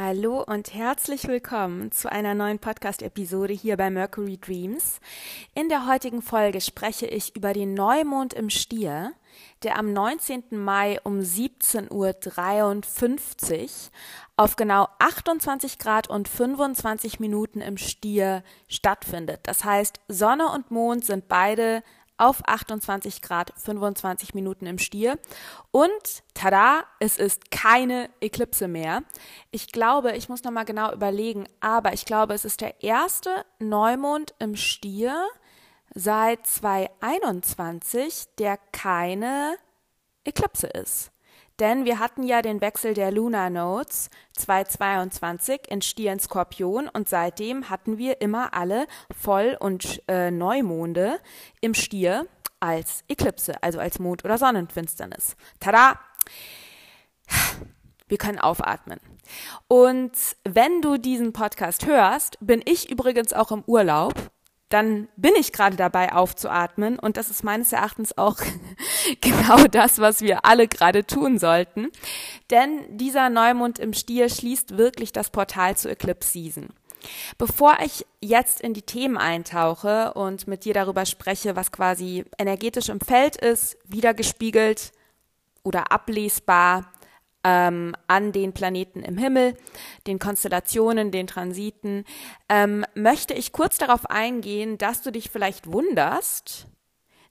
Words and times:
Hallo 0.00 0.44
und 0.44 0.74
herzlich 0.74 1.26
willkommen 1.26 1.90
zu 1.90 2.08
einer 2.12 2.32
neuen 2.32 2.60
Podcast-Episode 2.60 3.52
hier 3.52 3.76
bei 3.76 3.90
Mercury 3.90 4.38
Dreams. 4.38 5.00
In 5.56 5.68
der 5.68 5.88
heutigen 5.88 6.22
Folge 6.22 6.60
spreche 6.60 7.06
ich 7.06 7.34
über 7.34 7.52
den 7.52 7.74
Neumond 7.74 8.32
im 8.32 8.48
Stier, 8.48 9.10
der 9.64 9.76
am 9.76 9.92
19. 9.92 10.44
Mai 10.52 11.00
um 11.02 11.18
17.53 11.18 11.90
Uhr 11.90 12.14
auf 14.36 14.54
genau 14.54 14.86
28 15.00 15.80
Grad 15.80 16.08
und 16.08 16.28
25 16.28 17.18
Minuten 17.18 17.60
im 17.60 17.76
Stier 17.76 18.44
stattfindet. 18.68 19.40
Das 19.48 19.64
heißt, 19.64 19.98
Sonne 20.06 20.52
und 20.52 20.70
Mond 20.70 21.06
sind 21.06 21.26
beide 21.26 21.82
auf 22.18 22.46
28 22.46 23.22
Grad 23.22 23.52
25 23.56 24.34
Minuten 24.34 24.66
im 24.66 24.78
Stier. 24.78 25.18
Und 25.70 26.22
tada, 26.34 26.84
es 27.00 27.16
ist 27.16 27.50
keine 27.50 28.10
Eklipse 28.20 28.68
mehr. 28.68 29.02
Ich 29.50 29.72
glaube, 29.72 30.16
ich 30.16 30.28
muss 30.28 30.44
nochmal 30.44 30.64
genau 30.64 30.92
überlegen, 30.92 31.48
aber 31.60 31.94
ich 31.94 32.04
glaube, 32.04 32.34
es 32.34 32.44
ist 32.44 32.60
der 32.60 32.82
erste 32.82 33.46
Neumond 33.58 34.34
im 34.38 34.56
Stier 34.56 35.26
seit 35.94 36.46
2021, 36.46 38.26
der 38.38 38.58
keine 38.72 39.56
Eklipse 40.24 40.66
ist. 40.66 41.10
Denn 41.58 41.84
wir 41.84 41.98
hatten 41.98 42.22
ja 42.22 42.40
den 42.40 42.60
Wechsel 42.60 42.94
der 42.94 43.10
Lunar 43.10 43.50
Nodes 43.50 44.10
2022 44.36 45.62
in 45.68 45.82
Stier 45.82 46.12
in 46.12 46.20
Skorpion 46.20 46.88
und 46.88 47.08
seitdem 47.08 47.68
hatten 47.68 47.98
wir 47.98 48.20
immer 48.20 48.54
alle 48.54 48.86
Voll- 49.16 49.56
und 49.58 50.02
äh, 50.08 50.30
Neumonde 50.30 51.18
im 51.60 51.74
Stier 51.74 52.26
als 52.60 53.02
Eklipse, 53.08 53.60
also 53.62 53.80
als 53.80 53.98
Mond- 53.98 54.24
oder 54.24 54.38
Sonnenfinsternis. 54.38 55.36
Tada! 55.60 55.98
Wir 58.08 58.18
können 58.18 58.38
aufatmen. 58.38 59.00
Und 59.66 60.12
wenn 60.44 60.80
du 60.80 60.96
diesen 60.96 61.32
Podcast 61.32 61.86
hörst, 61.86 62.38
bin 62.40 62.62
ich 62.64 62.90
übrigens 62.90 63.34
auch 63.34 63.52
im 63.52 63.62
Urlaub 63.66 64.14
dann 64.68 65.08
bin 65.16 65.34
ich 65.36 65.52
gerade 65.52 65.76
dabei 65.76 66.12
aufzuatmen 66.12 66.98
und 66.98 67.16
das 67.16 67.30
ist 67.30 67.42
meines 67.42 67.72
Erachtens 67.72 68.16
auch 68.18 68.36
genau 69.20 69.64
das, 69.64 69.98
was 69.98 70.20
wir 70.20 70.44
alle 70.44 70.68
gerade 70.68 71.06
tun 71.06 71.38
sollten. 71.38 71.88
Denn 72.50 72.98
dieser 72.98 73.30
Neumond 73.30 73.78
im 73.78 73.94
Stier 73.94 74.28
schließt 74.28 74.76
wirklich 74.76 75.12
das 75.12 75.30
Portal 75.30 75.76
zur 75.76 75.92
Eclipse 75.92 76.32
Season. 76.32 76.68
Bevor 77.38 77.78
ich 77.84 78.04
jetzt 78.20 78.60
in 78.60 78.74
die 78.74 78.82
Themen 78.82 79.16
eintauche 79.16 80.12
und 80.14 80.48
mit 80.48 80.64
dir 80.64 80.74
darüber 80.74 81.06
spreche, 81.06 81.56
was 81.56 81.72
quasi 81.72 82.24
energetisch 82.38 82.88
im 82.88 83.00
Feld 83.00 83.36
ist, 83.36 83.78
wiedergespiegelt 83.84 84.92
oder 85.62 85.92
ablesbar 85.92 86.90
ähm, 87.44 87.94
an 88.06 88.32
den 88.32 88.52
Planeten 88.52 89.02
im 89.02 89.16
Himmel, 89.16 89.56
den 90.06 90.18
Konstellationen, 90.18 91.10
den 91.10 91.26
Transiten, 91.26 92.04
ähm, 92.48 92.84
möchte 92.94 93.34
ich 93.34 93.52
kurz 93.52 93.78
darauf 93.78 94.06
eingehen, 94.10 94.78
dass 94.78 95.02
du 95.02 95.10
dich 95.10 95.30
vielleicht 95.30 95.70
wunderst, 95.70 96.66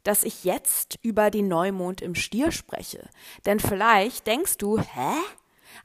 dass 0.04 0.24
ich 0.24 0.44
jetzt 0.44 0.98
über 1.02 1.30
den 1.30 1.48
Neumond 1.48 2.02
im 2.02 2.16
Stier 2.16 2.52
spreche. 2.52 3.10
Denn 3.46 3.60
vielleicht 3.60 4.26
denkst 4.26 4.58
du, 4.58 4.80
hä? 4.80 5.14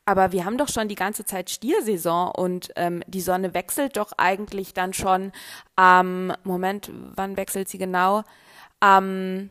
Aber 0.04 0.32
wir 0.32 0.44
haben 0.44 0.58
doch 0.58 0.68
schon 0.68 0.88
die 0.88 0.94
ganze 0.94 1.24
Zeit 1.24 1.50
Stiersaison 1.50 2.30
und 2.30 2.72
ähm, 2.76 3.02
die 3.06 3.20
Sonne 3.20 3.52
wechselt 3.52 3.96
doch 3.96 4.12
eigentlich 4.16 4.74
dann 4.74 4.92
schon 4.92 5.32
am, 5.76 6.30
ähm, 6.30 6.36
Moment, 6.44 6.90
wann 7.16 7.36
wechselt 7.36 7.68
sie 7.68 7.78
genau? 7.78 8.22
Am 8.80 9.04
ähm, 9.04 9.50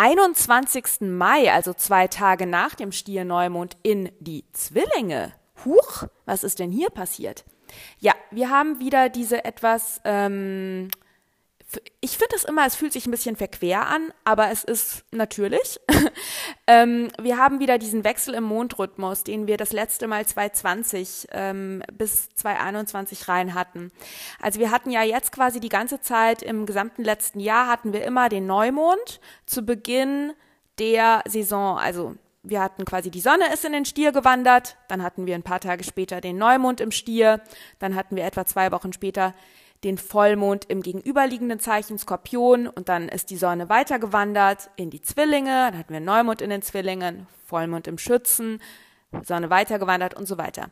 21. 0.00 1.00
Mai, 1.00 1.52
also 1.52 1.74
zwei 1.74 2.06
Tage 2.06 2.46
nach 2.46 2.76
dem 2.76 2.92
Stierneumond, 2.92 3.76
in 3.82 4.12
die 4.20 4.44
Zwillinge. 4.52 5.32
Huch, 5.64 6.04
was 6.24 6.44
ist 6.44 6.60
denn 6.60 6.70
hier 6.70 6.90
passiert? 6.90 7.44
Ja, 7.98 8.12
wir 8.30 8.48
haben 8.48 8.78
wieder 8.78 9.08
diese 9.08 9.44
etwas 9.44 10.00
ähm, 10.04 10.86
ich 12.00 12.16
finde 12.16 12.34
es 12.34 12.44
immer, 12.44 12.64
es 12.64 12.76
fühlt 12.76 12.94
sich 12.94 13.06
ein 13.06 13.10
bisschen 13.10 13.36
verquer 13.36 13.86
an, 13.86 14.12
aber 14.24 14.50
es 14.50 14.64
ist 14.64 15.04
natürlich. 15.10 15.78
ähm, 16.66 17.08
wir 17.20 17.36
haben 17.36 17.60
wieder 17.60 17.76
diesen 17.76 18.04
Wechsel 18.04 18.32
im 18.34 18.44
Mondrhythmus, 18.44 19.22
den 19.22 19.46
wir 19.46 19.58
das 19.58 19.72
letzte 19.72 20.06
Mal 20.06 20.24
2020 20.24 21.28
ähm, 21.32 21.82
bis 21.92 22.30
2021 22.30 23.28
rein 23.28 23.52
hatten. 23.52 23.92
Also 24.40 24.60
wir 24.60 24.70
hatten 24.70 24.90
ja 24.90 25.02
jetzt 25.02 25.30
quasi 25.30 25.60
die 25.60 25.68
ganze 25.68 26.00
Zeit 26.00 26.42
im 26.42 26.64
gesamten 26.64 27.04
letzten 27.04 27.40
Jahr 27.40 27.66
hatten 27.66 27.92
wir 27.92 28.02
immer 28.04 28.30
den 28.30 28.46
Neumond 28.46 29.20
zu 29.44 29.62
Beginn 29.62 30.32
der 30.78 31.22
Saison, 31.26 31.76
also 31.76 32.14
wir 32.42 32.62
hatten 32.62 32.84
quasi 32.84 33.10
die 33.10 33.20
Sonne 33.20 33.52
ist 33.52 33.64
in 33.64 33.72
den 33.72 33.84
Stier 33.84 34.12
gewandert, 34.12 34.76
dann 34.88 35.02
hatten 35.02 35.26
wir 35.26 35.34
ein 35.34 35.42
paar 35.42 35.60
Tage 35.60 35.84
später 35.84 36.20
den 36.20 36.38
Neumond 36.38 36.80
im 36.80 36.92
Stier, 36.92 37.42
dann 37.78 37.94
hatten 37.94 38.16
wir 38.16 38.24
etwa 38.24 38.46
zwei 38.46 38.72
Wochen 38.72 38.92
später 38.92 39.34
den 39.84 39.98
Vollmond 39.98 40.64
im 40.66 40.82
gegenüberliegenden 40.82 41.60
Zeichen 41.60 41.98
Skorpion 41.98 42.66
und 42.66 42.88
dann 42.88 43.08
ist 43.08 43.30
die 43.30 43.36
Sonne 43.36 43.68
weitergewandert 43.68 44.70
in 44.76 44.90
die 44.90 45.02
Zwillinge, 45.02 45.70
dann 45.70 45.78
hatten 45.78 45.92
wir 45.92 46.00
Neumond 46.00 46.42
in 46.42 46.50
den 46.50 46.62
Zwillingen, 46.62 47.26
Vollmond 47.46 47.86
im 47.86 47.98
Schützen, 47.98 48.60
Sonne 49.22 49.48
weitergewandert 49.48 50.14
und 50.14 50.26
so 50.26 50.36
weiter. 50.36 50.66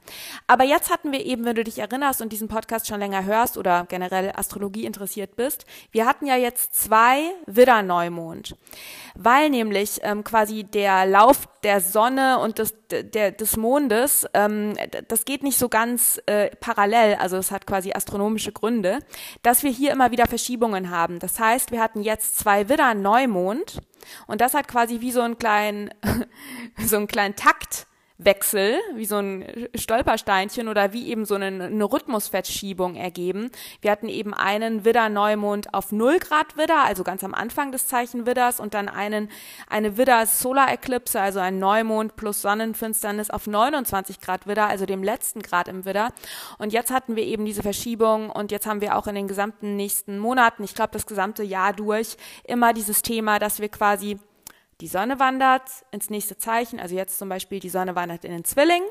Aber 0.46 0.64
jetzt 0.64 0.90
hatten 0.90 1.10
wir 1.10 1.24
eben, 1.24 1.46
wenn 1.46 1.56
du 1.56 1.64
dich 1.64 1.78
erinnerst 1.78 2.20
und 2.20 2.32
diesen 2.32 2.48
Podcast 2.48 2.86
schon 2.86 3.00
länger 3.00 3.24
hörst 3.24 3.56
oder 3.56 3.86
generell 3.88 4.30
Astrologie 4.34 4.84
interessiert 4.84 5.36
bist, 5.36 5.64
wir 5.90 6.04
hatten 6.04 6.26
ja 6.26 6.36
jetzt 6.36 6.74
zwei 6.74 7.32
Widder-Neumond, 7.46 8.54
weil 9.14 9.48
nämlich 9.48 10.00
ähm, 10.02 10.22
quasi 10.22 10.64
der 10.64 11.06
Lauf 11.06 11.48
der 11.62 11.80
Sonne 11.80 12.38
und 12.38 12.58
des, 12.58 12.74
der, 12.90 13.32
des 13.32 13.56
Mondes, 13.56 14.26
ähm, 14.34 14.74
das 15.08 15.24
geht 15.24 15.42
nicht 15.42 15.58
so 15.58 15.70
ganz 15.70 16.20
äh, 16.26 16.54
parallel, 16.56 17.16
also 17.16 17.38
es 17.38 17.50
hat 17.50 17.66
quasi 17.66 17.92
astronomische 17.92 18.52
Gründe, 18.52 18.98
dass 19.42 19.62
wir 19.62 19.70
hier 19.70 19.92
immer 19.92 20.10
wieder 20.10 20.26
Verschiebungen 20.26 20.90
haben. 20.90 21.20
Das 21.20 21.40
heißt, 21.40 21.70
wir 21.72 21.80
hatten 21.80 22.02
jetzt 22.02 22.38
zwei 22.38 22.68
Widder-Neumond 22.68 23.78
und 24.26 24.42
das 24.42 24.52
hat 24.52 24.68
quasi 24.68 25.00
wie 25.00 25.10
so 25.10 25.22
einen 25.22 25.38
kleinen, 25.38 25.90
so 26.86 26.96
einen 26.96 27.06
kleinen 27.06 27.34
Takt 27.34 27.86
Wechsel, 28.18 28.78
wie 28.94 29.04
so 29.04 29.16
ein 29.16 29.68
Stolpersteinchen 29.74 30.68
oder 30.68 30.94
wie 30.94 31.08
eben 31.08 31.26
so 31.26 31.34
eine, 31.34 31.46
eine 31.46 31.84
Rhythmusverschiebung 31.84 32.94
ergeben. 32.94 33.50
Wir 33.82 33.90
hatten 33.90 34.08
eben 34.08 34.32
einen 34.32 34.86
Widder-Neumond 34.86 35.74
auf 35.74 35.92
0 35.92 36.18
Grad 36.18 36.56
Widder, 36.56 36.84
also 36.84 37.04
ganz 37.04 37.22
am 37.24 37.34
Anfang 37.34 37.72
des 37.72 37.86
Zeichen 37.88 38.24
Widders 38.24 38.58
und 38.58 38.72
dann 38.72 38.88
einen, 38.88 39.28
eine 39.68 39.98
Widder-Solar-Eklipse, 39.98 41.20
also 41.20 41.40
ein 41.40 41.58
Neumond 41.58 42.16
plus 42.16 42.40
Sonnenfinsternis 42.40 43.28
auf 43.28 43.46
29 43.46 44.20
Grad 44.22 44.46
Widder, 44.46 44.66
also 44.66 44.86
dem 44.86 45.02
letzten 45.02 45.42
Grad 45.42 45.68
im 45.68 45.84
Widder. 45.84 46.12
Und 46.56 46.72
jetzt 46.72 46.90
hatten 46.90 47.16
wir 47.16 47.24
eben 47.24 47.44
diese 47.44 47.62
Verschiebung 47.62 48.30
und 48.30 48.50
jetzt 48.50 48.66
haben 48.66 48.80
wir 48.80 48.96
auch 48.96 49.06
in 49.06 49.14
den 49.14 49.28
gesamten 49.28 49.76
nächsten 49.76 50.18
Monaten, 50.18 50.64
ich 50.64 50.74
glaube 50.74 50.90
das 50.92 51.06
gesamte 51.06 51.42
Jahr 51.42 51.74
durch, 51.74 52.16
immer 52.44 52.72
dieses 52.72 53.02
Thema, 53.02 53.38
dass 53.38 53.60
wir 53.60 53.68
quasi 53.68 54.18
die 54.81 54.88
Sonne 54.88 55.19
wandert 55.19 55.70
ins 55.90 56.11
nächste 56.11 56.37
Zeichen, 56.37 56.78
also 56.78 56.94
jetzt 56.94 57.19
zum 57.19 57.28
Beispiel 57.28 57.61
die 57.61 57.70
Sonne 57.70 57.94
wandert 57.94 58.25
in 58.25 58.32
den 58.32 58.44
Zwilling. 58.44 58.82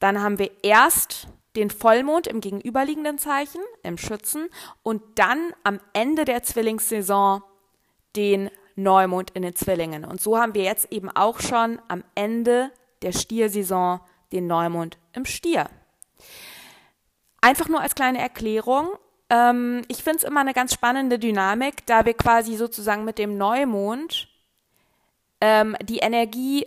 Dann 0.00 0.20
haben 0.20 0.38
wir 0.38 0.50
erst 0.62 1.28
den 1.56 1.70
Vollmond 1.70 2.26
im 2.26 2.40
gegenüberliegenden 2.40 3.18
Zeichen, 3.18 3.60
im 3.82 3.98
Schützen, 3.98 4.48
und 4.82 5.02
dann 5.16 5.52
am 5.64 5.80
Ende 5.92 6.24
der 6.24 6.42
Zwillingssaison 6.42 7.42
den 8.16 8.50
Neumond 8.76 9.30
in 9.30 9.42
den 9.42 9.54
Zwillingen. 9.54 10.04
Und 10.04 10.20
so 10.20 10.38
haben 10.38 10.54
wir 10.54 10.62
jetzt 10.62 10.92
eben 10.92 11.10
auch 11.10 11.40
schon 11.40 11.80
am 11.88 12.04
Ende 12.14 12.70
der 13.02 13.12
Stiersaison 13.12 14.00
den 14.32 14.46
Neumond 14.46 14.98
im 15.12 15.24
Stier. 15.24 15.68
Einfach 17.40 17.68
nur 17.68 17.80
als 17.80 17.94
kleine 17.94 18.20
Erklärung. 18.20 18.88
Ähm, 19.28 19.82
ich 19.88 20.02
finde 20.02 20.18
es 20.18 20.24
immer 20.24 20.40
eine 20.40 20.54
ganz 20.54 20.74
spannende 20.74 21.18
Dynamik, 21.18 21.86
da 21.86 22.04
wir 22.04 22.14
quasi 22.14 22.56
sozusagen 22.56 23.04
mit 23.04 23.18
dem 23.18 23.36
Neumond 23.36 24.28
ähm, 25.40 25.76
die 25.82 25.98
Energie 25.98 26.66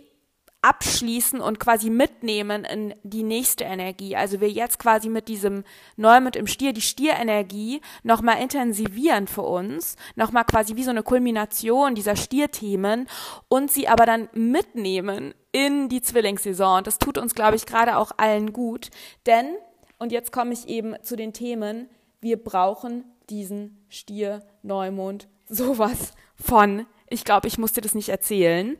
abschließen 0.64 1.42
und 1.42 1.60
quasi 1.60 1.90
mitnehmen 1.90 2.64
in 2.64 2.94
die 3.02 3.22
nächste 3.22 3.64
Energie. 3.64 4.16
Also 4.16 4.40
wir 4.40 4.50
jetzt 4.50 4.78
quasi 4.78 5.10
mit 5.10 5.28
diesem 5.28 5.62
Neumond 5.96 6.36
im 6.36 6.46
Stier 6.46 6.72
die 6.72 6.80
Stierenergie 6.80 7.82
nochmal 8.02 8.40
intensivieren 8.40 9.26
für 9.26 9.42
uns, 9.42 9.96
nochmal 10.16 10.44
quasi 10.44 10.74
wie 10.76 10.84
so 10.84 10.88
eine 10.88 11.02
Kulmination 11.02 11.94
dieser 11.94 12.16
Stierthemen 12.16 13.08
und 13.48 13.70
sie 13.70 13.88
aber 13.88 14.06
dann 14.06 14.30
mitnehmen 14.32 15.34
in 15.52 15.90
die 15.90 16.00
Zwillingssaison. 16.00 16.82
Das 16.82 16.98
tut 16.98 17.18
uns, 17.18 17.34
glaube 17.34 17.56
ich, 17.56 17.66
gerade 17.66 17.98
auch 17.98 18.12
allen 18.16 18.54
gut. 18.54 18.88
Denn, 19.26 19.56
und 19.98 20.12
jetzt 20.12 20.32
komme 20.32 20.54
ich 20.54 20.66
eben 20.66 20.94
zu 21.02 21.14
den 21.14 21.34
Themen, 21.34 21.90
wir 22.22 22.42
brauchen 22.42 23.04
diesen 23.28 23.84
Stier-Neumond 23.90 25.28
sowas 25.46 26.14
von 26.36 26.86
ich 27.08 27.24
glaube, 27.24 27.48
ich 27.48 27.58
musste 27.58 27.80
das 27.80 27.94
nicht 27.94 28.08
erzählen. 28.08 28.76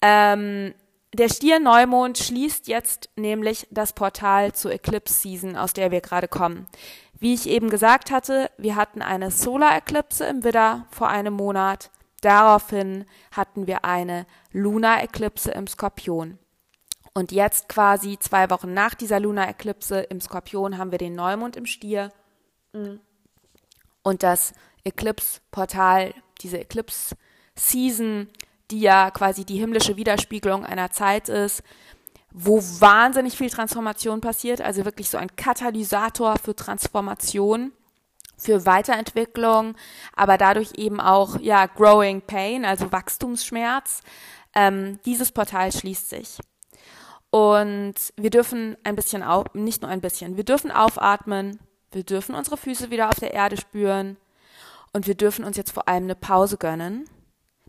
Ähm, 0.00 0.74
der 1.14 1.28
Stier-Neumond 1.28 2.18
schließt 2.18 2.66
jetzt 2.66 3.08
nämlich 3.16 3.68
das 3.70 3.92
Portal 3.92 4.52
zur 4.52 4.72
Eclipse 4.72 5.14
Season, 5.14 5.56
aus 5.56 5.72
der 5.72 5.90
wir 5.90 6.00
gerade 6.00 6.26
kommen. 6.26 6.66
Wie 7.18 7.34
ich 7.34 7.48
eben 7.48 7.70
gesagt 7.70 8.10
hatte, 8.10 8.50
wir 8.58 8.74
hatten 8.74 9.00
eine 9.00 9.30
Solar-Eclipse 9.30 10.24
im 10.24 10.42
Widder 10.42 10.86
vor 10.90 11.08
einem 11.08 11.34
Monat. 11.34 11.90
Daraufhin 12.20 13.04
hatten 13.30 13.66
wir 13.66 13.84
eine 13.84 14.26
Lunar-Eclipse 14.50 15.52
im 15.52 15.66
Skorpion. 15.66 16.38
Und 17.14 17.30
jetzt 17.30 17.68
quasi 17.68 18.18
zwei 18.18 18.50
Wochen 18.50 18.74
nach 18.74 18.94
dieser 18.94 19.20
Lunar-Eclipse 19.20 20.00
im 20.00 20.20
Skorpion 20.20 20.78
haben 20.78 20.90
wir 20.90 20.98
den 20.98 21.14
Neumond 21.14 21.54
im 21.54 21.66
Stier. 21.66 22.10
Und 24.02 24.22
das 24.24 24.52
Eclipse-Portal, 24.82 26.12
diese 26.40 26.58
Eclipse 26.58 27.14
Season, 27.56 28.28
die 28.70 28.80
ja 28.80 29.10
quasi 29.10 29.44
die 29.44 29.58
himmlische 29.58 29.96
Widerspiegelung 29.96 30.64
einer 30.64 30.90
Zeit 30.90 31.28
ist, 31.28 31.62
wo 32.32 32.58
wahnsinnig 32.58 33.36
viel 33.36 33.48
Transformation 33.48 34.20
passiert, 34.20 34.60
also 34.60 34.84
wirklich 34.84 35.08
so 35.08 35.18
ein 35.18 35.34
Katalysator 35.36 36.36
für 36.36 36.56
Transformation, 36.56 37.72
für 38.36 38.66
Weiterentwicklung, 38.66 39.76
aber 40.16 40.36
dadurch 40.36 40.72
eben 40.76 41.00
auch 41.00 41.38
ja 41.40 41.66
Growing 41.66 42.22
Pain, 42.22 42.64
also 42.64 42.90
Wachstumsschmerz. 42.90 44.02
Ähm, 44.56 44.98
dieses 45.04 45.30
Portal 45.30 45.72
schließt 45.72 46.10
sich. 46.10 46.38
Und 47.30 47.94
wir 48.16 48.30
dürfen 48.30 48.76
ein 48.84 48.96
bisschen 48.96 49.22
auf, 49.22 49.46
nicht 49.54 49.82
nur 49.82 49.90
ein 49.90 50.00
bisschen, 50.00 50.36
wir 50.36 50.44
dürfen 50.44 50.70
aufatmen, 50.70 51.58
wir 51.92 52.04
dürfen 52.04 52.34
unsere 52.34 52.56
Füße 52.56 52.90
wieder 52.90 53.08
auf 53.08 53.18
der 53.18 53.32
Erde 53.32 53.56
spüren 53.56 54.16
und 54.92 55.06
wir 55.06 55.14
dürfen 55.14 55.44
uns 55.44 55.56
jetzt 55.56 55.72
vor 55.72 55.88
allem 55.88 56.04
eine 56.04 56.14
Pause 56.14 56.56
gönnen 56.56 57.08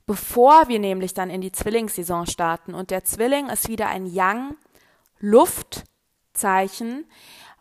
bevor 0.06 0.68
wir 0.68 0.80
nämlich 0.80 1.14
dann 1.14 1.30
in 1.30 1.42
die 1.42 1.52
Zwillingssaison 1.52 2.28
starten. 2.28 2.74
Und 2.74 2.92
der 2.92 3.04
Zwilling 3.04 3.50
ist 3.50 3.68
wieder 3.68 3.88
ein 3.88 4.06
Yang 4.06 4.56
Luftzeichen, 5.20 7.06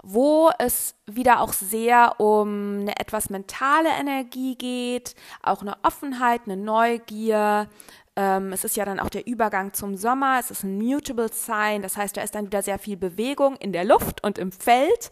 wo 0.03 0.51
es 0.59 0.97
wieder 1.07 1.41
auch 1.41 1.55
sehr 1.55 2.21
um 2.21 2.81
eine 2.81 2.99
etwas 3.01 3.31
mentale 3.31 3.89
Energie 3.99 4.55
geht, 4.57 5.15
auch 5.43 5.63
eine 5.63 5.77
Offenheit, 5.83 6.43
eine 6.45 6.59
Neugier, 6.59 7.69
ähm, 8.17 8.53
es 8.53 8.63
ist 8.63 8.77
ja 8.77 8.85
dann 8.85 9.01
auch 9.01 9.09
der 9.09 9.27
Übergang 9.27 9.73
zum 9.73 9.97
Sommer. 9.97 10.39
Es 10.39 10.53
ist 10.53 10.63
ein 10.63 10.79
Mutable 10.79 11.33
Sign. 11.33 11.83
Das 11.83 11.97
heißt, 11.97 12.17
da 12.17 12.23
ist 12.23 12.37
dann 12.37 12.47
wieder 12.47 12.63
sehr 12.63 12.79
viel 12.79 12.97
Bewegung 12.97 13.57
in 13.57 13.73
der 13.73 13.85
Luft 13.85 14.23
und 14.23 14.39
im 14.39 14.53
Feld. 14.53 15.11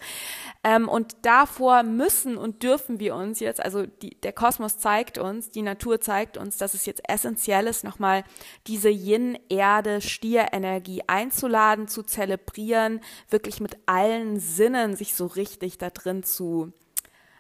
Ähm, 0.63 0.89
und 0.89 1.17
davor 1.23 1.83
müssen 1.83 2.37
und 2.37 2.63
dürfen 2.63 3.01
wir 3.01 3.17
uns 3.17 3.41
jetzt, 3.41 3.61
also 3.61 3.87
die, 3.87 4.21
der 4.21 4.33
Kosmos 4.33 4.79
zeigt 4.79 5.19
uns, 5.19 5.51
die 5.51 5.63
Natur 5.63 6.01
zeigt 6.01 6.37
uns, 6.37 6.59
dass 6.59 6.75
es 6.75 6.87
jetzt 6.87 7.03
essentiell 7.09 7.67
ist, 7.67 7.83
nochmal 7.83 8.23
diese 8.69 8.91
Yin-Erde-Stier-Energie 8.91 11.03
einzuladen, 11.09 11.89
zu 11.89 12.05
zelebrieren, 12.05 13.01
wirklich 13.29 13.61
mit 13.61 13.77
allen 13.87 14.39
Sinnen 14.39 14.95
sich 14.95 15.17
so 15.17 15.27
richtig 15.27 15.79
da 15.79 15.91
drin 15.91 16.23
zu, 16.23 16.73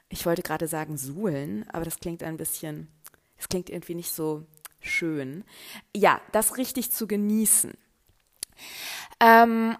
ich 0.09 0.27
wollte 0.27 0.43
gerade 0.43 0.67
sagen, 0.67 0.99
suhlen, 0.99 1.65
aber 1.73 1.85
das 1.85 2.01
klingt 2.01 2.25
ein 2.25 2.37
bisschen, 2.37 2.89
es 3.37 3.49
klingt 3.49 3.71
irgendwie 3.71 3.95
nicht 3.95 4.13
so 4.13 4.45
schön. 4.83 5.45
Ja, 5.95 6.21
das 6.33 6.57
richtig 6.59 6.93
zu 6.93 7.07
genießen. 7.07 7.73
Ähm, 9.21 9.77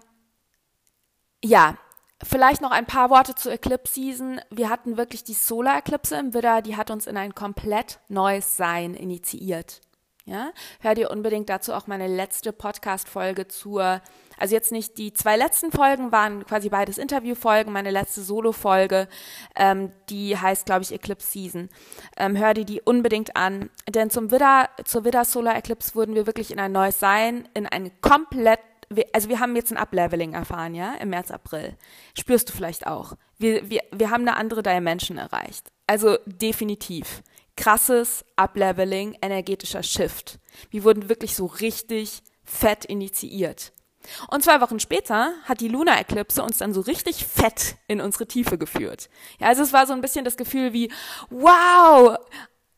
ja, 1.43 1.77
vielleicht 2.23 2.61
noch 2.61 2.71
ein 2.71 2.85
paar 2.85 3.09
Worte 3.09 3.35
zur 3.35 3.51
Eclipse 3.51 3.93
Season. 3.93 4.41
Wir 4.49 4.69
hatten 4.69 4.97
wirklich 4.97 5.23
die 5.23 5.33
Solar 5.33 5.77
Eclipse 5.77 6.17
im 6.17 6.33
Widder, 6.33 6.61
die 6.61 6.77
hat 6.77 6.89
uns 6.89 7.07
in 7.07 7.17
ein 7.17 7.35
komplett 7.35 7.99
neues 8.07 8.57
Sein 8.57 8.95
initiiert. 8.95 9.81
Ja, 10.25 10.51
hör 10.79 10.95
dir 10.95 11.11
unbedingt 11.11 11.49
dazu 11.49 11.73
auch 11.73 11.85
meine 11.85 12.07
letzte 12.07 12.53
Podcast-Folge 12.53 13.49
zur, 13.49 14.01
also 14.37 14.55
jetzt 14.55 14.71
nicht 14.71 14.97
die 14.97 15.11
zwei 15.11 15.35
letzten 15.35 15.69
Folgen 15.69 16.13
waren 16.13 16.45
quasi 16.45 16.69
beides 16.69 16.97
Interviewfolgen, 16.97 17.73
meine 17.73 17.91
letzte 17.91 18.21
Solo-Folge, 18.21 19.09
ähm, 19.57 19.91
die 20.09 20.37
heißt, 20.37 20.65
glaube 20.65 20.83
ich, 20.83 20.93
Eclipse 20.93 21.29
Season. 21.29 21.69
Ähm, 22.15 22.37
hör 22.37 22.53
dir 22.53 22.63
die 22.63 22.79
unbedingt 22.81 23.35
an, 23.35 23.69
denn 23.89 24.09
zum 24.09 24.31
Widder, 24.31 24.69
zur 24.85 25.03
Widder 25.03 25.25
Solar 25.25 25.57
Eclipse 25.57 25.93
wurden 25.93 26.15
wir 26.15 26.25
wirklich 26.25 26.51
in 26.51 26.59
ein 26.59 26.71
neues 26.71 27.01
Sein, 27.01 27.49
in 27.53 27.67
ein 27.67 27.91
komplett 27.99 28.59
also 29.11 29.27
wir 29.27 29.39
haben 29.39 29.55
jetzt 29.55 29.71
ein 29.71 29.77
Upleveling 29.77 30.33
erfahren, 30.33 30.75
ja, 30.75 30.93
im 30.95 31.09
März, 31.09 31.31
April. 31.31 31.75
Spürst 32.13 32.49
du 32.49 32.53
vielleicht 32.53 32.85
auch. 32.85 33.13
Wir, 33.39 33.67
wir, 33.67 33.81
wir 33.91 34.11
haben 34.11 34.21
eine 34.21 34.37
andere 34.37 34.61
Dimension 34.61 35.17
erreicht. 35.17 35.71
Also 35.87 36.17
definitiv 36.27 37.23
krasses 37.55 38.25
Upleveling, 38.35 39.17
energetischer 39.21 39.83
Shift. 39.83 40.39
Wir 40.69 40.83
wurden 40.83 41.09
wirklich 41.09 41.35
so 41.35 41.45
richtig 41.45 42.21
fett 42.43 42.85
initiiert. 42.85 43.73
Und 44.29 44.43
zwei 44.43 44.59
Wochen 44.61 44.79
später 44.79 45.33
hat 45.45 45.61
die 45.61 45.69
Lunar 45.69 45.99
Eclipse 45.99 46.43
uns 46.43 46.57
dann 46.57 46.73
so 46.73 46.81
richtig 46.81 47.25
fett 47.25 47.77
in 47.87 48.01
unsere 48.01 48.27
Tiefe 48.27 48.57
geführt. 48.57 49.09
Ja, 49.39 49.47
also 49.47 49.63
es 49.63 49.73
war 49.73 49.87
so 49.87 49.93
ein 49.93 50.01
bisschen 50.01 50.25
das 50.25 50.35
Gefühl 50.35 50.73
wie, 50.73 50.91
wow, 51.29 52.17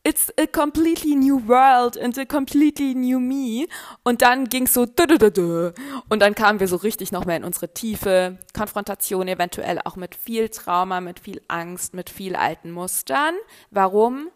it's 0.04 0.32
a 0.38 0.46
completely 0.46 1.16
new 1.16 1.48
world 1.48 1.98
and 1.98 2.16
a 2.16 2.24
completely 2.24 2.94
new 2.94 3.18
me. 3.18 3.66
Und 4.04 4.22
dann 4.22 4.44
ging's 4.48 4.72
so 4.72 4.82
und 4.82 6.20
dann 6.20 6.34
kamen 6.36 6.60
wir 6.60 6.68
so 6.68 6.76
richtig 6.76 7.10
noch 7.10 7.24
mehr 7.24 7.38
in 7.38 7.44
unsere 7.44 7.74
Tiefe, 7.74 8.38
Konfrontation 8.56 9.26
eventuell 9.26 9.80
auch 9.84 9.96
mit 9.96 10.14
viel 10.14 10.48
Trauma, 10.48 11.00
mit 11.00 11.18
viel 11.18 11.42
Angst, 11.48 11.92
mit 11.92 12.08
viel 12.08 12.36
alten 12.36 12.70
Mustern. 12.70 13.34
Warum? 13.70 14.30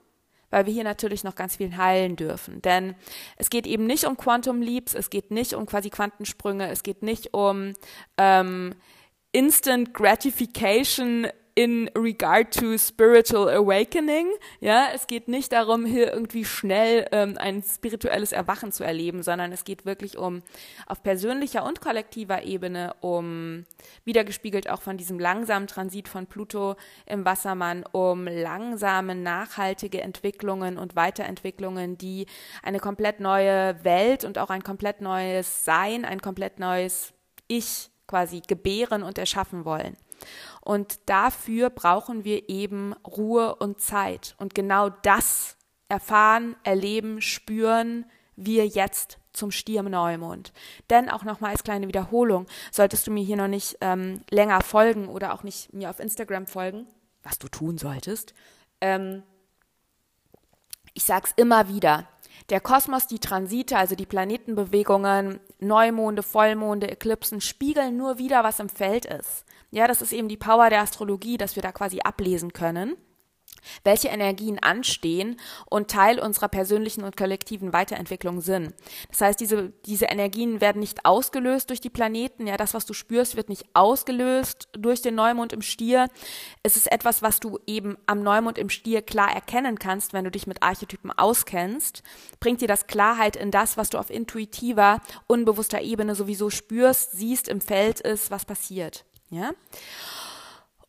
Weil 0.50 0.66
wir 0.66 0.72
hier 0.72 0.84
natürlich 0.84 1.24
noch 1.24 1.34
ganz 1.34 1.56
viel 1.56 1.76
heilen 1.76 2.16
dürfen. 2.16 2.60
Denn 2.62 2.94
es 3.36 3.50
geht 3.50 3.66
eben 3.66 3.86
nicht 3.86 4.04
um 4.04 4.16
Quantum 4.16 4.62
Leaps, 4.62 4.94
es 4.94 5.10
geht 5.10 5.30
nicht 5.30 5.54
um 5.54 5.66
quasi 5.66 5.90
Quantensprünge, 5.90 6.68
es 6.68 6.82
geht 6.82 7.02
nicht 7.02 7.32
um 7.32 7.74
ähm, 8.18 8.74
Instant 9.32 9.94
Gratification 9.94 11.28
in 11.60 11.90
regard 11.94 12.54
to 12.54 12.78
spiritual 12.78 13.46
awakening. 13.50 14.28
Ja, 14.60 14.88
es 14.94 15.06
geht 15.06 15.28
nicht 15.28 15.52
darum, 15.52 15.84
hier 15.84 16.10
irgendwie 16.10 16.46
schnell 16.46 17.06
ähm, 17.12 17.36
ein 17.36 17.62
spirituelles 17.62 18.32
Erwachen 18.32 18.72
zu 18.72 18.82
erleben, 18.82 19.22
sondern 19.22 19.52
es 19.52 19.64
geht 19.64 19.84
wirklich 19.84 20.16
um 20.16 20.42
auf 20.86 21.02
persönlicher 21.02 21.62
und 21.66 21.82
kollektiver 21.82 22.44
Ebene 22.44 22.94
um 23.02 23.66
wiedergespiegelt 24.06 24.70
auch 24.70 24.80
von 24.80 24.96
diesem 24.96 25.18
langsamen 25.18 25.66
Transit 25.66 26.08
von 26.08 26.26
Pluto 26.26 26.76
im 27.04 27.26
Wassermann, 27.26 27.84
um 27.92 28.24
langsame, 28.24 29.14
nachhaltige 29.14 30.00
Entwicklungen 30.00 30.78
und 30.78 30.96
Weiterentwicklungen, 30.96 31.98
die 31.98 32.24
eine 32.62 32.80
komplett 32.80 33.20
neue 33.20 33.84
Welt 33.84 34.24
und 34.24 34.38
auch 34.38 34.48
ein 34.48 34.62
komplett 34.62 35.02
neues 35.02 35.66
Sein, 35.66 36.06
ein 36.06 36.22
komplett 36.22 36.58
neues 36.58 37.12
Ich 37.48 37.90
quasi 38.06 38.40
gebären 38.40 39.02
und 39.02 39.18
erschaffen 39.18 39.66
wollen. 39.66 39.94
Und 40.60 40.98
dafür 41.06 41.70
brauchen 41.70 42.24
wir 42.24 42.48
eben 42.48 42.92
Ruhe 43.06 43.54
und 43.56 43.80
Zeit. 43.80 44.34
Und 44.38 44.54
genau 44.54 44.90
das 44.90 45.56
erfahren, 45.88 46.56
erleben, 46.64 47.20
spüren 47.20 48.06
wir 48.36 48.66
jetzt 48.66 49.18
zum 49.32 49.50
Stier-Neumond. 49.50 50.52
Denn 50.90 51.08
auch 51.08 51.24
nochmal 51.24 51.52
als 51.52 51.64
kleine 51.64 51.88
Wiederholung, 51.88 52.46
solltest 52.72 53.06
du 53.06 53.10
mir 53.10 53.24
hier 53.24 53.36
noch 53.36 53.48
nicht 53.48 53.78
ähm, 53.80 54.22
länger 54.30 54.60
folgen 54.60 55.08
oder 55.08 55.34
auch 55.34 55.42
nicht 55.42 55.72
mir 55.72 55.90
auf 55.90 56.00
Instagram 56.00 56.46
folgen, 56.46 56.86
was 57.22 57.38
du 57.38 57.48
tun 57.48 57.78
solltest, 57.78 58.34
ähm, 58.80 59.22
ich 60.94 61.04
sag's 61.04 61.32
immer 61.36 61.68
wieder, 61.68 62.08
der 62.48 62.60
Kosmos, 62.60 63.06
die 63.06 63.20
Transite, 63.20 63.76
also 63.76 63.94
die 63.94 64.06
Planetenbewegungen, 64.06 65.38
Neumonde, 65.60 66.22
Vollmonde, 66.22 66.90
Eklipsen, 66.90 67.40
spiegeln 67.40 67.96
nur 67.96 68.18
wieder, 68.18 68.42
was 68.42 68.58
im 68.58 68.68
Feld 68.68 69.04
ist. 69.04 69.44
Ja, 69.70 69.86
das 69.86 70.02
ist 70.02 70.12
eben 70.12 70.28
die 70.28 70.36
Power 70.36 70.70
der 70.70 70.82
Astrologie, 70.82 71.36
dass 71.36 71.56
wir 71.56 71.62
da 71.62 71.72
quasi 71.72 72.00
ablesen 72.00 72.52
können 72.52 72.96
welche 73.84 74.08
Energien 74.08 74.58
anstehen 74.58 75.36
und 75.66 75.90
Teil 75.90 76.18
unserer 76.18 76.48
persönlichen 76.48 77.04
und 77.04 77.16
kollektiven 77.16 77.72
Weiterentwicklung 77.72 78.40
sind. 78.40 78.74
Das 79.08 79.20
heißt, 79.20 79.40
diese, 79.40 79.72
diese 79.86 80.06
Energien 80.06 80.60
werden 80.60 80.80
nicht 80.80 81.04
ausgelöst 81.04 81.70
durch 81.70 81.80
die 81.80 81.90
Planeten. 81.90 82.46
Ja, 82.46 82.56
das, 82.56 82.74
was 82.74 82.86
du 82.86 82.94
spürst, 82.94 83.36
wird 83.36 83.48
nicht 83.48 83.64
ausgelöst 83.74 84.68
durch 84.72 85.02
den 85.02 85.14
Neumond 85.14 85.52
im 85.52 85.62
Stier. 85.62 86.08
Es 86.62 86.76
ist 86.76 86.90
etwas, 86.90 87.22
was 87.22 87.40
du 87.40 87.58
eben 87.66 87.96
am 88.06 88.22
Neumond 88.22 88.58
im 88.58 88.70
Stier 88.70 89.02
klar 89.02 89.32
erkennen 89.32 89.78
kannst, 89.78 90.12
wenn 90.12 90.24
du 90.24 90.30
dich 90.30 90.46
mit 90.46 90.62
Archetypen 90.62 91.10
auskennst. 91.10 92.02
Bringt 92.38 92.60
dir 92.60 92.68
das 92.68 92.86
Klarheit 92.86 93.36
in 93.36 93.50
das, 93.50 93.76
was 93.76 93.90
du 93.90 93.98
auf 93.98 94.10
intuitiver, 94.10 95.00
unbewusster 95.26 95.80
Ebene 95.80 96.14
sowieso 96.14 96.50
spürst, 96.50 97.12
siehst, 97.12 97.48
im 97.48 97.60
Feld 97.60 98.00
ist, 98.00 98.30
was 98.30 98.44
passiert. 98.44 99.04
Ja? 99.30 99.52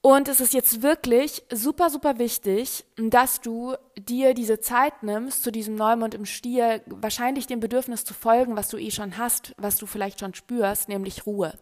Und 0.04 0.28
es 0.28 0.42
ist 0.42 0.54
jetzt 0.54 0.82
wirklich 0.82 1.44
super, 1.52 1.92
super 1.92 2.18
wichtig, 2.18 2.86
dass 2.98 3.40
du 3.40 3.76
dir 3.96 4.34
diese 4.34 4.60
Zeit 4.60 5.04
nimmst, 5.04 5.44
zu 5.44 5.52
diesem 5.52 5.76
Neumond 5.76 6.16
im 6.16 6.26
Stier 6.26 6.82
wahrscheinlich 6.88 7.46
dem 7.46 7.60
Bedürfnis 7.60 8.04
zu 8.04 8.16
folgen, 8.16 8.56
was 8.56 8.70
du 8.70 8.78
eh 8.78 8.90
schon 8.90 9.20
hast, 9.20 9.54
was 9.58 9.78
du 9.78 9.86
vielleicht 9.86 10.20
schon 10.20 10.34
spürst, 10.34 10.90
nämlich 10.90 11.28
Ruhe. 11.28 11.54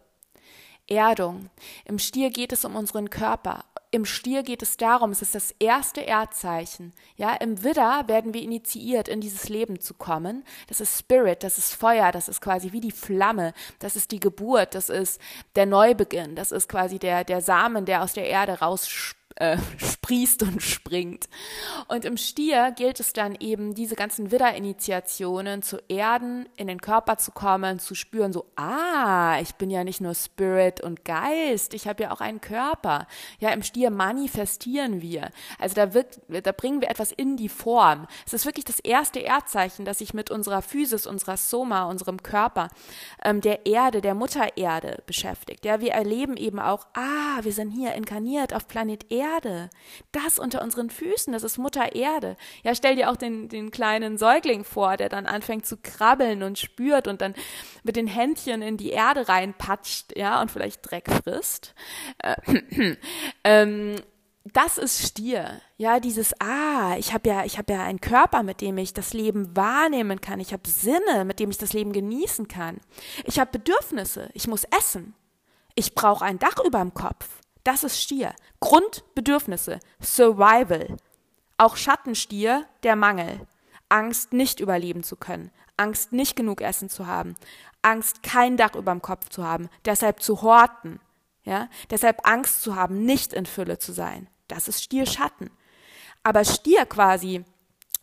Erdung. 0.88 1.50
Im 1.84 1.98
Stier 1.98 2.30
geht 2.30 2.52
es 2.52 2.64
um 2.64 2.76
unseren 2.76 3.10
Körper, 3.10 3.64
im 3.92 4.04
Stier 4.04 4.42
geht 4.42 4.62
es 4.62 4.76
darum, 4.76 5.10
es 5.10 5.20
ist 5.20 5.34
das 5.34 5.54
erste 5.58 6.00
Erdzeichen. 6.02 6.92
Ja, 7.16 7.34
im 7.34 7.64
Widder 7.64 8.04
werden 8.06 8.32
wir 8.34 8.42
initiiert, 8.42 9.08
in 9.08 9.20
dieses 9.20 9.48
Leben 9.48 9.80
zu 9.80 9.94
kommen. 9.94 10.44
Das 10.68 10.80
ist 10.80 10.98
Spirit, 10.98 11.42
das 11.42 11.58
ist 11.58 11.74
Feuer, 11.74 12.12
das 12.12 12.28
ist 12.28 12.40
quasi 12.40 12.72
wie 12.72 12.80
die 12.80 12.92
Flamme, 12.92 13.52
das 13.80 13.96
ist 13.96 14.12
die 14.12 14.20
Geburt, 14.20 14.74
das 14.74 14.90
ist 14.90 15.20
der 15.56 15.66
Neubeginn, 15.66 16.36
das 16.36 16.52
ist 16.52 16.68
quasi 16.68 16.98
der, 16.98 17.24
der 17.24 17.40
Samen, 17.40 17.84
der 17.84 18.02
aus 18.02 18.12
der 18.12 18.28
Erde 18.28 18.60
rausspringt 18.60 19.19
äh, 19.40 19.56
sprießt 19.78 20.42
und 20.42 20.62
springt. 20.62 21.28
Und 21.88 22.04
im 22.04 22.18
Stier 22.18 22.72
gilt 22.76 23.00
es 23.00 23.14
dann 23.14 23.34
eben, 23.40 23.74
diese 23.74 23.96
ganzen 23.96 24.30
Widder-Initiationen 24.30 25.62
zu 25.62 25.78
erden, 25.88 26.46
in 26.56 26.66
den 26.66 26.80
Körper 26.80 27.16
zu 27.16 27.32
kommen, 27.32 27.78
zu 27.78 27.94
spüren, 27.94 28.34
so, 28.34 28.44
ah, 28.56 29.40
ich 29.40 29.54
bin 29.54 29.70
ja 29.70 29.82
nicht 29.82 30.02
nur 30.02 30.14
Spirit 30.14 30.82
und 30.82 31.06
Geist, 31.06 31.72
ich 31.72 31.88
habe 31.88 32.02
ja 32.02 32.10
auch 32.10 32.20
einen 32.20 32.42
Körper. 32.42 33.06
Ja, 33.38 33.50
im 33.50 33.62
Stier 33.62 33.90
manifestieren 33.90 35.00
wir. 35.00 35.30
Also 35.58 35.74
da, 35.74 35.94
wird, 35.94 36.20
da 36.28 36.52
bringen 36.52 36.82
wir 36.82 36.90
etwas 36.90 37.10
in 37.10 37.38
die 37.38 37.48
Form. 37.48 38.06
Es 38.26 38.34
ist 38.34 38.44
wirklich 38.44 38.66
das 38.66 38.80
erste 38.80 39.20
Erdzeichen, 39.20 39.86
das 39.86 39.98
sich 39.98 40.12
mit 40.12 40.30
unserer 40.30 40.60
Physis, 40.60 41.06
unserer 41.06 41.38
Soma, 41.38 41.84
unserem 41.84 42.22
Körper, 42.22 42.68
ähm, 43.24 43.40
der 43.40 43.64
Erde, 43.64 44.02
der 44.02 44.14
Mutter 44.14 44.58
Erde 44.58 45.02
beschäftigt. 45.06 45.64
Ja, 45.64 45.80
wir 45.80 45.92
erleben 45.92 46.36
eben 46.36 46.60
auch, 46.60 46.86
ah, 46.92 47.38
wir 47.40 47.52
sind 47.54 47.70
hier 47.70 47.94
inkarniert 47.94 48.52
auf 48.52 48.68
Planet 48.68 49.10
Erde 49.10 49.29
Erde. 49.32 49.70
Das 50.12 50.38
unter 50.38 50.62
unseren 50.62 50.90
Füßen, 50.90 51.32
das 51.32 51.42
ist 51.42 51.58
Mutter 51.58 51.94
Erde. 51.94 52.36
Ja, 52.62 52.74
stell 52.74 52.96
dir 52.96 53.10
auch 53.10 53.16
den, 53.16 53.48
den 53.48 53.70
kleinen 53.70 54.18
Säugling 54.18 54.64
vor, 54.64 54.96
der 54.96 55.08
dann 55.08 55.26
anfängt 55.26 55.66
zu 55.66 55.76
krabbeln 55.76 56.42
und 56.42 56.58
spürt 56.58 57.08
und 57.08 57.20
dann 57.20 57.34
mit 57.82 57.96
den 57.96 58.06
Händchen 58.06 58.62
in 58.62 58.76
die 58.76 58.90
Erde 58.90 59.28
reinpatscht, 59.28 60.16
ja, 60.16 60.40
und 60.40 60.50
vielleicht 60.50 60.90
Dreck 60.90 61.08
frisst. 61.10 61.74
Äh, 62.18 62.96
ähm, 63.44 63.96
das 64.44 64.78
ist 64.78 65.06
Stier. 65.06 65.60
Ja, 65.76 66.00
dieses 66.00 66.32
ah, 66.40 66.96
ich 66.98 67.12
habe 67.12 67.28
ja, 67.28 67.44
ich 67.44 67.58
habe 67.58 67.72
ja 67.72 67.84
einen 67.84 68.00
Körper, 68.00 68.42
mit 68.42 68.60
dem 68.60 68.78
ich 68.78 68.94
das 68.94 69.12
Leben 69.12 69.54
wahrnehmen 69.56 70.20
kann. 70.20 70.40
Ich 70.40 70.52
habe 70.52 70.68
Sinne, 70.68 71.24
mit 71.24 71.40
dem 71.40 71.50
ich 71.50 71.58
das 71.58 71.72
Leben 71.72 71.92
genießen 71.92 72.48
kann. 72.48 72.80
Ich 73.24 73.38
habe 73.38 73.52
Bedürfnisse. 73.52 74.30
Ich 74.32 74.48
muss 74.48 74.64
essen. 74.76 75.14
Ich 75.74 75.94
brauche 75.94 76.24
ein 76.24 76.38
Dach 76.38 76.56
über 76.64 76.80
dem 76.80 76.94
Kopf. 76.94 77.40
Das 77.64 77.84
ist 77.84 78.00
Stier. 78.00 78.34
Grundbedürfnisse. 78.60 79.80
Survival. 80.02 80.96
Auch 81.58 81.76
Schattenstier, 81.76 82.66
der 82.82 82.96
Mangel. 82.96 83.46
Angst, 83.88 84.32
nicht 84.32 84.60
überleben 84.60 85.02
zu 85.02 85.16
können. 85.16 85.50
Angst, 85.76 86.12
nicht 86.12 86.36
genug 86.36 86.60
Essen 86.60 86.88
zu 86.88 87.06
haben. 87.06 87.34
Angst, 87.82 88.22
kein 88.22 88.56
Dach 88.56 88.74
überm 88.74 89.02
Kopf 89.02 89.28
zu 89.28 89.44
haben. 89.44 89.68
Deshalb 89.84 90.22
zu 90.22 90.42
horten. 90.42 91.00
Ja? 91.44 91.68
Deshalb 91.90 92.26
Angst 92.26 92.62
zu 92.62 92.76
haben, 92.76 93.04
nicht 93.04 93.32
in 93.32 93.46
Fülle 93.46 93.78
zu 93.78 93.92
sein. 93.92 94.28
Das 94.48 94.68
ist 94.68 94.82
Stier 94.82 95.06
Schatten. 95.06 95.50
Aber 96.22 96.44
Stier 96.44 96.86
quasi 96.86 97.44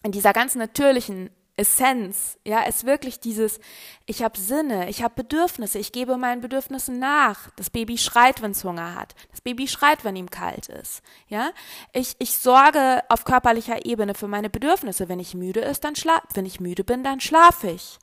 in 0.04 0.12
dieser 0.12 0.34
ganz 0.34 0.56
natürlichen 0.56 1.30
Essenz, 1.58 2.38
ja, 2.46 2.62
ist 2.62 2.86
wirklich 2.86 3.20
dieses, 3.20 3.60
ich 4.06 4.22
habe 4.22 4.40
Sinne, 4.40 4.90
ich 4.90 5.02
habe 5.02 5.16
Bedürfnisse, 5.16 5.80
ich 5.80 5.92
gebe 5.92 6.16
meinen 6.16 6.40
Bedürfnissen 6.40 7.00
nach. 7.00 7.50
Das 7.56 7.72
Baby 7.72 7.98
schreit, 7.98 8.44
wenn 8.44 8.52
es 8.52 8.64
Hunger 8.64 8.94
hat. 8.94 9.16
Das 9.32 9.42
Baby 9.42 9.68
schreit, 9.68 10.06
wenn 10.06 10.16
ihm 10.16 10.30
kalt 10.30 10.70
ist. 10.70 11.02
Ja, 11.28 11.50
ich, 11.94 12.16
ich 12.20 12.38
sorge 12.38 13.02
auf 13.10 13.26
körperlicher 13.26 13.86
Ebene 13.86 14.14
für 14.14 14.28
meine 14.28 14.52
Bedürfnisse. 14.52 15.10
Wenn 15.10 15.20
ich 15.20 15.34
müde 15.34 15.62
ist, 15.62 15.84
dann 15.84 15.96
schlaf, 15.96 16.22
wenn 16.36 16.46
ich 16.46 16.60
müde 16.60 16.84
bin, 16.84 17.04
dann 17.04 17.20
schlafe 17.20 17.72
ich. 17.72 17.98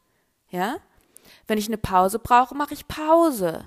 Ja, 0.50 0.76
wenn 1.46 1.58
ich 1.58 1.68
eine 1.68 1.78
Pause 1.78 2.18
brauche, 2.18 2.56
mache 2.56 2.74
ich 2.74 2.88
Pause. 2.88 3.64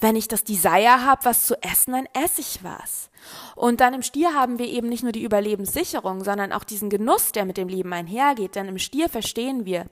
Wenn 0.00 0.16
ich 0.16 0.28
das 0.28 0.44
Desire 0.44 1.04
habe, 1.04 1.24
was 1.24 1.46
zu 1.46 1.60
essen, 1.62 1.92
dann 1.92 2.08
esse 2.12 2.40
ich 2.40 2.62
was. 2.62 3.10
Und 3.54 3.80
dann 3.80 3.94
im 3.94 4.02
Stier 4.02 4.34
haben 4.34 4.58
wir 4.58 4.66
eben 4.66 4.88
nicht 4.88 5.02
nur 5.02 5.12
die 5.12 5.24
Überlebenssicherung, 5.24 6.24
sondern 6.24 6.52
auch 6.52 6.64
diesen 6.64 6.90
Genuss, 6.90 7.32
der 7.32 7.44
mit 7.44 7.56
dem 7.56 7.68
Leben 7.68 7.92
einhergeht. 7.92 8.54
Denn 8.54 8.68
im 8.68 8.78
Stier 8.78 9.08
verstehen 9.08 9.64
wir, 9.64 9.86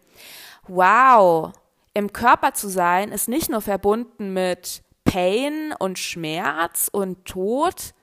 wow, 0.66 1.52
im 1.94 2.12
Körper 2.12 2.54
zu 2.54 2.68
sein 2.68 3.10
ist 3.10 3.28
nicht 3.28 3.50
nur 3.50 3.60
verbunden 3.60 4.32
mit 4.32 4.82
Pain 5.04 5.74
und 5.78 5.98
Schmerz 5.98 6.88
und 6.92 7.24
Tod. 7.24 7.94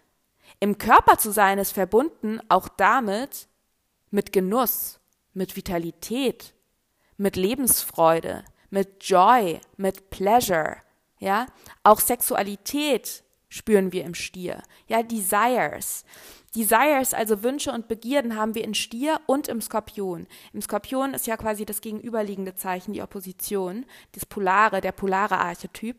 Im 0.60 0.78
Körper 0.78 1.18
zu 1.18 1.32
sein 1.32 1.60
ist 1.60 1.72
verbunden 1.72 2.40
auch 2.50 2.68
damit 2.68 3.48
mit 4.10 4.34
Genuss, 4.34 5.00
mit 5.34 5.56
Vitalität, 5.56 6.54
mit 7.18 7.36
Lebensfreude, 7.36 8.44
mit 8.70 9.04
Joy, 9.04 9.62
mit 9.78 10.10
Pleasure. 10.10 10.78
Ja, 11.20 11.46
auch 11.84 12.00
Sexualität 12.00 13.24
spüren 13.50 13.92
wir 13.92 14.04
im 14.04 14.16
Stier. 14.16 14.62
Ja, 14.88 15.02
Desires. 15.02 16.04
Desires, 16.56 17.14
also 17.14 17.44
Wünsche 17.44 17.72
und 17.72 17.88
Begierden, 17.88 18.38
haben 18.38 18.56
wir 18.56 18.64
in 18.64 18.74
Stier 18.74 19.20
und 19.26 19.50
im 19.50 19.60
Skorpion. 19.62 20.26
Im 20.54 20.62
Skorpion 20.62 21.14
ist 21.14 21.28
ja 21.28 21.36
quasi 21.36 21.66
das 21.66 21.82
gegenüberliegende 21.82 22.56
Zeichen, 22.56 22.94
die 22.94 23.02
Opposition, 23.02 23.86
das 24.14 24.26
Polare, 24.26 24.80
der 24.80 24.94
polare 24.94 25.38
Archetyp. 25.38 25.98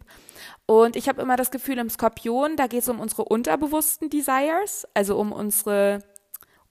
Und 0.64 0.96
ich 0.96 1.08
habe 1.08 1.20
immer 1.20 1.36
das 1.36 1.50
Gefühl, 1.50 1.78
im 1.78 1.90
Skorpion, 1.90 2.56
da 2.56 2.66
geht 2.68 2.82
es 2.82 2.88
um 2.88 3.00
unsere 3.00 3.24
unterbewussten 3.24 4.08
Desires, 4.08 4.86
also 4.94 5.18
um 5.18 5.32
unsere 5.32 6.02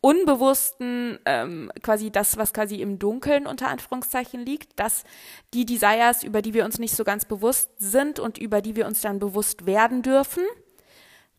Unbewussten, 0.06 1.18
ähm, 1.26 1.72
quasi 1.82 2.12
das, 2.12 2.38
was 2.38 2.54
quasi 2.54 2.76
im 2.76 3.00
Dunkeln 3.00 3.48
unter 3.48 3.70
Anführungszeichen 3.70 4.46
liegt, 4.46 4.80
dass 4.80 5.04
die 5.56 5.66
Desires, 5.66 6.22
über 6.22 6.44
die 6.44 6.54
wir 6.54 6.64
uns 6.64 6.78
nicht 6.78 6.96
so 6.96 7.04
ganz 7.04 7.26
bewusst 7.26 7.72
sind 7.80 8.20
und 8.20 8.38
über 8.38 8.62
die 8.62 8.76
wir 8.76 8.86
uns 8.86 9.02
dann 9.02 9.18
bewusst 9.18 9.66
werden 9.66 10.04
dürfen, 10.04 10.44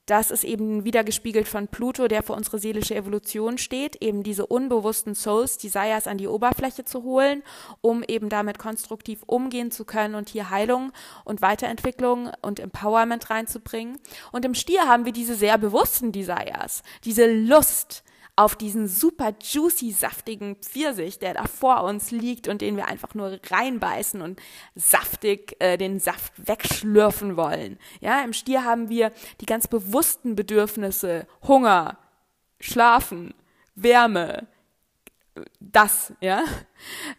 Das 0.07 0.31
ist 0.31 0.45
eben 0.45 0.85
wieder 0.85 1.03
gespiegelt 1.03 1.49
von 1.49 1.67
Pluto, 1.67 2.07
der 2.07 2.23
für 2.23 2.33
unsere 2.33 2.61
seelische 2.61 2.95
Evolution 2.95 3.59
steht, 3.59 4.01
eben 4.01 4.23
diese 4.23 4.47
unbewussten 4.47 5.17
Souls, 5.17 5.59
Desires 5.59 6.07
an 6.07 6.17
die 6.17 6.29
Oberfläche 6.29 6.85
zu 6.85 7.03
holen, 7.03 7.43
um 7.81 8.05
eben 8.05 8.29
damit 8.29 8.61
konstruktiv 8.61 9.25
umgehen 9.27 9.73
zu 9.73 9.85
können 9.85 10.15
und 10.15 10.29
hier 10.29 10.51
Heilung 10.51 10.93
und 11.25 11.43
Weiterentwicklung 11.43 12.31
und 12.41 12.61
Empowerment 12.61 13.31
reinzubringen. 13.31 13.99
Und 14.31 14.45
im 14.45 14.55
Stier 14.55 14.87
haben 14.87 15.07
wir 15.07 15.13
diese 15.13 15.35
sehr 15.35 15.59
bewussten 15.59 16.13
Desires, 16.13 16.85
diese 17.03 17.27
Lust, 17.27 18.05
auf 18.37 18.55
diesen 18.55 18.87
super 18.87 19.35
juicy, 19.41 19.93
saftigen 19.93 20.57
Pfirsich, 20.57 21.19
der 21.19 21.35
da 21.35 21.45
vor 21.45 21.83
uns 21.85 22.11
liegt 22.11 22.49
und 22.49 22.61
den 22.61 22.77
wir 22.77 22.87
einfach 22.87 23.15
nur 23.15 23.41
reinbeißen 23.51 24.21
und 24.21 24.41
saftig 24.75 25.57
äh, 25.59 25.79
den 25.79 25.99
Saft 25.99 26.35
wegschlürfen 26.37 27.39
wollen. 27.39 27.79
Ja, 28.01 28.23
im 28.23 28.35
Stier 28.35 28.65
haben 28.65 28.91
wir 28.91 29.11
die 29.41 29.47
ganz 29.47 29.67
bewussten 29.69 30.37
Bedürfnisse, 30.37 31.27
Hunger, 31.49 31.99
Schlafen, 32.61 33.35
Wärme, 33.75 34.47
das, 35.61 36.13
ja. 36.21 36.45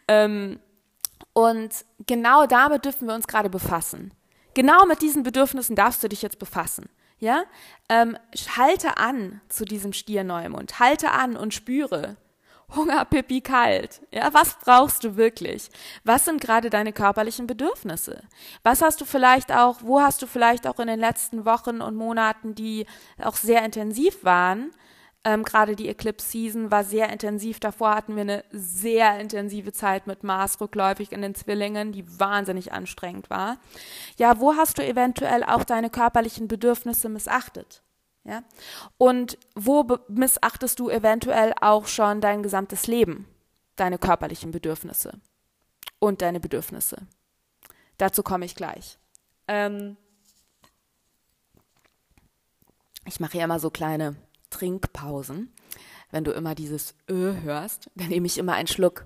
Ähm, 0.08 0.60
und 1.34 1.86
genau 2.06 2.46
damit 2.46 2.86
dürfen 2.86 3.08
wir 3.08 3.16
uns 3.16 3.28
gerade 3.28 3.50
befassen. 3.50 4.12
Genau 4.54 4.86
mit 4.86 5.02
diesen 5.02 5.24
Bedürfnissen 5.24 5.76
darfst 5.76 6.04
du 6.04 6.10
dich 6.10 6.22
jetzt 6.22 6.40
befassen. 6.40 6.90
Ja, 7.20 7.44
ähm, 7.90 8.18
halte 8.56 8.98
an 8.98 9.42
zu 9.50 9.66
diesem 9.66 9.94
Stierneumond, 9.94 10.80
halte 10.80 11.12
an 11.12 11.36
und 11.36 11.54
spüre. 11.54 12.18
Hunger, 12.76 13.06
Pipi, 13.06 13.40
kalt. 13.40 14.02
Ja, 14.12 14.34
was 14.34 14.58
brauchst 14.60 15.04
du 15.06 15.16
wirklich? 15.16 15.70
Was 16.04 16.26
sind 16.26 16.42
gerade 16.42 16.70
deine 16.70 16.92
körperlichen 16.92 17.48
Bedürfnisse? 17.48 18.24
Was 18.62 18.82
hast 18.82 19.00
du 19.00 19.06
vielleicht 19.06 19.54
auch, 19.54 19.78
wo 19.84 20.02
hast 20.02 20.22
du 20.22 20.28
vielleicht 20.28 20.68
auch 20.68 20.80
in 20.80 20.88
den 20.88 21.00
letzten 21.00 21.46
Wochen 21.46 21.82
und 21.82 21.96
Monaten, 21.96 22.56
die 22.56 22.86
auch 23.24 23.38
sehr 23.38 23.64
intensiv 23.64 24.26
waren, 24.26 24.72
ähm, 25.24 25.44
Gerade 25.44 25.76
die 25.76 25.90
Eclipse 25.90 26.30
Season 26.30 26.72
war 26.72 26.84
sehr 26.84 27.10
intensiv. 27.10 27.60
Davor 27.60 27.96
hatten 27.96 28.16
wir 28.16 28.22
eine 28.22 28.46
sehr 28.52 29.20
intensive 29.20 29.74
Zeit 29.74 30.08
mit 30.08 30.24
Mars 30.24 30.62
rückläufig 30.62 31.12
in 31.12 31.22
den 31.22 31.36
Zwillingen, 31.36 31.92
die 31.92 32.06
wahnsinnig 32.20 32.72
anstrengend 32.72 33.30
war. 33.30 33.58
Ja, 34.18 34.40
wo 34.40 34.56
hast 34.56 34.78
du 34.78 34.86
eventuell 34.86 35.44
auch 35.44 35.64
deine 35.64 35.90
körperlichen 35.90 36.48
Bedürfnisse 36.48 37.10
missachtet? 37.10 37.82
Ja? 38.24 38.44
Und 38.98 39.38
wo 39.56 39.86
missachtest 40.08 40.80
du 40.80 40.90
eventuell 40.90 41.54
auch 41.60 41.88
schon 41.88 42.22
dein 42.22 42.44
gesamtes 42.44 42.88
Leben, 42.88 43.28
deine 43.76 43.98
körperlichen 43.98 44.52
Bedürfnisse 44.52 45.20
und 46.00 46.22
deine 46.22 46.40
Bedürfnisse? 46.40 47.08
Dazu 47.98 48.24
komme 48.24 48.46
ich 48.46 48.56
gleich. 48.56 48.98
Ähm 49.48 49.98
ich 53.06 53.20
mache 53.20 53.38
ja 53.38 53.46
immer 53.46 53.60
so 53.60 53.70
kleine 53.70 54.16
Trinkpausen. 54.58 55.54
Wenn 56.10 56.24
du 56.24 56.32
immer 56.32 56.56
dieses 56.56 56.96
Ö 57.10 57.34
hörst, 57.42 57.92
dann 57.96 58.08
nehme 58.08 58.28
ich 58.28 58.38
immer 58.38 58.54
einen 58.54 58.68
Schluck 58.68 59.06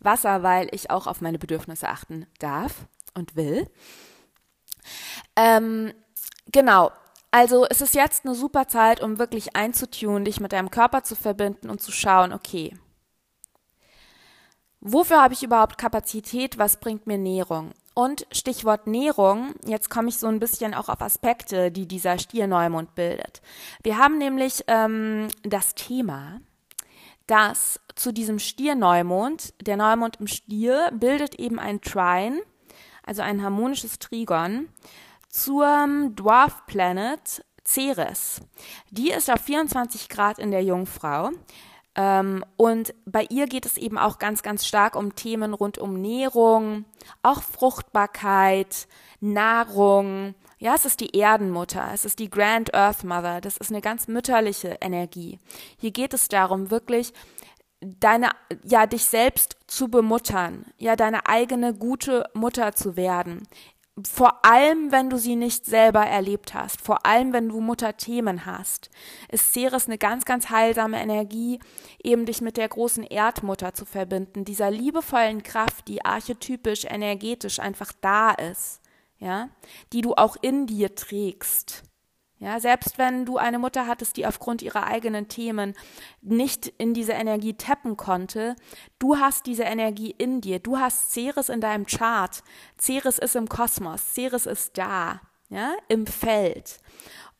Wasser, 0.00 0.42
weil 0.42 0.68
ich 0.72 0.90
auch 0.90 1.06
auf 1.06 1.20
meine 1.20 1.38
Bedürfnisse 1.38 1.88
achten 1.88 2.26
darf 2.38 2.86
und 3.14 3.36
will. 3.36 3.68
Ähm, 5.36 5.92
genau. 6.50 6.92
Also 7.30 7.66
es 7.68 7.80
ist 7.80 7.94
jetzt 7.94 8.24
eine 8.24 8.34
super 8.34 8.68
Zeit, 8.68 9.02
um 9.02 9.18
wirklich 9.18 9.54
einzutun, 9.54 10.24
dich 10.24 10.40
mit 10.40 10.52
deinem 10.52 10.70
Körper 10.70 11.02
zu 11.02 11.14
verbinden 11.14 11.68
und 11.68 11.82
zu 11.82 11.92
schauen, 11.92 12.32
okay, 12.32 12.74
wofür 14.80 15.22
habe 15.22 15.34
ich 15.34 15.42
überhaupt 15.42 15.78
Kapazität, 15.78 16.58
was 16.58 16.80
bringt 16.80 17.06
mir 17.06 17.18
Nährung? 17.18 17.72
Und 17.98 18.28
Stichwort 18.30 18.86
Nährung, 18.86 19.56
jetzt 19.66 19.90
komme 19.90 20.08
ich 20.08 20.18
so 20.18 20.28
ein 20.28 20.38
bisschen 20.38 20.72
auch 20.72 20.88
auf 20.88 21.02
Aspekte, 21.02 21.72
die 21.72 21.88
dieser 21.88 22.16
Stierneumond 22.20 22.94
bildet. 22.94 23.42
Wir 23.82 23.98
haben 23.98 24.18
nämlich 24.18 24.62
ähm, 24.68 25.26
das 25.42 25.74
Thema, 25.74 26.40
dass 27.26 27.80
zu 27.96 28.12
diesem 28.12 28.38
Stierneumond, 28.38 29.52
der 29.66 29.76
Neumond 29.76 30.20
im 30.20 30.28
Stier 30.28 30.92
bildet 30.92 31.40
eben 31.40 31.58
ein 31.58 31.80
Trine, 31.80 32.40
also 33.02 33.22
ein 33.22 33.42
harmonisches 33.42 33.98
Trigon, 33.98 34.68
zum 35.28 36.14
Dwarf 36.14 36.66
Planet 36.66 37.44
Ceres. 37.64 38.42
Die 38.92 39.10
ist 39.10 39.28
auf 39.28 39.40
24 39.40 40.08
Grad 40.08 40.38
in 40.38 40.52
der 40.52 40.62
Jungfrau. 40.62 41.30
Ähm, 41.98 42.44
und 42.56 42.94
bei 43.06 43.26
ihr 43.28 43.48
geht 43.48 43.66
es 43.66 43.76
eben 43.76 43.98
auch 43.98 44.20
ganz, 44.20 44.42
ganz 44.42 44.64
stark 44.64 44.94
um 44.94 45.16
Themen 45.16 45.52
rund 45.52 45.78
um 45.78 46.00
Nährung, 46.00 46.84
auch 47.24 47.42
Fruchtbarkeit, 47.42 48.86
Nahrung. 49.20 50.36
Ja, 50.60 50.76
es 50.76 50.84
ist 50.84 51.00
die 51.00 51.18
Erdenmutter, 51.18 51.90
es 51.92 52.04
ist 52.04 52.20
die 52.20 52.30
Grand 52.30 52.72
Earth 52.72 53.02
Mother, 53.02 53.40
das 53.40 53.56
ist 53.56 53.72
eine 53.72 53.80
ganz 53.80 54.06
mütterliche 54.06 54.78
Energie. 54.80 55.40
Hier 55.76 55.90
geht 55.90 56.14
es 56.14 56.28
darum, 56.28 56.70
wirklich 56.70 57.12
deine, 57.80 58.30
ja, 58.62 58.86
dich 58.86 59.04
selbst 59.04 59.56
zu 59.66 59.88
bemuttern, 59.88 60.66
ja, 60.78 60.94
deine 60.94 61.26
eigene 61.26 61.74
gute 61.74 62.30
Mutter 62.32 62.76
zu 62.76 62.96
werden, 62.96 63.48
vor 64.06 64.44
allem, 64.44 64.92
wenn 64.92 65.10
du 65.10 65.18
sie 65.18 65.36
nicht 65.36 65.64
selber 65.64 66.04
erlebt 66.04 66.54
hast, 66.54 66.80
vor 66.80 67.06
allem, 67.06 67.32
wenn 67.32 67.48
du 67.48 67.60
Mutterthemen 67.60 68.46
hast, 68.46 68.90
ist 69.30 69.52
Ceres 69.52 69.86
eine 69.86 69.98
ganz, 69.98 70.24
ganz 70.24 70.50
heilsame 70.50 71.00
Energie, 71.00 71.58
eben 72.02 72.26
dich 72.26 72.40
mit 72.40 72.56
der 72.56 72.68
großen 72.68 73.04
Erdmutter 73.04 73.74
zu 73.74 73.84
verbinden, 73.84 74.44
dieser 74.44 74.70
liebevollen 74.70 75.42
Kraft, 75.42 75.88
die 75.88 76.04
archetypisch, 76.04 76.84
energetisch 76.84 77.58
einfach 77.58 77.92
da 78.00 78.30
ist, 78.32 78.80
ja, 79.18 79.48
die 79.92 80.02
du 80.02 80.14
auch 80.14 80.36
in 80.40 80.66
dir 80.66 80.94
trägst. 80.94 81.82
Ja, 82.40 82.60
selbst 82.60 82.98
wenn 82.98 83.26
du 83.26 83.36
eine 83.36 83.58
Mutter 83.58 83.88
hattest, 83.88 84.16
die 84.16 84.26
aufgrund 84.26 84.62
ihrer 84.62 84.86
eigenen 84.86 85.26
Themen 85.26 85.74
nicht 86.22 86.68
in 86.78 86.94
diese 86.94 87.12
Energie 87.12 87.54
tappen 87.54 87.96
konnte, 87.96 88.54
du 89.00 89.16
hast 89.16 89.46
diese 89.46 89.64
Energie 89.64 90.14
in 90.16 90.40
dir. 90.40 90.60
Du 90.60 90.78
hast 90.78 91.10
Ceres 91.12 91.48
in 91.48 91.60
deinem 91.60 91.86
Chart. 91.86 92.42
Ceres 92.80 93.18
ist 93.18 93.34
im 93.34 93.48
Kosmos. 93.48 94.14
Ceres 94.14 94.46
ist 94.46 94.78
da, 94.78 95.20
ja, 95.48 95.74
im 95.88 96.06
Feld. 96.06 96.78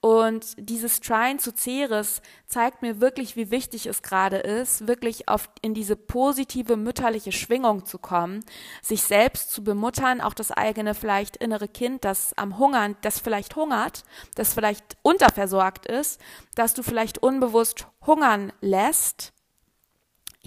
Und 0.00 0.54
dieses 0.58 1.00
Trine 1.00 1.38
zu 1.38 1.52
Ceres 1.52 2.22
zeigt 2.46 2.82
mir 2.82 3.00
wirklich, 3.00 3.34
wie 3.34 3.50
wichtig 3.50 3.86
es 3.86 4.02
gerade 4.02 4.36
ist, 4.36 4.86
wirklich 4.86 5.28
auf, 5.28 5.50
in 5.60 5.74
diese 5.74 5.96
positive 5.96 6.76
mütterliche 6.76 7.32
Schwingung 7.32 7.84
zu 7.84 7.98
kommen, 7.98 8.44
sich 8.80 9.02
selbst 9.02 9.50
zu 9.50 9.64
bemuttern, 9.64 10.20
auch 10.20 10.34
das 10.34 10.52
eigene 10.52 10.94
vielleicht 10.94 11.36
innere 11.38 11.66
Kind, 11.66 12.04
das 12.04 12.32
am 12.38 12.58
Hungern, 12.58 12.96
das 13.00 13.18
vielleicht 13.18 13.56
hungert, 13.56 14.04
das 14.36 14.54
vielleicht 14.54 14.96
unterversorgt 15.02 15.86
ist, 15.86 16.20
dass 16.54 16.74
du 16.74 16.84
vielleicht 16.84 17.18
unbewusst 17.18 17.88
hungern 18.06 18.52
lässt, 18.60 19.32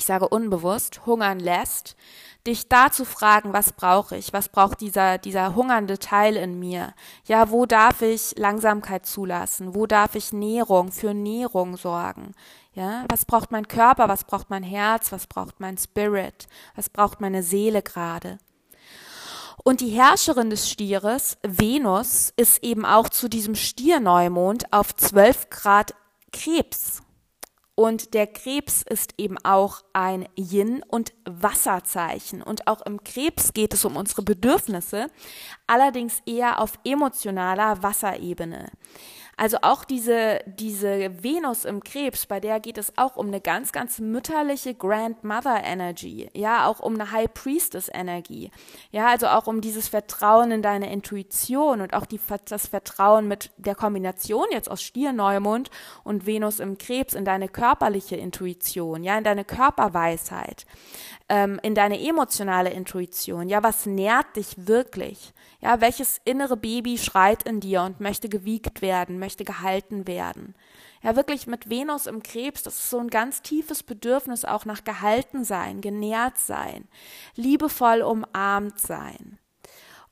ich 0.02 0.08
sage 0.08 0.28
unbewusst, 0.28 1.06
hungern 1.06 1.40
lässt, 1.40 1.96
dich 2.48 2.68
da 2.68 2.92
zu 2.92 3.06
fragen, 3.06 3.54
was 3.54 3.72
brauche 3.72 4.18
ich, 4.18 4.34
was 4.34 4.50
braucht 4.50 4.82
dieser, 4.82 5.20
dieser 5.20 5.54
hungernde 5.54 6.00
Teil 6.00 6.36
in 6.36 6.60
mir? 6.60 6.96
Ja, 7.26 7.52
wo 7.52 7.68
darf 7.68 8.02
ich 8.02 8.34
Langsamkeit 8.36 9.06
zulassen? 9.06 9.76
Wo 9.76 9.86
darf 9.86 10.16
ich 10.16 10.34
Nährung, 10.34 10.92
für 10.92 11.14
Nährung 11.14 11.78
sorgen? 11.78 12.34
Ja, 12.74 13.06
was 13.12 13.26
braucht 13.26 13.52
mein 13.52 13.68
Körper, 13.68 14.10
was 14.10 14.24
braucht 14.24 14.50
mein 14.50 14.64
Herz, 14.64 15.12
was 15.12 15.28
braucht 15.28 15.60
mein 15.60 15.78
Spirit, 15.78 16.48
was 16.76 16.90
braucht 16.90 17.22
meine 17.22 17.44
Seele 17.44 17.84
gerade? 17.84 18.40
Und 19.64 19.82
die 19.82 19.90
Herrscherin 19.90 20.50
des 20.50 20.68
Stieres, 20.68 21.38
Venus, 21.44 22.34
ist 22.38 22.64
eben 22.64 22.86
auch 22.86 23.10
zu 23.10 23.30
diesem 23.30 23.54
Stierneumond 23.54 24.74
auf 24.74 24.96
12 24.96 25.52
Grad 25.52 25.94
Krebs. 26.34 27.04
Und 27.76 28.14
der 28.14 28.28
Krebs 28.28 28.84
ist 28.84 29.14
eben 29.18 29.38
auch 29.44 29.84
ein 29.94 30.28
Yin- 30.36 30.84
und 30.88 31.14
Wasserzeichen. 31.26 32.42
Und 32.42 32.68
auch 32.68 32.82
im 32.82 33.04
Krebs 33.04 33.54
geht 33.54 33.74
es 33.74 33.86
um 33.86 33.96
unsere 33.96 34.24
Bedürfnisse, 34.24 35.08
allerdings 35.68 36.22
eher 36.26 36.60
auf 36.60 36.74
emotionaler 36.84 37.82
Wasserebene. 37.82 38.70
Also 39.42 39.58
auch 39.64 39.86
diese, 39.86 40.42
diese 40.46 41.24
Venus 41.24 41.66
im 41.66 41.84
Krebs, 41.84 42.28
bei 42.28 42.40
der 42.40 42.60
geht 42.60 42.78
es 42.78 42.96
auch 42.96 43.16
um 43.16 43.26
eine 43.26 43.42
ganz, 43.42 43.72
ganz 43.72 43.98
mütterliche 43.98 44.76
Grandmother 44.76 45.64
Energy. 45.64 46.30
Ja, 46.36 46.68
auch 46.68 46.80
um 46.80 46.94
eine 46.94 47.12
High 47.12 47.34
Priestess 47.34 47.90
Energie. 47.92 48.52
Ja, 48.92 49.08
also 49.08 49.26
auch 49.26 49.48
um 49.48 49.60
dieses 49.60 49.88
Vertrauen 49.88 50.52
in 50.52 50.62
deine 50.62 50.94
Intuition 50.94 51.82
und 51.82 51.96
auch 51.96 52.06
die, 52.06 52.20
das 52.46 52.68
Vertrauen 52.68 53.28
mit 53.28 53.50
der 53.58 53.74
Kombination 53.74 54.46
jetzt 54.52 54.70
aus 54.70 54.84
Stierneumond 54.84 55.72
und 56.04 56.28
Venus 56.28 56.60
im 56.60 56.78
Krebs 56.78 57.16
in 57.16 57.26
deine 57.26 57.48
körperliche 57.48 58.18
Intuition, 58.18 59.04
ja, 59.04 59.18
in 59.18 59.24
deine 59.24 59.44
Körperweisheit, 59.44 60.68
ähm, 61.32 61.62
in 61.64 61.76
deine 61.76 61.98
emotionale 61.98 62.72
Intuition. 62.72 63.48
Ja, 63.48 63.64
was 63.64 63.86
nährt 63.86 64.36
dich 64.36 64.68
wirklich? 64.68 65.34
Ja, 65.62 65.80
welches 65.80 66.20
innere 66.26 66.58
Baby 66.58 66.98
schreit 66.98 67.44
in 67.44 67.62
dir 67.62 67.84
und 67.84 68.02
möchte 68.02 68.28
gewiegt 68.28 68.82
werden, 68.82 69.18
möchte 69.18 69.46
gehalten 69.46 70.08
werden? 70.08 70.56
Ja, 71.02 71.16
wirklich 71.16 71.48
mit 71.48 71.70
Venus 71.70 72.06
im 72.06 72.22
Krebs, 72.22 72.64
das 72.64 72.76
ist 72.76 72.90
so 72.90 73.00
ein 73.00 73.08
ganz 73.08 73.42
tiefes 73.42 73.82
Bedürfnis 73.82 74.44
auch 74.44 74.66
nach 74.66 74.84
gehalten 74.84 75.46
sein, 75.46 75.80
genährt 75.80 76.38
sein, 76.38 76.90
liebevoll 77.36 78.02
umarmt 78.02 78.78
sein. 78.78 79.40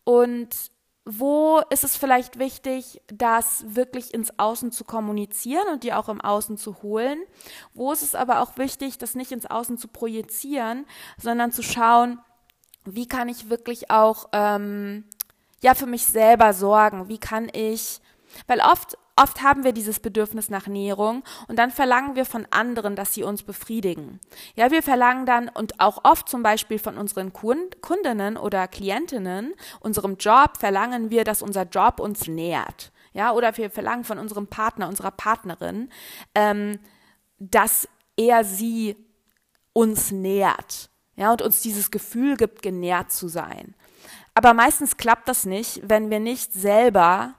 Und 0.05 0.71
wo 1.05 1.61
ist 1.69 1.83
es 1.83 1.95
vielleicht 1.95 2.37
wichtig, 2.37 3.01
das 3.07 3.63
wirklich 3.67 4.13
ins 4.13 4.37
Außen 4.37 4.71
zu 4.71 4.83
kommunizieren 4.83 5.67
und 5.71 5.83
dir 5.83 5.97
auch 5.97 6.09
im 6.09 6.21
Außen 6.21 6.57
zu 6.57 6.81
holen? 6.83 7.19
Wo 7.73 7.91
ist 7.91 8.03
es 8.03 8.15
aber 8.15 8.41
auch 8.41 8.57
wichtig, 8.57 8.97
das 8.97 9.15
nicht 9.15 9.31
ins 9.31 9.45
Außen 9.45 9.77
zu 9.77 9.87
projizieren, 9.87 10.85
sondern 11.17 11.51
zu 11.51 11.63
schauen, 11.63 12.19
wie 12.85 13.07
kann 13.07 13.29
ich 13.29 13.49
wirklich 13.49 13.89
auch 13.91 14.29
ähm, 14.33 15.05
ja 15.61 15.73
für 15.73 15.85
mich 15.85 16.05
selber 16.05 16.53
sorgen? 16.53 17.07
Wie 17.07 17.19
kann 17.19 17.49
ich, 17.51 18.01
weil 18.47 18.61
oft 18.61 18.97
Oft 19.19 19.41
haben 19.41 19.65
wir 19.65 19.73
dieses 19.73 19.99
Bedürfnis 19.99 20.49
nach 20.49 20.67
Näherung 20.67 21.25
und 21.49 21.59
dann 21.59 21.71
verlangen 21.71 22.15
wir 22.15 22.23
von 22.23 22.47
anderen, 22.51 22.95
dass 22.95 23.13
sie 23.13 23.23
uns 23.23 23.43
befriedigen. 23.43 24.21
Ja, 24.55 24.71
wir 24.71 24.81
verlangen 24.81 25.25
dann 25.25 25.49
und 25.49 25.81
auch 25.81 26.05
oft 26.05 26.29
zum 26.29 26.41
Beispiel 26.41 26.79
von 26.79 26.97
unseren 26.97 27.33
Kundinnen 27.33 28.37
oder 28.37 28.69
Klientinnen, 28.69 29.53
unserem 29.81 30.15
Job 30.15 30.57
verlangen 30.57 31.09
wir, 31.09 31.25
dass 31.25 31.41
unser 31.41 31.63
Job 31.63 31.99
uns 31.99 32.29
nährt. 32.29 32.93
Ja, 33.11 33.33
oder 33.33 33.57
wir 33.57 33.69
verlangen 33.69 34.05
von 34.05 34.19
unserem 34.19 34.47
Partner, 34.47 34.87
unserer 34.87 35.11
Partnerin, 35.11 35.89
ähm, 36.33 36.79
dass 37.39 37.89
er 38.15 38.45
sie 38.45 38.95
uns 39.73 40.11
nährt. 40.11 40.89
Ja, 41.17 41.33
und 41.33 41.41
uns 41.41 41.61
dieses 41.61 41.91
Gefühl 41.91 42.37
gibt, 42.37 42.61
genährt 42.61 43.11
zu 43.11 43.27
sein. 43.27 43.75
Aber 44.33 44.53
meistens 44.53 44.95
klappt 44.95 45.27
das 45.27 45.45
nicht, 45.45 45.81
wenn 45.83 46.09
wir 46.09 46.21
nicht 46.21 46.53
selber 46.53 47.35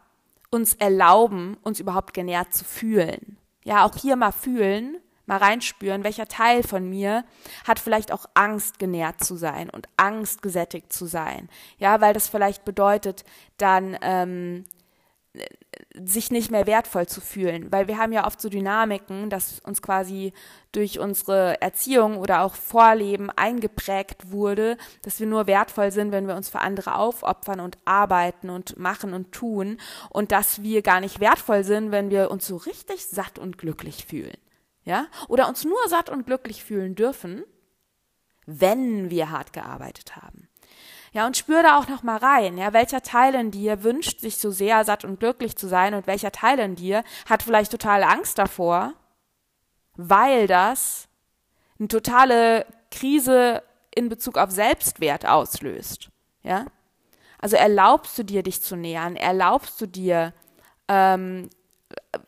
uns 0.50 0.74
erlauben, 0.74 1.56
uns 1.62 1.80
überhaupt 1.80 2.14
genährt 2.14 2.52
zu 2.54 2.64
fühlen. 2.64 3.38
Ja, 3.64 3.84
auch 3.84 3.94
hier 3.94 4.16
mal 4.16 4.32
fühlen, 4.32 4.98
mal 5.26 5.38
reinspüren, 5.38 6.02
welcher 6.02 6.26
Teil 6.26 6.62
von 6.62 6.88
mir 6.88 7.24
hat 7.64 7.78
vielleicht 7.78 8.12
auch 8.12 8.26
Angst, 8.34 8.78
genährt 8.78 9.22
zu 9.22 9.36
sein 9.36 9.70
und 9.70 9.88
Angst, 9.96 10.42
gesättigt 10.42 10.92
zu 10.92 11.06
sein. 11.06 11.48
Ja, 11.78 12.00
weil 12.00 12.14
das 12.14 12.28
vielleicht 12.28 12.64
bedeutet, 12.64 13.24
dann 13.56 13.96
ähm, 14.02 14.64
sich 15.94 16.30
nicht 16.30 16.50
mehr 16.50 16.66
wertvoll 16.66 17.06
zu 17.06 17.20
fühlen, 17.20 17.70
weil 17.70 17.86
wir 17.86 17.98
haben 17.98 18.12
ja 18.12 18.26
oft 18.26 18.40
so 18.40 18.48
Dynamiken, 18.48 19.30
dass 19.30 19.60
uns 19.60 19.80
quasi 19.80 20.32
durch 20.72 20.98
unsere 20.98 21.60
Erziehung 21.60 22.16
oder 22.16 22.42
auch 22.42 22.54
Vorleben 22.54 23.30
eingeprägt 23.30 24.30
wurde, 24.30 24.76
dass 25.02 25.20
wir 25.20 25.26
nur 25.26 25.46
wertvoll 25.46 25.92
sind, 25.92 26.10
wenn 26.10 26.26
wir 26.26 26.36
uns 26.36 26.48
für 26.48 26.60
andere 26.60 26.96
aufopfern 26.96 27.60
und 27.60 27.78
arbeiten 27.84 28.50
und 28.50 28.78
machen 28.78 29.14
und 29.14 29.30
tun 29.30 29.78
und 30.10 30.32
dass 30.32 30.62
wir 30.62 30.82
gar 30.82 31.00
nicht 31.00 31.20
wertvoll 31.20 31.64
sind, 31.64 31.92
wenn 31.92 32.10
wir 32.10 32.30
uns 32.30 32.46
so 32.46 32.56
richtig 32.56 33.06
satt 33.06 33.38
und 33.38 33.56
glücklich 33.56 34.06
fühlen. 34.06 34.36
Ja? 34.84 35.06
Oder 35.28 35.48
uns 35.48 35.64
nur 35.64 35.88
satt 35.88 36.10
und 36.10 36.26
glücklich 36.26 36.64
fühlen 36.64 36.96
dürfen, 36.96 37.44
wenn 38.46 39.10
wir 39.10 39.30
hart 39.30 39.52
gearbeitet 39.52 40.16
haben. 40.16 40.49
Ja, 41.12 41.27
und 41.27 41.37
spür 41.37 41.62
da 41.62 41.79
auch 41.79 41.88
noch 41.88 42.03
mal 42.05 42.18
rein, 42.18 42.57
ja, 42.57 42.73
welcher 42.73 43.03
Teil 43.03 43.35
in 43.35 43.51
dir 43.51 43.83
wünscht 43.83 44.20
sich 44.20 44.37
so 44.37 44.51
sehr 44.51 44.85
satt 44.85 45.05
und 45.05 45.18
glücklich 45.18 45.57
zu 45.57 45.66
sein 45.66 45.94
und 45.94 46.07
welcher 46.07 46.31
Teil 46.31 46.59
in 46.61 46.77
dir 46.77 47.03
hat 47.29 47.42
vielleicht 47.42 47.73
totale 47.73 48.07
Angst 48.07 48.38
davor, 48.38 48.92
weil 49.96 50.46
das 50.46 51.09
eine 51.79 51.88
totale 51.88 52.64
Krise 52.92 53.62
in 53.92 54.09
Bezug 54.09 54.38
auf 54.38 54.51
Selbstwert 54.51 55.27
auslöst, 55.27 56.11
ja. 56.42 56.66
Also 57.40 57.57
erlaubst 57.57 58.18
du 58.18 58.23
dir, 58.23 58.42
dich 58.42 58.62
zu 58.62 58.77
nähern, 58.77 59.16
erlaubst 59.16 59.81
du 59.81 59.87
dir 59.87 60.35
ähm, 60.88 61.49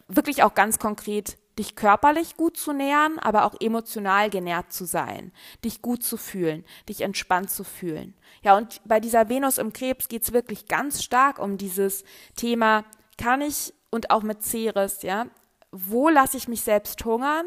wirklich 0.08 0.42
auch 0.42 0.54
ganz 0.54 0.78
konkret 0.78 1.36
dich 1.58 1.76
körperlich 1.76 2.36
gut 2.36 2.56
zu 2.56 2.72
nähern, 2.72 3.18
aber 3.18 3.44
auch 3.44 3.54
emotional 3.60 4.30
genährt 4.30 4.72
zu 4.72 4.84
sein, 4.84 5.32
dich 5.64 5.82
gut 5.82 6.02
zu 6.02 6.16
fühlen, 6.16 6.64
dich 6.88 7.02
entspannt 7.02 7.50
zu 7.50 7.64
fühlen. 7.64 8.14
Ja, 8.42 8.56
und 8.56 8.80
bei 8.84 9.00
dieser 9.00 9.28
Venus 9.28 9.58
im 9.58 9.72
Krebs 9.72 10.08
geht 10.08 10.22
es 10.22 10.32
wirklich 10.32 10.66
ganz 10.66 11.02
stark 11.02 11.38
um 11.38 11.58
dieses 11.58 12.04
Thema, 12.36 12.84
kann 13.18 13.40
ich 13.40 13.74
und 13.90 14.10
auch 14.10 14.22
mit 14.22 14.42
Ceres, 14.42 15.02
ja, 15.02 15.26
wo 15.70 16.08
lasse 16.08 16.36
ich 16.36 16.48
mich 16.48 16.62
selbst 16.62 17.04
hungern? 17.04 17.46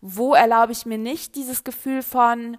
Wo 0.00 0.34
erlaube 0.34 0.72
ich 0.72 0.86
mir 0.86 0.98
nicht 0.98 1.34
dieses 1.36 1.64
Gefühl 1.64 2.02
von 2.02 2.58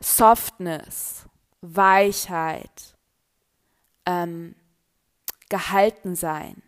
Softness, 0.00 1.26
Weichheit, 1.62 2.96
ähm, 4.04 4.54
gehalten 5.48 6.14
sein? 6.14 6.62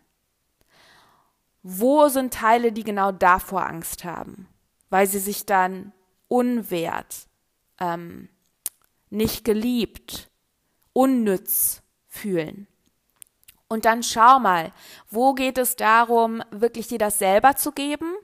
Wo 1.62 2.08
sind 2.08 2.34
Teile, 2.34 2.72
die 2.72 2.84
genau 2.84 3.12
davor 3.12 3.66
Angst 3.66 4.04
haben, 4.04 4.48
weil 4.90 5.06
sie 5.06 5.18
sich 5.18 5.46
dann 5.46 5.92
unwert, 6.28 7.26
ähm, 7.80 8.28
nicht 9.10 9.44
geliebt, 9.44 10.30
unnütz 10.92 11.82
fühlen? 12.06 12.66
Und 13.68 13.84
dann 13.84 14.02
schau 14.02 14.38
mal, 14.38 14.72
wo 15.10 15.34
geht 15.34 15.58
es 15.58 15.76
darum, 15.76 16.42
wirklich 16.50 16.88
dir 16.88 16.98
das 16.98 17.18
selber 17.18 17.56
zu 17.56 17.72
geben 17.72 18.17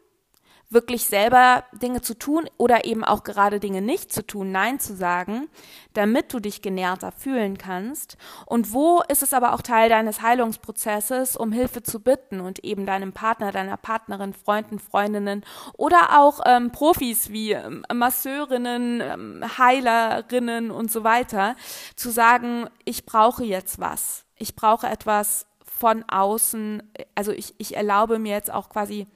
wirklich 0.70 1.06
selber 1.06 1.64
Dinge 1.72 2.02
zu 2.02 2.18
tun 2.18 2.48
oder 2.56 2.84
eben 2.84 3.04
auch 3.04 3.22
gerade 3.22 3.60
Dinge 3.60 3.80
nicht 3.80 4.12
zu 4.12 4.26
tun, 4.26 4.52
Nein 4.52 4.80
zu 4.80 4.94
sagen, 4.94 5.48
damit 5.92 6.32
du 6.32 6.40
dich 6.40 6.62
genährter 6.62 7.12
fühlen 7.12 7.58
kannst? 7.58 8.16
Und 8.46 8.72
wo 8.72 9.02
ist 9.08 9.22
es 9.22 9.32
aber 9.32 9.54
auch 9.54 9.62
Teil 9.62 9.88
deines 9.88 10.22
Heilungsprozesses, 10.22 11.36
um 11.36 11.52
Hilfe 11.52 11.82
zu 11.82 12.00
bitten 12.00 12.40
und 12.40 12.64
eben 12.64 12.86
deinem 12.86 13.12
Partner, 13.12 13.52
deiner 13.52 13.76
Partnerin, 13.76 14.34
Freunden, 14.34 14.78
Freundinnen 14.78 15.44
oder 15.76 16.18
auch 16.20 16.40
ähm, 16.44 16.72
Profis 16.72 17.30
wie 17.30 17.52
ähm, 17.52 17.84
Masseurinnen, 17.92 19.00
ähm, 19.00 19.44
Heilerinnen 19.58 20.70
und 20.70 20.90
so 20.90 21.04
weiter, 21.04 21.56
zu 21.96 22.10
sagen, 22.10 22.68
ich 22.84 23.06
brauche 23.06 23.44
jetzt 23.44 23.78
was. 23.78 24.24
Ich 24.36 24.56
brauche 24.56 24.86
etwas 24.86 25.46
von 25.64 26.04
außen. 26.08 26.82
Also 27.14 27.32
ich, 27.32 27.54
ich 27.58 27.76
erlaube 27.76 28.18
mir 28.18 28.32
jetzt 28.32 28.52
auch 28.52 28.68
quasi 28.68 29.06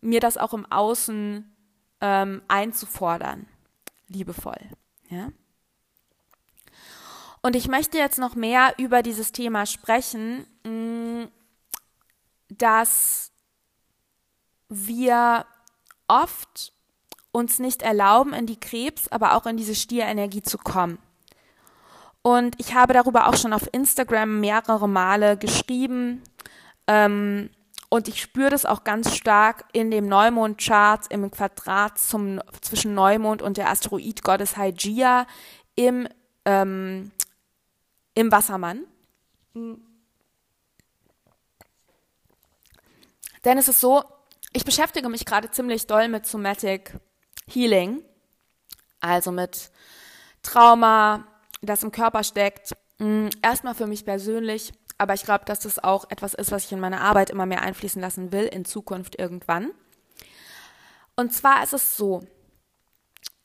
mir 0.00 0.20
das 0.20 0.36
auch 0.36 0.54
im 0.54 0.70
Außen 0.70 1.56
ähm, 2.00 2.42
einzufordern, 2.48 3.46
liebevoll. 4.08 4.60
Ja? 5.08 5.30
Und 7.42 7.56
ich 7.56 7.68
möchte 7.68 7.98
jetzt 7.98 8.18
noch 8.18 8.34
mehr 8.34 8.74
über 8.78 9.02
dieses 9.02 9.32
Thema 9.32 9.66
sprechen, 9.66 10.46
mm, 10.64 11.28
dass 12.48 13.30
wir 14.68 15.46
oft 16.08 16.72
uns 17.32 17.58
nicht 17.58 17.82
erlauben, 17.82 18.32
in 18.32 18.46
die 18.46 18.58
Krebs, 18.58 19.08
aber 19.08 19.36
auch 19.36 19.46
in 19.46 19.56
diese 19.56 19.74
Stierenergie 19.74 20.42
zu 20.42 20.58
kommen. 20.58 20.98
Und 22.22 22.58
ich 22.58 22.74
habe 22.74 22.92
darüber 22.92 23.28
auch 23.28 23.36
schon 23.36 23.52
auf 23.52 23.68
Instagram 23.72 24.40
mehrere 24.40 24.88
Male 24.88 25.36
geschrieben. 25.36 26.22
Ähm, 26.88 27.50
und 27.88 28.08
ich 28.08 28.20
spüre 28.20 28.50
das 28.50 28.66
auch 28.66 28.84
ganz 28.84 29.14
stark 29.14 29.64
in 29.72 29.90
dem 29.90 30.08
Neumond-Chart 30.08 31.06
im 31.10 31.30
Quadrat 31.30 31.98
zum, 31.98 32.40
zwischen 32.60 32.94
Neumond 32.94 33.42
und 33.42 33.56
der 33.56 33.70
Asteroidgottes 33.70 34.56
Hygeia 34.56 35.26
im, 35.76 36.08
ähm, 36.44 37.12
im 38.14 38.32
Wassermann. 38.32 38.84
Denn 43.44 43.58
es 43.58 43.68
ist 43.68 43.80
so, 43.80 44.02
ich 44.52 44.64
beschäftige 44.64 45.08
mich 45.08 45.24
gerade 45.24 45.50
ziemlich 45.50 45.86
doll 45.86 46.08
mit 46.08 46.26
Somatic 46.26 46.98
Healing, 47.48 48.02
also 49.00 49.30
mit 49.30 49.70
Trauma, 50.42 51.26
das 51.62 51.82
im 51.82 51.92
Körper 51.92 52.24
steckt. 52.24 52.72
Mm, 52.98 53.28
erstmal 53.42 53.74
für 53.74 53.86
mich 53.86 54.04
persönlich 54.04 54.72
aber 54.98 55.14
ich 55.14 55.24
glaube, 55.24 55.44
dass 55.44 55.60
das 55.60 55.82
auch 55.82 56.06
etwas 56.10 56.34
ist, 56.34 56.50
was 56.50 56.64
ich 56.64 56.72
in 56.72 56.80
meine 56.80 57.00
Arbeit 57.00 57.30
immer 57.30 57.46
mehr 57.46 57.62
einfließen 57.62 58.00
lassen 58.00 58.32
will, 58.32 58.44
in 58.44 58.64
Zukunft 58.64 59.18
irgendwann. 59.18 59.72
Und 61.16 61.32
zwar 61.32 61.62
ist 61.62 61.74
es 61.74 61.96
so, 61.96 62.26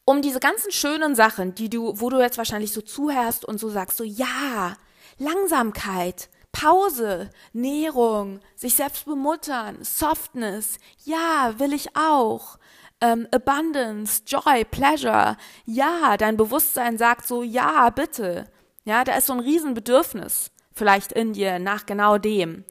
um 0.05 0.21
diese 0.21 0.39
ganzen 0.39 0.71
schönen 0.71 1.15
Sachen, 1.15 1.55
die 1.55 1.69
du, 1.69 1.99
wo 1.99 2.09
du 2.09 2.19
jetzt 2.19 2.37
wahrscheinlich 2.37 2.73
so 2.73 2.81
zuhörst 2.81 3.45
und 3.45 3.59
so 3.59 3.69
sagst, 3.69 3.97
so 3.97 4.03
ja, 4.03 4.75
Langsamkeit, 5.17 6.29
Pause, 6.51 7.29
Nährung, 7.53 8.39
sich 8.55 8.75
selbst 8.75 9.05
bemuttern, 9.05 9.77
Softness, 9.83 10.79
ja, 11.05 11.53
will 11.57 11.73
ich 11.73 11.95
auch. 11.95 12.57
Ähm, 12.99 13.27
Abundance, 13.31 14.23
Joy, 14.27 14.65
Pleasure, 14.65 15.37
ja, 15.65 16.17
dein 16.17 16.37
Bewusstsein 16.37 16.97
sagt 16.97 17.25
so, 17.25 17.41
ja, 17.41 17.89
bitte. 17.89 18.45
Ja, 18.83 19.03
da 19.03 19.15
ist 19.15 19.27
so 19.27 19.33
ein 19.33 19.39
Riesenbedürfnis 19.39 20.51
vielleicht 20.81 21.11
in 21.11 21.33
dir 21.33 21.59
nach 21.59 21.85
genau 21.85 22.17
dem. 22.17 22.65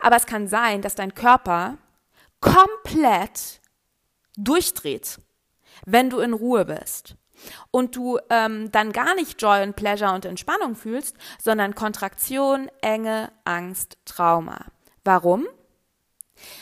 Aber 0.00 0.16
es 0.16 0.24
kann 0.24 0.48
sein, 0.48 0.80
dass 0.80 0.94
dein 0.94 1.12
Körper 1.12 1.76
komplett 2.40 3.60
durchdreht, 4.38 5.18
wenn 5.84 6.08
du 6.08 6.20
in 6.20 6.32
Ruhe 6.32 6.64
bist. 6.64 7.16
Und 7.70 7.94
du 7.94 8.18
ähm, 8.30 8.72
dann 8.72 8.90
gar 8.92 9.14
nicht 9.14 9.42
Joy 9.42 9.64
und 9.64 9.76
Pleasure 9.76 10.14
und 10.14 10.24
Entspannung 10.24 10.76
fühlst, 10.76 11.14
sondern 11.38 11.74
Kontraktion, 11.74 12.70
Enge, 12.80 13.30
Angst, 13.44 13.98
Trauma. 14.06 14.64
Warum? 15.04 15.46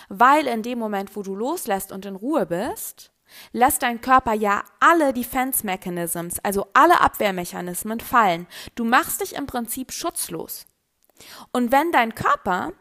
Weil 0.09 0.49
in 0.49 0.65
dem 0.65 0.81
Moment, 0.81 1.15
wo 1.15 1.23
du 1.23 1.37
loslässt 1.37 1.93
und 1.93 2.05
in 2.05 2.17
Ruhe 2.17 2.47
bist, 2.47 3.12
lässt 3.53 3.83
dein 3.83 4.01
Körper 4.01 4.33
ja 4.33 4.63
alle 4.81 5.13
Defense 5.13 5.65
Mechanisms, 5.65 6.39
also 6.43 6.67
alle 6.75 7.01
Abwehrmechanismen 7.01 8.01
fallen. 8.01 8.47
Du 8.75 8.85
machst 8.85 9.21
dich 9.21 9.35
im 9.35 9.47
Prinzip 9.47 9.93
schutzlos. 9.93 10.67
Und 11.53 11.73
wenn 11.73 11.93
dein 11.93 12.15
Körper 12.15 12.73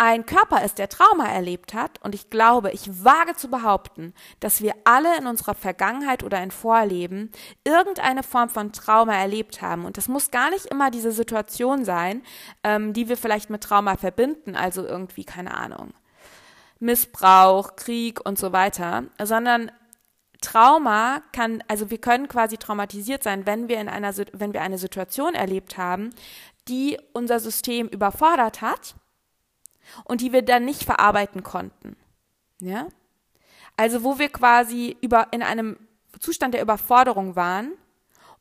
ein 0.00 0.26
Körper 0.26 0.64
ist, 0.64 0.78
der 0.78 0.88
Trauma 0.88 1.26
erlebt 1.26 1.74
hat, 1.74 2.00
und 2.04 2.14
ich 2.14 2.30
glaube, 2.30 2.70
ich 2.70 3.04
wage 3.04 3.34
zu 3.34 3.48
behaupten, 3.48 4.14
dass 4.38 4.62
wir 4.62 4.74
alle 4.84 5.18
in 5.18 5.26
unserer 5.26 5.54
Vergangenheit 5.54 6.22
oder 6.22 6.40
in 6.40 6.52
Vorleben 6.52 7.32
irgendeine 7.64 8.22
Form 8.22 8.48
von 8.48 8.72
Trauma 8.72 9.14
erlebt 9.14 9.60
haben. 9.60 9.84
Und 9.84 9.96
das 9.96 10.06
muss 10.06 10.30
gar 10.30 10.50
nicht 10.50 10.66
immer 10.66 10.92
diese 10.92 11.10
Situation 11.10 11.84
sein, 11.84 12.22
ähm, 12.62 12.92
die 12.92 13.08
wir 13.08 13.16
vielleicht 13.16 13.50
mit 13.50 13.64
Trauma 13.64 13.96
verbinden, 13.96 14.54
also 14.54 14.84
irgendwie, 14.86 15.24
keine 15.24 15.54
Ahnung, 15.54 15.92
Missbrauch, 16.80 17.76
Krieg 17.76 18.24
und 18.24 18.38
so 18.38 18.52
weiter, 18.52 19.04
sondern 19.22 19.70
Trauma 20.40 21.22
kann, 21.32 21.64
also 21.66 21.90
wir 21.90 21.98
können 21.98 22.28
quasi 22.28 22.58
traumatisiert 22.58 23.22
sein, 23.22 23.46
wenn 23.46 23.68
wir 23.68 23.80
in 23.80 23.88
einer, 23.88 24.16
wenn 24.32 24.52
wir 24.52 24.62
eine 24.62 24.78
Situation 24.78 25.34
erlebt 25.34 25.76
haben, 25.76 26.10
die 26.68 26.98
unser 27.12 27.40
System 27.40 27.88
überfordert 27.88 28.60
hat 28.60 28.94
und 30.04 30.20
die 30.20 30.32
wir 30.32 30.42
dann 30.42 30.64
nicht 30.64 30.84
verarbeiten 30.84 31.42
konnten. 31.42 31.96
Ja? 32.60 32.88
Also 33.76 34.04
wo 34.04 34.18
wir 34.18 34.28
quasi 34.28 34.96
über, 35.00 35.28
in 35.32 35.42
einem 35.42 35.76
Zustand 36.20 36.54
der 36.54 36.62
Überforderung 36.62 37.36
waren 37.36 37.72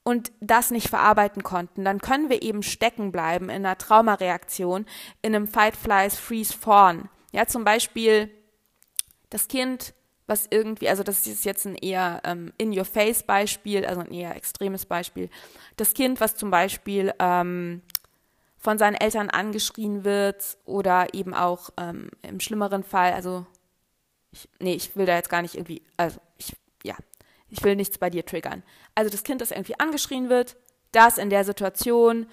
und 0.04 0.32
das 0.39 0.71
nicht 0.71 0.89
verarbeiten 0.89 1.43
konnten, 1.43 1.84
dann 1.84 2.00
können 2.00 2.30
wir 2.30 2.41
eben 2.41 2.63
stecken 2.63 3.12
bleiben 3.12 3.45
in 3.45 3.65
einer 3.65 3.78
Traumareaktion, 3.78 4.86
in 5.21 5.36
einem 5.36 5.47
Fight, 5.47 5.76
Flies, 5.76 6.17
Freeze, 6.17 6.54
Fawn. 6.54 7.10
Ja, 7.38 7.45
zum 7.45 7.63
Beispiel 7.63 8.32
das 9.30 9.47
Kind, 9.47 9.93
was 10.26 10.47
irgendwie, 10.50 10.89
also 10.89 11.04
das 11.04 11.28
ist 11.28 11.45
jetzt 11.45 11.67
ein 11.67 11.76
eher 11.76 12.19
ähm, 12.23 12.52
In-Your-Face-Beispiel, 12.58 13.86
also 13.86 14.02
ein 14.02 14.12
eher 14.12 14.36
extremes 14.36 14.88
Beispiel. 14.88 15.30
Das 15.76 15.93
Kind, 15.93 16.19
was 16.19 16.36
zum 16.36 16.50
Beispiel 16.50 17.13
ähm, 17.19 17.84
von 18.58 18.80
seinen 18.80 18.95
Eltern 18.95 19.30
angeschrien 19.30 20.04
wird 20.04 20.58
oder 20.65 21.13
eben 21.13 21.36
auch 21.36 21.69
ähm, 21.78 22.10
im 22.23 22.39
schlimmeren 22.39 22.84
Fall, 22.84 23.13
also 23.13 23.45
ich, 24.32 24.50
nee, 24.58 24.73
ich 24.73 24.95
will 24.95 25.06
da 25.06 25.15
jetzt 25.15 25.30
gar 25.30 25.43
nicht 25.43 25.54
irgendwie, 25.54 25.84
also 25.95 26.19
ich, 26.39 26.56
ja, 26.84 26.95
ich 27.50 27.63
will 27.63 27.76
nichts 27.76 28.00
bei 28.00 28.10
dir 28.10 28.26
triggern. 28.26 28.63
Also 28.95 29.12
das 29.12 29.21
Kind, 29.21 29.41
das 29.41 29.52
irgendwie 29.52 29.80
angeschrien 29.80 30.30
wird, 30.30 30.58
das 30.91 31.19
in 31.19 31.30
der 31.30 31.43
Situation 31.43 32.26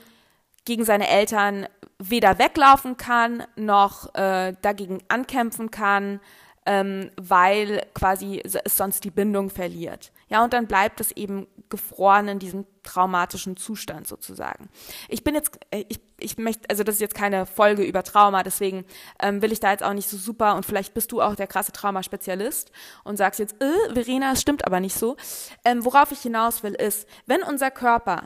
gegen 0.64 0.86
seine 0.86 1.08
Eltern 1.08 1.68
weder 1.98 2.38
weglaufen 2.38 2.96
kann, 2.96 3.44
noch 3.56 4.14
äh, 4.14 4.54
dagegen 4.62 5.02
ankämpfen 5.08 5.70
kann, 5.70 6.20
ähm, 6.66 7.10
weil 7.20 7.86
quasi 7.94 8.40
es 8.42 8.58
sonst 8.76 9.04
die 9.04 9.10
Bindung 9.10 9.50
verliert. 9.50 10.12
Ja, 10.28 10.42
und 10.42 10.52
dann 10.52 10.66
bleibt 10.66 11.00
es 11.00 11.12
eben 11.12 11.46
gefroren 11.68 12.28
in 12.28 12.38
diesem 12.38 12.66
traumatischen 12.82 13.56
Zustand 13.56 14.06
sozusagen. 14.06 14.68
Ich 15.08 15.24
bin 15.24 15.34
jetzt, 15.34 15.58
äh, 15.70 15.84
ich, 15.88 16.00
ich 16.18 16.38
möchte, 16.38 16.68
also 16.70 16.82
das 16.82 16.96
ist 16.96 17.00
jetzt 17.00 17.14
keine 17.14 17.46
Folge 17.46 17.84
über 17.84 18.02
Trauma, 18.02 18.42
deswegen 18.42 18.84
ähm, 19.22 19.42
will 19.42 19.52
ich 19.52 19.60
da 19.60 19.70
jetzt 19.70 19.82
auch 19.82 19.92
nicht 19.92 20.08
so 20.08 20.16
super 20.16 20.54
und 20.54 20.64
vielleicht 20.64 20.94
bist 20.94 21.12
du 21.12 21.20
auch 21.20 21.34
der 21.34 21.46
krasse 21.46 21.72
Traumaspezialist 21.72 22.72
und 23.04 23.16
sagst 23.16 23.40
jetzt, 23.40 23.56
äh, 23.62 23.92
Verena, 23.94 24.32
es 24.32 24.40
stimmt 24.40 24.66
aber 24.66 24.80
nicht 24.80 24.96
so. 24.96 25.16
Ähm, 25.64 25.84
worauf 25.84 26.12
ich 26.12 26.20
hinaus 26.20 26.62
will, 26.62 26.74
ist, 26.74 27.08
wenn 27.26 27.42
unser 27.42 27.70
Körper 27.70 28.24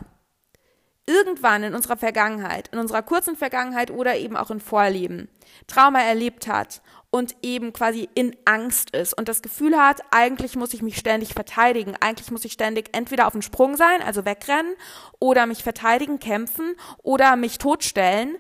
irgendwann 1.09 1.63
in 1.63 1.75
unserer 1.75 1.97
Vergangenheit, 1.97 2.69
in 2.69 2.79
unserer 2.79 3.03
kurzen 3.03 3.35
Vergangenheit 3.35 3.91
oder 3.91 4.17
eben 4.17 4.37
auch 4.37 4.51
in 4.51 4.61
Vorleben 4.61 5.29
Trauma 5.67 6.01
erlebt 6.03 6.47
hat 6.47 6.83
und 7.11 7.35
eben 7.43 7.73
quasi 7.73 8.09
in 8.15 8.37
Angst 8.45 8.91
ist 8.91 9.15
und 9.15 9.29
das 9.29 9.41
Gefühl 9.41 9.77
hat, 9.77 10.03
eigentlich 10.11 10.55
muss 10.55 10.75
ich 10.75 10.83
mich 10.83 10.99
ständig 10.99 11.33
verteidigen, 11.33 11.95
eigentlich 12.01 12.31
muss 12.31 12.45
ich 12.45 12.53
ständig 12.53 12.91
entweder 12.95 13.27
auf 13.27 13.33
den 13.33 13.43
Sprung 13.43 13.77
sein, 13.77 14.03
also 14.03 14.27
wegrennen, 14.27 14.75
oder 15.19 15.47
mich 15.47 15.63
verteidigen, 15.63 16.19
kämpfen 16.19 16.75
oder 17.03 17.37
mich 17.37 17.57
totstellen, 17.57 18.37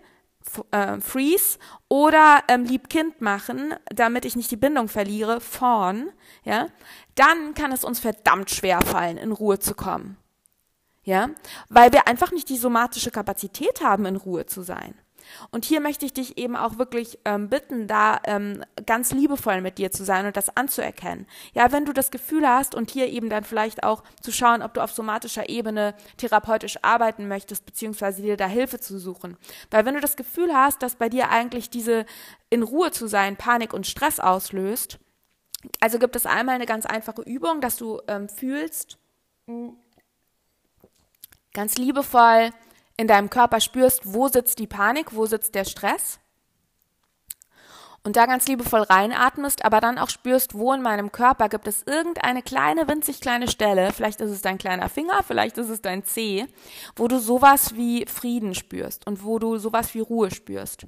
äh, 0.70 1.00
freeze, 1.00 1.58
oder 1.88 2.42
ähm, 2.48 2.64
lieb 2.64 2.90
Kind 2.90 3.22
machen, 3.22 3.74
damit 3.86 4.26
ich 4.26 4.36
nicht 4.36 4.50
die 4.50 4.56
Bindung 4.56 4.88
verliere, 4.88 5.40
fawn, 5.40 6.10
ja, 6.44 6.68
dann 7.14 7.54
kann 7.54 7.72
es 7.72 7.84
uns 7.84 8.00
verdammt 8.00 8.50
schwer 8.50 8.82
fallen, 8.82 9.16
in 9.16 9.32
Ruhe 9.32 9.58
zu 9.58 9.74
kommen 9.74 10.18
ja, 11.08 11.30
weil 11.70 11.90
wir 11.94 12.06
einfach 12.06 12.32
nicht 12.32 12.50
die 12.50 12.58
somatische 12.58 13.10
Kapazität 13.10 13.80
haben, 13.82 14.04
in 14.04 14.16
Ruhe 14.16 14.44
zu 14.44 14.60
sein. 14.60 14.94
Und 15.50 15.64
hier 15.64 15.80
möchte 15.80 16.04
ich 16.04 16.12
dich 16.12 16.36
eben 16.36 16.54
auch 16.54 16.76
wirklich 16.76 17.18
ähm, 17.24 17.48
bitten, 17.48 17.86
da 17.86 18.20
ähm, 18.24 18.62
ganz 18.84 19.12
liebevoll 19.12 19.62
mit 19.62 19.78
dir 19.78 19.90
zu 19.90 20.04
sein 20.04 20.26
und 20.26 20.36
das 20.36 20.54
anzuerkennen. 20.54 21.26
Ja, 21.54 21.72
wenn 21.72 21.86
du 21.86 21.94
das 21.94 22.10
Gefühl 22.10 22.46
hast 22.46 22.74
und 22.74 22.90
hier 22.90 23.08
eben 23.08 23.30
dann 23.30 23.44
vielleicht 23.44 23.84
auch 23.84 24.04
zu 24.20 24.32
schauen, 24.32 24.62
ob 24.62 24.74
du 24.74 24.82
auf 24.82 24.92
somatischer 24.92 25.48
Ebene 25.48 25.94
therapeutisch 26.18 26.78
arbeiten 26.82 27.26
möchtest, 27.26 27.64
beziehungsweise 27.64 28.20
dir 28.20 28.36
da 28.36 28.46
Hilfe 28.46 28.78
zu 28.78 28.98
suchen. 28.98 29.38
Weil 29.70 29.86
wenn 29.86 29.94
du 29.94 30.00
das 30.00 30.16
Gefühl 30.16 30.52
hast, 30.52 30.82
dass 30.82 30.96
bei 30.96 31.08
dir 31.08 31.30
eigentlich 31.30 31.70
diese 31.70 32.04
in 32.50 32.62
Ruhe 32.62 32.90
zu 32.90 33.06
sein 33.06 33.36
Panik 33.36 33.72
und 33.72 33.86
Stress 33.86 34.20
auslöst, 34.20 34.98
also 35.80 35.98
gibt 35.98 36.16
es 36.16 36.26
einmal 36.26 36.56
eine 36.56 36.66
ganz 36.66 36.84
einfache 36.84 37.22
Übung, 37.22 37.62
dass 37.62 37.76
du 37.76 38.00
ähm, 38.08 38.28
fühlst, 38.28 38.98
ganz 41.52 41.76
liebevoll 41.76 42.50
in 42.96 43.06
deinem 43.06 43.30
Körper 43.30 43.60
spürst, 43.60 44.12
wo 44.12 44.28
sitzt 44.28 44.58
die 44.58 44.66
Panik, 44.66 45.14
wo 45.14 45.26
sitzt 45.26 45.54
der 45.54 45.64
Stress. 45.64 46.18
Und 48.04 48.16
da 48.16 48.26
ganz 48.26 48.46
liebevoll 48.46 48.82
reinatmest, 48.82 49.64
aber 49.64 49.80
dann 49.80 49.98
auch 49.98 50.08
spürst, 50.08 50.54
wo 50.54 50.72
in 50.72 50.82
meinem 50.82 51.12
Körper 51.12 51.48
gibt 51.48 51.66
es 51.66 51.82
irgendeine 51.82 52.42
kleine, 52.42 52.88
winzig 52.88 53.20
kleine 53.20 53.48
Stelle, 53.48 53.92
vielleicht 53.92 54.20
ist 54.20 54.30
es 54.30 54.40
dein 54.40 54.56
kleiner 54.56 54.88
Finger, 54.88 55.22
vielleicht 55.22 55.58
ist 55.58 55.68
es 55.68 55.82
dein 55.82 56.04
Zeh, 56.04 56.46
wo 56.96 57.08
du 57.08 57.18
sowas 57.18 57.74
wie 57.74 58.06
Frieden 58.06 58.54
spürst 58.54 59.06
und 59.06 59.24
wo 59.24 59.38
du 59.38 59.58
sowas 59.58 59.94
wie 59.94 60.00
Ruhe 60.00 60.30
spürst. 60.30 60.86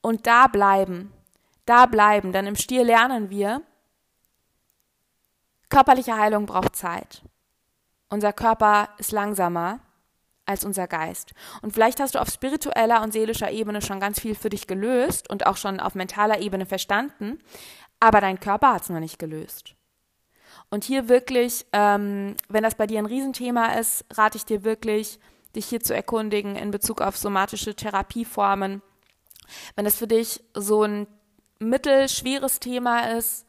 Und 0.00 0.26
da 0.26 0.46
bleiben, 0.48 1.12
da 1.64 1.86
bleiben, 1.86 2.32
denn 2.32 2.46
im 2.46 2.56
Stier 2.56 2.84
lernen 2.84 3.30
wir, 3.30 3.62
körperliche 5.70 6.16
Heilung 6.16 6.46
braucht 6.46 6.76
Zeit. 6.76 7.22
Unser 8.12 8.34
Körper 8.34 8.90
ist 8.98 9.10
langsamer 9.10 9.80
als 10.44 10.66
unser 10.66 10.86
Geist. 10.86 11.32
Und 11.62 11.72
vielleicht 11.72 11.98
hast 11.98 12.14
du 12.14 12.20
auf 12.20 12.28
spiritueller 12.28 13.02
und 13.02 13.10
seelischer 13.10 13.50
Ebene 13.50 13.80
schon 13.80 14.00
ganz 14.00 14.20
viel 14.20 14.34
für 14.34 14.50
dich 14.50 14.66
gelöst 14.66 15.30
und 15.30 15.46
auch 15.46 15.56
schon 15.56 15.80
auf 15.80 15.94
mentaler 15.94 16.40
Ebene 16.40 16.66
verstanden, 16.66 17.38
aber 18.00 18.20
dein 18.20 18.38
Körper 18.38 18.74
hat 18.74 18.82
es 18.82 18.90
noch 18.90 19.00
nicht 19.00 19.18
gelöst. 19.18 19.76
Und 20.68 20.84
hier 20.84 21.08
wirklich, 21.08 21.64
ähm, 21.72 22.36
wenn 22.50 22.62
das 22.62 22.74
bei 22.74 22.86
dir 22.86 22.98
ein 22.98 23.06
Riesenthema 23.06 23.78
ist, 23.78 24.04
rate 24.12 24.36
ich 24.36 24.44
dir 24.44 24.62
wirklich, 24.62 25.18
dich 25.56 25.64
hier 25.64 25.80
zu 25.80 25.94
erkundigen 25.94 26.54
in 26.54 26.70
Bezug 26.70 27.00
auf 27.00 27.16
somatische 27.16 27.74
Therapieformen. 27.74 28.82
Wenn 29.74 29.86
das 29.86 29.96
für 29.96 30.06
dich 30.06 30.44
so 30.52 30.82
ein 30.82 31.06
mittelschweres 31.60 32.60
Thema 32.60 33.16
ist, 33.16 33.46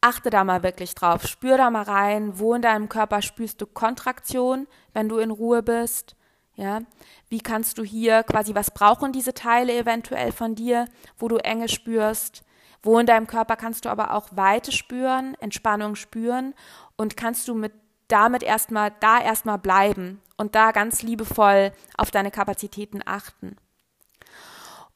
achte 0.00 0.30
da 0.30 0.44
mal 0.44 0.62
wirklich 0.62 0.94
drauf. 0.94 1.26
Spür 1.26 1.56
da 1.56 1.70
mal 1.70 1.82
rein, 1.82 2.38
wo 2.38 2.54
in 2.54 2.62
deinem 2.62 2.88
Körper 2.88 3.22
spürst 3.22 3.60
du 3.60 3.66
Kontraktion, 3.66 4.66
wenn 4.92 5.08
du 5.08 5.18
in 5.18 5.30
Ruhe 5.30 5.62
bist. 5.62 6.16
Ja, 6.54 6.80
wie 7.28 7.40
kannst 7.40 7.78
du 7.78 7.84
hier 7.84 8.24
quasi, 8.24 8.54
was 8.54 8.72
brauchen 8.72 9.12
diese 9.12 9.32
Teile 9.32 9.76
eventuell 9.76 10.32
von 10.32 10.56
dir, 10.56 10.86
wo 11.16 11.28
du 11.28 11.36
Enge 11.36 11.68
spürst? 11.68 12.42
Wo 12.82 12.98
in 12.98 13.06
deinem 13.06 13.28
Körper 13.28 13.56
kannst 13.56 13.84
du 13.84 13.88
aber 13.88 14.12
auch 14.14 14.28
Weite 14.32 14.72
spüren, 14.72 15.36
Entspannung 15.40 15.94
spüren 15.94 16.54
und 16.96 17.16
kannst 17.16 17.46
du 17.46 17.54
mit 17.54 17.72
damit 18.08 18.42
erstmal 18.42 18.92
da 19.00 19.20
erstmal 19.20 19.58
bleiben 19.58 20.20
und 20.36 20.54
da 20.54 20.72
ganz 20.72 21.02
liebevoll 21.02 21.72
auf 21.96 22.10
deine 22.10 22.30
Kapazitäten 22.30 23.02
achten. 23.04 23.56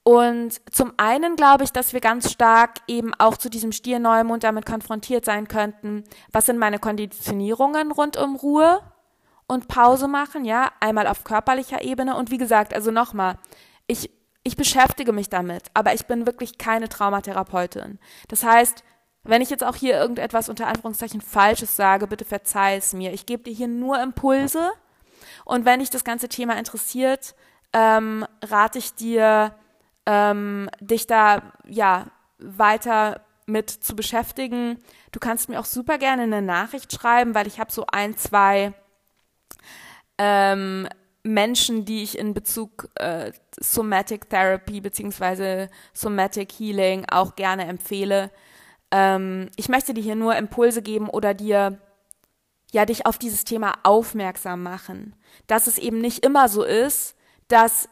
Und 0.04 0.60
zum 0.74 0.92
einen 0.96 1.36
glaube 1.36 1.62
ich, 1.62 1.72
dass 1.72 1.92
wir 1.92 2.00
ganz 2.00 2.32
stark 2.32 2.78
eben 2.88 3.14
auch 3.14 3.36
zu 3.36 3.48
diesem 3.48 3.70
Stier-Neumond 3.70 4.42
damit 4.42 4.66
konfrontiert 4.66 5.24
sein 5.24 5.46
könnten. 5.46 6.02
Was 6.32 6.46
sind 6.46 6.58
meine 6.58 6.80
Konditionierungen 6.80 7.92
rund 7.92 8.16
um 8.16 8.34
Ruhe? 8.34 8.80
und 9.52 9.68
Pause 9.68 10.08
machen, 10.08 10.44
ja, 10.44 10.72
einmal 10.80 11.06
auf 11.06 11.24
körperlicher 11.24 11.82
Ebene 11.82 12.16
und 12.16 12.30
wie 12.30 12.38
gesagt, 12.38 12.74
also 12.74 12.90
nochmal, 12.90 13.38
ich, 13.86 14.10
ich 14.42 14.56
beschäftige 14.56 15.12
mich 15.12 15.28
damit, 15.28 15.64
aber 15.74 15.94
ich 15.94 16.06
bin 16.06 16.26
wirklich 16.26 16.58
keine 16.58 16.88
Traumatherapeutin. 16.88 17.98
Das 18.28 18.44
heißt, 18.44 18.82
wenn 19.24 19.42
ich 19.42 19.50
jetzt 19.50 19.62
auch 19.62 19.76
hier 19.76 19.98
irgendetwas 19.98 20.48
unter 20.48 20.66
Anführungszeichen 20.66 21.20
Falsches 21.20 21.76
sage, 21.76 22.06
bitte 22.06 22.24
verzeih 22.24 22.76
es 22.76 22.92
mir. 22.92 23.12
Ich 23.12 23.26
gebe 23.26 23.44
dir 23.44 23.52
hier 23.52 23.68
nur 23.68 24.02
Impulse 24.02 24.72
und 25.44 25.64
wenn 25.64 25.80
dich 25.80 25.90
das 25.90 26.04
ganze 26.04 26.28
Thema 26.28 26.58
interessiert, 26.58 27.34
ähm, 27.72 28.26
rate 28.42 28.78
ich 28.78 28.94
dir, 28.94 29.54
ähm, 30.06 30.68
dich 30.80 31.06
da 31.06 31.52
ja 31.66 32.06
weiter 32.38 33.20
mit 33.46 33.70
zu 33.70 33.94
beschäftigen. 33.94 34.78
Du 35.10 35.20
kannst 35.20 35.48
mir 35.48 35.60
auch 35.60 35.64
super 35.64 35.98
gerne 35.98 36.22
eine 36.22 36.42
Nachricht 36.42 36.92
schreiben, 36.92 37.34
weil 37.34 37.46
ich 37.46 37.60
habe 37.60 37.72
so 37.72 37.86
ein, 37.90 38.16
zwei 38.16 38.72
ähm, 40.18 40.88
Menschen, 41.22 41.84
die 41.84 42.02
ich 42.02 42.18
in 42.18 42.34
Bezug 42.34 42.88
äh, 42.96 43.32
Somatic 43.60 44.28
Therapy 44.28 44.80
beziehungsweise 44.80 45.68
Somatic 45.92 46.52
Healing 46.52 47.06
auch 47.10 47.36
gerne 47.36 47.66
empfehle. 47.66 48.30
ähm, 48.90 49.50
ich 49.56 49.68
möchte 49.68 49.94
dir 49.94 50.02
hier 50.02 50.16
nur 50.16 50.36
Impulse 50.36 50.82
geben 50.82 51.08
oder 51.08 51.34
dir 51.34 51.78
ja 52.72 52.86
dich 52.86 53.06
auf 53.06 53.18
dieses 53.18 53.44
Thema 53.44 53.74
aufmerksam 53.82 54.62
machen, 54.62 55.14
dass 55.46 55.66
es 55.66 55.78
eben 55.78 55.98
nicht 55.98 56.24
immer 56.24 56.48
so 56.48 56.64
ist, 56.64 57.14
dass 57.48 57.88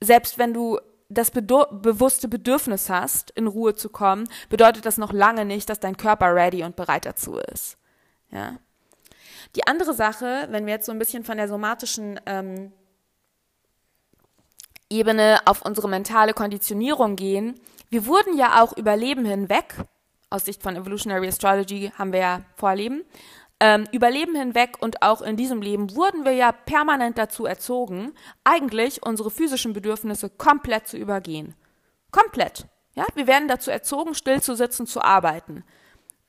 selbst 0.00 0.38
wenn 0.38 0.54
du 0.54 0.78
das 1.14 1.30
bewusste 1.30 2.28
Bedürfnis 2.28 2.90
hast, 2.90 3.30
in 3.30 3.46
Ruhe 3.46 3.74
zu 3.74 3.88
kommen, 3.88 4.28
bedeutet 4.48 4.86
das 4.86 4.98
noch 4.98 5.12
lange 5.12 5.44
nicht, 5.44 5.68
dass 5.68 5.80
dein 5.80 5.96
Körper 5.96 6.34
ready 6.34 6.62
und 6.64 6.76
bereit 6.76 7.06
dazu 7.06 7.36
ist. 7.36 7.78
Ja. 8.30 8.58
Die 9.56 9.66
andere 9.66 9.94
Sache, 9.94 10.48
wenn 10.50 10.66
wir 10.66 10.74
jetzt 10.74 10.86
so 10.86 10.92
ein 10.92 10.98
bisschen 10.98 11.24
von 11.24 11.36
der 11.36 11.48
somatischen 11.48 12.20
ähm, 12.26 12.72
Ebene 14.90 15.38
auf 15.46 15.62
unsere 15.62 15.88
mentale 15.88 16.34
Konditionierung 16.34 17.16
gehen, 17.16 17.60
wir 17.90 18.06
wurden 18.06 18.36
ja 18.36 18.62
auch 18.62 18.76
über 18.76 18.96
Leben 18.96 19.24
hinweg, 19.24 19.76
aus 20.30 20.44
Sicht 20.44 20.62
von 20.62 20.74
Evolutionary 20.74 21.28
Astrology 21.28 21.92
haben 21.96 22.12
wir 22.12 22.20
ja 22.20 22.40
Vorleben, 22.56 23.04
ähm, 23.64 23.86
über 23.92 24.10
Leben 24.10 24.34
hinweg 24.34 24.76
und 24.80 25.00
auch 25.00 25.22
in 25.22 25.38
diesem 25.38 25.62
Leben 25.62 25.96
wurden 25.96 26.26
wir 26.26 26.32
ja 26.32 26.52
permanent 26.52 27.16
dazu 27.16 27.46
erzogen, 27.46 28.12
eigentlich 28.44 29.02
unsere 29.02 29.30
physischen 29.30 29.72
Bedürfnisse 29.72 30.28
komplett 30.28 30.86
zu 30.86 30.98
übergehen. 30.98 31.54
Komplett. 32.10 32.66
Ja, 32.94 33.06
wir 33.14 33.26
werden 33.26 33.48
dazu 33.48 33.70
erzogen, 33.70 34.14
still 34.14 34.42
zu 34.42 34.54
sitzen, 34.54 34.86
zu 34.86 35.00
arbeiten. 35.00 35.64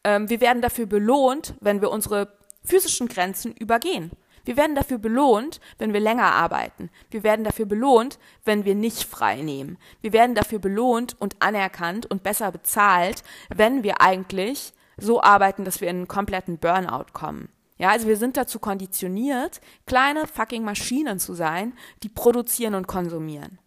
Ähm, 0.05 0.29
wir 0.29 0.39
werden 0.39 0.61
dafür 0.61 0.85
belohnt, 0.85 1.55
wenn 1.59 1.81
wir 1.81 1.91
unsere 1.91 2.37
physischen 2.63 3.09
Grenzen 3.09 3.51
übergehen. 3.51 4.11
Wir 4.45 4.55
werden 4.55 4.75
dafür 4.77 4.97
belohnt, 4.97 5.59
wenn 5.77 5.91
wir 5.91 5.99
länger 5.99 6.31
arbeiten. 6.31 6.89
Wir 7.11 7.23
werden 7.23 7.43
dafür 7.43 7.65
belohnt, 7.65 8.17
wenn 8.45 8.63
wir 8.63 8.75
nicht 8.75 9.03
frei 9.03 9.41
nehmen. 9.41 9.77
Wir 9.99 10.13
werden 10.13 10.35
dafür 10.35 10.59
belohnt 10.59 11.19
und 11.19 11.35
anerkannt 11.41 12.05
und 12.05 12.23
besser 12.23 12.53
bezahlt, 12.53 13.23
wenn 13.53 13.83
wir 13.83 13.99
eigentlich 13.99 14.71
so 14.97 15.21
arbeiten, 15.21 15.65
dass 15.65 15.81
wir 15.81 15.89
in 15.89 15.97
einen 15.97 16.07
kompletten 16.07 16.57
Burnout 16.57 17.07
kommen. 17.13 17.49
Ja, 17.77 17.89
also 17.89 18.07
wir 18.07 18.15
sind 18.15 18.37
dazu 18.37 18.59
konditioniert, 18.59 19.59
kleine 19.85 20.27
fucking 20.27 20.63
Maschinen 20.63 21.19
zu 21.19 21.33
sein, 21.33 21.73
die 22.03 22.09
produzieren 22.09 22.73
und 22.73 22.87
konsumieren. 22.87 23.59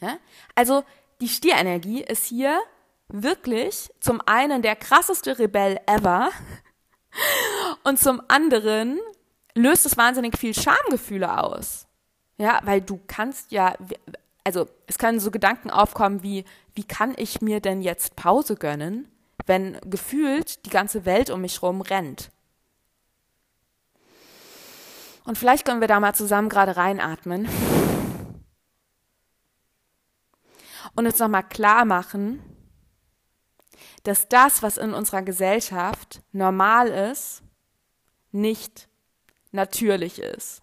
Ja? 0.00 0.18
Also 0.54 0.84
die 1.20 1.28
Stierenergie 1.28 2.02
ist 2.02 2.26
hier 2.26 2.60
wirklich 3.08 3.90
zum 4.00 4.20
einen 4.26 4.60
der 4.62 4.76
krasseste 4.76 5.38
Rebell 5.38 5.80
ever 5.86 6.30
und 7.84 7.98
zum 7.98 8.20
anderen 8.28 8.98
löst 9.54 9.86
es 9.86 9.96
wahnsinnig 9.96 10.36
viel 10.38 10.54
Schamgefühle 10.54 11.42
aus. 11.42 11.86
Ja, 12.38 12.60
weil 12.64 12.80
du 12.80 13.00
kannst 13.06 13.52
ja, 13.52 13.74
also 14.44 14.66
es 14.86 14.98
können 14.98 15.20
so 15.20 15.30
Gedanken 15.30 15.70
aufkommen 15.70 16.22
wie, 16.22 16.44
wie 16.74 16.84
kann 16.84 17.14
ich 17.16 17.40
mir 17.40 17.60
denn 17.60 17.82
jetzt 17.82 18.16
Pause 18.16 18.56
gönnen, 18.56 19.08
wenn 19.46 19.78
gefühlt 19.84 20.64
die 20.66 20.70
ganze 20.70 21.04
Welt 21.04 21.30
um 21.30 21.40
mich 21.40 21.60
herum 21.60 21.80
rennt? 21.80 22.30
Und 25.24 25.38
vielleicht 25.38 25.64
können 25.64 25.80
wir 25.80 25.88
da 25.88 26.00
mal 26.00 26.14
zusammen 26.14 26.48
gerade 26.48 26.76
reinatmen 26.76 27.48
und 30.94 31.06
uns 31.06 31.18
nochmal 31.18 31.48
klar 31.48 31.84
machen, 31.84 32.42
dass 34.02 34.28
das, 34.28 34.62
was 34.62 34.78
in 34.78 34.94
unserer 34.94 35.22
Gesellschaft 35.22 36.22
normal 36.32 36.88
ist, 36.88 37.42
nicht 38.32 38.88
natürlich 39.52 40.18
ist. 40.20 40.62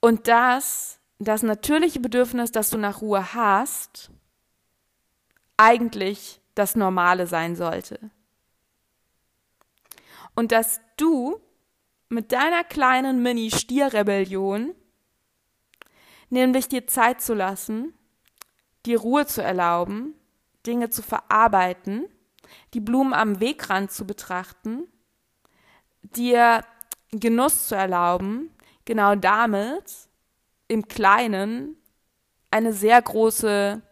Und 0.00 0.28
dass 0.28 1.00
das 1.18 1.42
natürliche 1.42 2.00
Bedürfnis, 2.00 2.52
das 2.52 2.70
du 2.70 2.78
nach 2.78 3.00
Ruhe 3.00 3.34
hast, 3.34 4.10
eigentlich 5.56 6.40
das 6.54 6.74
Normale 6.76 7.26
sein 7.26 7.56
sollte. 7.56 8.10
Und 10.34 10.52
dass 10.52 10.80
du 10.96 11.40
mit 12.08 12.32
deiner 12.32 12.64
kleinen 12.64 13.22
Mini-Stierrebellion, 13.22 14.74
nämlich 16.30 16.68
dir 16.68 16.86
Zeit 16.86 17.20
zu 17.20 17.34
lassen, 17.34 17.94
dir 18.84 19.00
Ruhe 19.00 19.26
zu 19.26 19.42
erlauben, 19.42 20.14
Dinge 20.66 20.90
zu 20.90 21.02
verarbeiten, 21.02 22.06
die 22.74 22.80
Blumen 22.80 23.12
am 23.12 23.40
Wegrand 23.40 23.90
zu 23.90 24.06
betrachten, 24.06 24.86
dir 26.02 26.64
Genuss 27.10 27.68
zu 27.68 27.74
erlauben, 27.74 28.50
genau 28.84 29.14
damit 29.14 29.84
im 30.68 30.86
Kleinen 30.88 31.76
eine 32.50 32.72
sehr 32.72 33.00
große 33.00 33.82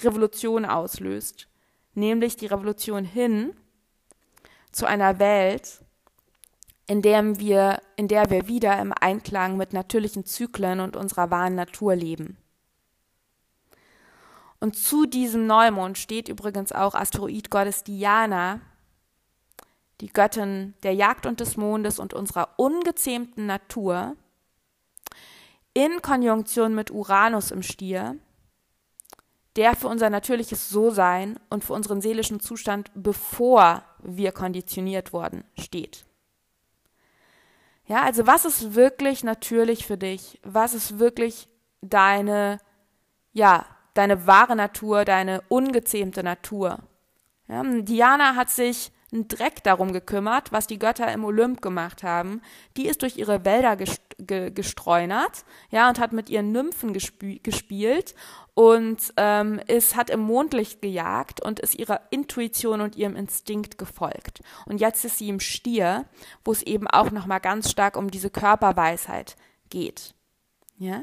Revolution 0.00 0.64
auslöst, 0.64 1.48
nämlich 1.94 2.36
die 2.36 2.46
Revolution 2.46 3.04
hin 3.04 3.54
zu 4.72 4.86
einer 4.86 5.18
Welt, 5.18 5.82
in 6.86 7.02
der 7.02 7.38
wir, 7.38 7.80
in 7.96 8.08
der 8.08 8.30
wir 8.30 8.48
wieder 8.48 8.78
im 8.80 8.92
Einklang 8.98 9.56
mit 9.56 9.72
natürlichen 9.72 10.24
Zyklen 10.24 10.80
und 10.80 10.96
unserer 10.96 11.30
wahren 11.30 11.54
Natur 11.54 11.94
leben. 11.94 12.36
Und 14.60 14.76
zu 14.76 15.06
diesem 15.06 15.46
Neumond 15.46 15.98
steht 15.98 16.28
übrigens 16.28 16.70
auch 16.72 16.94
Asteroidgottes 16.94 17.82
Diana, 17.84 18.60
die 20.00 20.12
Göttin 20.12 20.74
der 20.82 20.94
Jagd 20.94 21.26
und 21.26 21.40
des 21.40 21.56
Mondes 21.56 21.98
und 21.98 22.14
unserer 22.14 22.50
ungezähmten 22.56 23.46
Natur, 23.46 24.16
in 25.74 26.02
Konjunktion 26.02 26.74
mit 26.74 26.90
Uranus 26.90 27.50
im 27.50 27.62
Stier, 27.62 28.16
der 29.56 29.76
für 29.76 29.88
unser 29.88 30.10
natürliches 30.10 30.68
So-Sein 30.70 31.38
und 31.50 31.64
für 31.64 31.74
unseren 31.74 32.00
seelischen 32.00 32.40
Zustand, 32.40 32.90
bevor 32.94 33.82
wir 34.02 34.32
konditioniert 34.32 35.12
wurden, 35.12 35.44
steht. 35.58 36.04
Ja, 37.86 38.02
also 38.02 38.26
was 38.26 38.44
ist 38.44 38.74
wirklich 38.74 39.24
natürlich 39.24 39.86
für 39.86 39.98
dich? 39.98 40.40
Was 40.42 40.72
ist 40.72 40.98
wirklich 40.98 41.48
deine, 41.82 42.58
ja, 43.32 43.66
deine 43.94 44.26
wahre 44.26 44.56
Natur, 44.56 45.04
deine 45.04 45.42
ungezähmte 45.48 46.22
Natur. 46.22 46.78
Ja, 47.48 47.62
Diana 47.62 48.36
hat 48.36 48.50
sich 48.50 48.92
einen 49.12 49.28
Dreck 49.28 49.62
darum 49.62 49.92
gekümmert, 49.92 50.52
was 50.52 50.66
die 50.66 50.78
Götter 50.78 51.12
im 51.12 51.24
Olymp 51.24 51.60
gemacht 51.60 52.02
haben. 52.02 52.40
Die 52.78 52.86
ist 52.86 53.02
durch 53.02 53.18
ihre 53.18 53.44
Wälder 53.44 53.76
gestreunert, 53.76 55.44
ja, 55.70 55.88
und 55.88 55.98
hat 55.98 56.12
mit 56.12 56.30
ihren 56.30 56.52
Nymphen 56.52 56.94
gespielt 56.94 58.14
und 58.54 59.14
ähm, 59.16 59.60
ist, 59.66 59.96
hat 59.96 60.10
im 60.10 60.20
Mondlicht 60.20 60.82
gejagt 60.82 61.42
und 61.42 61.60
ist 61.60 61.74
ihrer 61.74 62.00
Intuition 62.10 62.80
und 62.80 62.96
ihrem 62.96 63.16
Instinkt 63.16 63.78
gefolgt. 63.78 64.40
Und 64.66 64.78
jetzt 64.78 65.04
ist 65.04 65.18
sie 65.18 65.28
im 65.28 65.40
Stier, 65.40 66.04
wo 66.44 66.52
es 66.52 66.62
eben 66.62 66.86
auch 66.86 67.10
nochmal 67.10 67.40
ganz 67.40 67.70
stark 67.70 67.96
um 67.96 68.10
diese 68.10 68.30
Körperweisheit 68.30 69.36
geht. 69.70 70.14
Ja? 70.76 71.02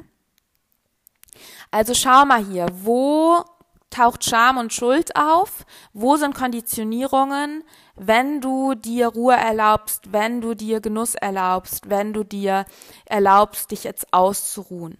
Also 1.72 1.94
schau 1.94 2.26
mal 2.26 2.44
hier, 2.44 2.68
wo 2.72 3.44
taucht 3.90 4.24
Scham 4.24 4.58
und 4.58 4.72
Schuld 4.72 5.16
auf? 5.16 5.66
Wo 5.94 6.18
sind 6.18 6.36
Konditionierungen, 6.36 7.64
wenn 7.96 8.42
du 8.42 8.76
dir 8.76 9.08
Ruhe 9.08 9.36
erlaubst, 9.36 10.14
wenn 10.14 10.42
du 10.42 10.54
dir 10.54 10.82
Genuss 10.82 11.16
erlaubst, 11.16 11.90
wenn 11.90 12.14
du 12.14 12.24
dir 12.24 12.66
erlaubst, 13.06 13.72
dich 13.72 13.84
jetzt 13.84 14.14
auszuruhen? 14.14 14.98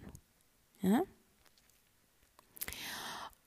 Ja? 0.80 1.02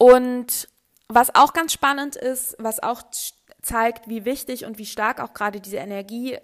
Und 0.03 0.67
was 1.07 1.33
auch 1.33 1.53
ganz 1.53 1.71
spannend 1.71 2.17
ist, 2.17 2.57
was 2.59 2.83
auch 2.83 3.03
zeigt, 3.61 4.09
wie 4.09 4.25
wichtig 4.25 4.65
und 4.65 4.77
wie 4.77 4.85
stark 4.85 5.21
auch 5.21 5.33
gerade 5.33 5.61
diese 5.61 5.77
Energie 5.77 6.37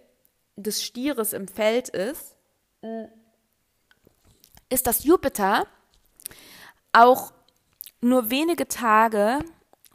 des 0.55 0.81
Stieres 0.81 1.33
im 1.33 1.49
Feld 1.49 1.89
ist, 1.89 2.37
ist, 4.69 4.87
dass 4.87 5.03
Jupiter 5.03 5.67
auch 6.93 7.33
nur 7.99 8.29
wenige 8.29 8.69
Tage 8.69 9.39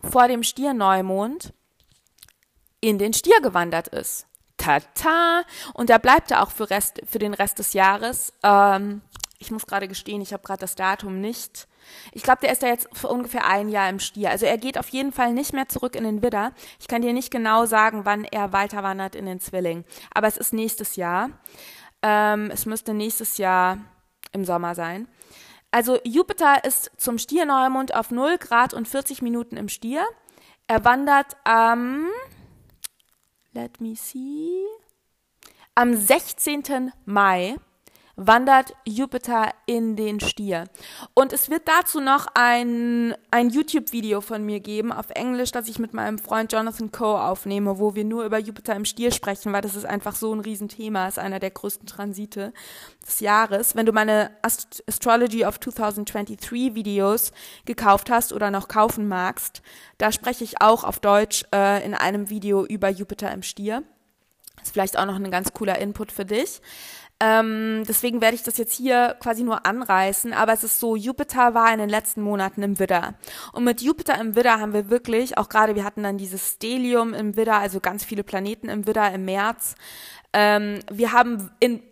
vor 0.03 0.29
dem 0.29 0.42
Stierneumond 0.42 1.55
in 2.83 2.98
den 2.98 3.14
Stier 3.14 3.40
gewandert 3.40 3.88
ist. 3.88 4.27
Tata! 4.59 5.42
Und 5.72 5.88
da 5.88 5.96
bleibt 5.96 6.33
er 6.33 6.42
auch 6.42 6.50
für, 6.50 6.68
Rest, 6.68 7.00
für 7.07 7.18
den 7.18 7.33
Rest 7.33 7.59
des 7.59 7.72
Jahres. 7.72 8.35
Ähm, 8.42 9.00
ich 9.38 9.51
muss 9.51 9.66
gerade 9.66 9.88
gestehen, 9.88 10.23
ich 10.23 10.33
habe 10.33 10.42
gerade 10.42 10.61
das 10.61 10.75
Datum 10.75 11.20
nicht. 11.20 11.68
Ich 12.12 12.23
glaube, 12.23 12.40
der 12.42 12.53
ist 12.53 12.62
da 12.62 12.68
jetzt 12.68 12.88
für 12.92 13.09
ungefähr 13.09 13.47
ein 13.47 13.68
Jahr 13.68 13.88
im 13.88 13.99
Stier. 13.99 14.31
Also 14.31 14.47
er 14.47 14.59
geht 14.59 14.79
auf 14.79 14.88
jeden 14.88 15.12
Fall 15.12 15.33
nicht 15.33 15.53
mehr 15.53 15.68
zurück 15.68 15.97
in 15.97 16.04
den 16.04 16.23
Widder. 16.23 16.52
Ich 16.81 16.88
kann 16.88 17.02
dir 17.02 17.13
nicht 17.13 17.31
genau 17.31 17.67
sagen, 17.67 18.04
wann 18.04 18.25
er 18.25 18.52
weiter 18.52 18.83
wandert 18.83 19.15
in 19.15 19.27
den 19.27 19.40
Zwilling. 19.40 19.85
Aber 20.15 20.27
es 20.27 20.37
ist 20.37 20.52
nächstes 20.52 20.96
Jahr. 20.96 21.31
Ähm, 22.02 22.50
es 22.52 22.67
müsste 22.67 22.94
nächstes 22.94 23.38
Jahr 23.38 23.79
im 24.33 24.44
Sommer 24.44 24.75
sein. 24.75 25.09
Also 25.71 25.98
Jupiter 26.04 26.65
ist 26.65 26.92
zum 26.96 27.19
Stierneumond 27.19 27.94
auf 27.94 28.11
0 28.11 28.38
Grad 28.38 28.75
und 28.75 28.87
40 28.87 29.23
Minuten 29.23 29.56
im 29.56 29.69
Stier. 29.69 30.06
Er 30.69 30.85
wandert 30.85 31.37
am, 31.44 32.06
let 33.52 33.81
me 33.81 33.96
see, 33.96 34.65
am 35.75 35.94
16. 35.94 36.92
Mai 37.04 37.56
wandert 38.17 38.75
Jupiter 38.85 39.50
in 39.67 39.96
den 39.96 40.21
Stier. 40.21 40.65
Und 41.15 41.33
es 41.33 41.50
wird 41.50 41.62
dazu 41.67 42.00
noch 42.00 42.27
ein, 42.35 43.15
ein 43.31 43.50
YouTube-Video 43.50 44.21
von 44.21 44.44
mir 44.44 44.60
geben 44.60 44.92
auf 44.92 45.10
Englisch, 45.10 45.50
das 45.50 45.69
ich 45.69 45.79
mit 45.79 45.94
meinem 45.94 46.19
Freund 46.19 46.52
Jonathan 46.52 46.92
Coe 46.92 47.21
aufnehme, 47.21 47.79
wo 47.79 47.94
wir 47.94 48.04
nur 48.04 48.25
über 48.25 48.38
Jupiter 48.38 48.75
im 48.75 48.85
Stier 48.85 49.10
sprechen, 49.10 49.52
weil 49.52 49.62
das 49.62 49.75
ist 49.75 49.87
einfach 49.87 50.15
so 50.15 50.33
ein 50.35 50.40
Riesenthema, 50.40 51.08
ist 51.08 51.19
einer 51.19 51.40
der 51.40 51.50
größten 51.50 51.87
Transite 51.87 52.52
des 53.06 53.21
Jahres. 53.21 53.75
Wenn 53.75 53.87
du 53.87 53.92
meine 53.92 54.31
Ast 54.42 54.85
Astrology 54.88 55.44
of 55.44 55.58
2023 55.60 56.75
Videos 56.75 57.33
gekauft 57.65 58.10
hast 58.10 58.33
oder 58.33 58.50
noch 58.50 58.69
kaufen 58.69 59.08
magst, 59.08 59.62
da 59.98 60.12
spreche 60.12 60.44
ich 60.44 60.60
auch 60.60 60.85
auf 60.85 61.00
Deutsch 61.00 61.44
äh, 61.54 61.85
in 61.85 61.94
einem 61.94 62.31
Video 62.31 62.65
über 62.65 62.88
Jupiter 62.88 63.33
im 63.33 63.42
Stier. 63.42 63.83
Ist 64.62 64.73
vielleicht 64.73 64.98
auch 64.98 65.04
noch 65.04 65.17
ein 65.17 65.31
ganz 65.31 65.52
cooler 65.52 65.79
Input 65.79 66.12
für 66.12 66.25
dich. 66.25 66.60
Ähm, 67.21 67.85
deswegen 67.88 68.21
werde 68.21 68.35
ich 68.35 68.42
das 68.42 68.58
jetzt 68.58 68.75
hier 68.75 69.17
quasi 69.21 69.44
nur 69.44 69.65
anreißen, 69.67 70.33
aber 70.33 70.52
es 70.52 70.65
ist 70.65 70.81
so, 70.81 70.96
Jupiter 70.96 71.54
war 71.54 71.73
in 71.73 71.79
den 71.79 71.88
letzten 71.88 72.23
Monaten 72.23 72.62
im 72.62 72.79
Widder. 72.79 73.15
Und 73.52 73.65
mit 73.65 73.81
Jupiter 73.83 74.21
im 74.21 74.35
Widder 74.35 74.60
haben 74.60 74.73
wir 74.73 74.90
wirklich, 74.90 75.38
auch 75.38 75.48
gerade 75.48 75.75
wir 75.75 75.85
hatten 75.85 76.02
dann 76.02 76.19
dieses 76.19 76.52
Stelium 76.52 77.15
im 77.15 77.37
Widder, 77.37 77.58
also 77.58 77.81
ganz 77.81 78.04
viele 78.04 78.25
Planeten 78.25 78.69
im 78.69 78.87
Widder 78.87 79.12
im 79.12 79.25
März. 79.25 79.77
Ähm, 80.33 80.81
wir 80.90 81.12
haben 81.12 81.50
in 81.60 81.83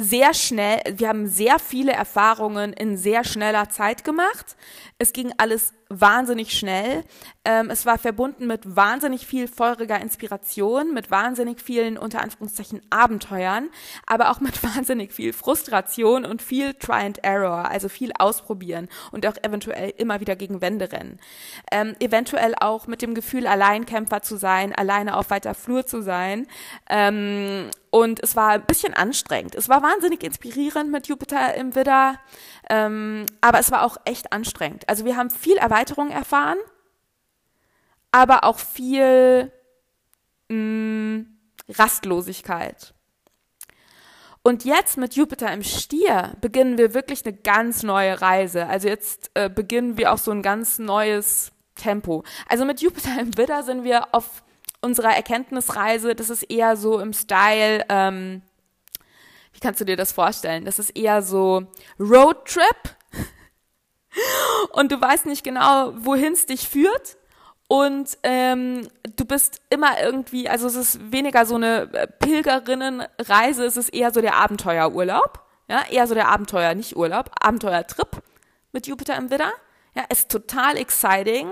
sehr 0.00 0.32
schnell, 0.32 0.80
wir 0.94 1.08
haben 1.08 1.26
sehr 1.26 1.58
viele 1.58 1.92
Erfahrungen 1.92 2.72
in 2.72 2.96
sehr 2.96 3.24
schneller 3.24 3.68
Zeit 3.68 4.04
gemacht. 4.04 4.56
Es 4.98 5.12
ging 5.12 5.32
alles 5.38 5.74
wahnsinnig 5.90 6.52
schnell. 6.52 7.04
Ähm, 7.44 7.70
es 7.70 7.86
war 7.86 7.96
verbunden 7.98 8.46
mit 8.46 8.76
wahnsinnig 8.76 9.26
viel 9.26 9.48
feuriger 9.48 10.00
Inspiration, 10.00 10.92
mit 10.92 11.10
wahnsinnig 11.10 11.62
vielen, 11.62 11.96
unter 11.96 12.20
Anführungszeichen, 12.20 12.82
Abenteuern, 12.90 13.70
aber 14.06 14.30
auch 14.30 14.40
mit 14.40 14.62
wahnsinnig 14.76 15.12
viel 15.12 15.32
Frustration 15.32 16.26
und 16.26 16.42
viel 16.42 16.74
Try 16.74 17.06
and 17.06 17.24
Error, 17.24 17.70
also 17.70 17.88
viel 17.88 18.12
ausprobieren 18.18 18.88
und 19.12 19.26
auch 19.26 19.36
eventuell 19.42 19.94
immer 19.96 20.20
wieder 20.20 20.36
gegen 20.36 20.60
Wände 20.60 20.92
rennen. 20.92 21.18
Ähm, 21.72 21.96
eventuell 22.00 22.54
auch 22.60 22.86
mit 22.86 23.00
dem 23.00 23.14
Gefühl, 23.14 23.46
Alleinkämpfer 23.46 24.20
zu 24.20 24.36
sein, 24.36 24.74
alleine 24.74 25.16
auf 25.16 25.30
weiter 25.30 25.54
Flur 25.54 25.86
zu 25.86 26.02
sein. 26.02 26.46
Ähm, 26.90 27.70
und 27.90 28.22
es 28.22 28.36
war 28.36 28.50
ein 28.50 28.66
bisschen 28.66 28.92
anstrengend. 28.92 29.54
Es 29.54 29.68
war 29.68 29.82
wahnsinnig 29.82 30.22
inspirierend 30.22 30.90
mit 30.90 31.08
Jupiter 31.08 31.54
im 31.54 31.74
Widder, 31.74 32.16
ähm, 32.68 33.24
aber 33.40 33.58
es 33.58 33.70
war 33.70 33.82
auch 33.82 33.96
echt 34.04 34.32
anstrengend. 34.32 34.86
Also 34.88 35.04
wir 35.06 35.16
haben 35.16 35.30
viel 35.30 35.58
Erweiterung 35.78 36.10
erfahren, 36.10 36.58
aber 38.10 38.44
auch 38.44 38.58
viel 38.58 39.52
mh, 40.48 40.56
mm, 40.56 41.26
Rastlosigkeit. 41.68 42.94
Und 44.42 44.64
jetzt 44.64 44.96
mit 44.96 45.14
Jupiter 45.14 45.52
im 45.52 45.62
Stier 45.62 46.32
beginnen 46.40 46.78
wir 46.78 46.94
wirklich 46.94 47.24
eine 47.24 47.36
ganz 47.36 47.82
neue 47.82 48.20
Reise. 48.20 48.66
Also 48.66 48.88
jetzt 48.88 49.30
äh, 49.34 49.50
beginnen 49.50 49.98
wir 49.98 50.12
auch 50.12 50.18
so 50.18 50.30
ein 50.30 50.42
ganz 50.42 50.78
neues 50.78 51.52
Tempo. 51.74 52.24
Also 52.48 52.64
mit 52.64 52.80
Jupiter 52.80 53.20
im 53.20 53.36
Widder 53.36 53.62
sind 53.62 53.84
wir 53.84 54.14
auf 54.14 54.42
unserer 54.80 55.14
Erkenntnisreise. 55.14 56.14
Das 56.14 56.30
ist 56.30 56.44
eher 56.44 56.76
so 56.76 56.98
im 56.98 57.12
Style, 57.12 57.84
ähm, 57.88 58.42
wie 59.52 59.60
kannst 59.60 59.80
du 59.80 59.84
dir 59.84 59.96
das 59.96 60.12
vorstellen? 60.12 60.64
Das 60.64 60.78
ist 60.78 60.90
eher 60.90 61.20
so 61.20 61.66
Roadtrip 62.00 62.96
und 64.72 64.92
du 64.92 65.00
weißt 65.00 65.26
nicht 65.26 65.44
genau, 65.44 65.92
wohin 65.96 66.32
es 66.32 66.46
dich 66.46 66.68
führt. 66.68 67.16
Und 67.68 68.16
ähm, 68.22 68.88
du 69.16 69.26
bist 69.26 69.60
immer 69.68 70.00
irgendwie, 70.02 70.48
also 70.48 70.66
es 70.66 70.74
ist 70.74 71.12
weniger 71.12 71.44
so 71.44 71.56
eine 71.56 71.92
äh, 71.92 72.06
Pilgerinnenreise, 72.06 73.64
es 73.66 73.76
ist 73.76 73.90
eher 73.90 74.10
so 74.10 74.22
der 74.22 74.36
Abenteuerurlaub. 74.36 75.44
Ja, 75.68 75.82
eher 75.90 76.06
so 76.06 76.14
der 76.14 76.28
Abenteuer, 76.28 76.74
nicht 76.74 76.96
Urlaub, 76.96 77.30
Abenteuertrip 77.38 78.22
mit 78.72 78.86
Jupiter 78.86 79.16
im 79.16 79.30
Widder. 79.30 79.52
Ja, 79.94 80.04
ist 80.08 80.30
total 80.30 80.78
exciting. 80.78 81.50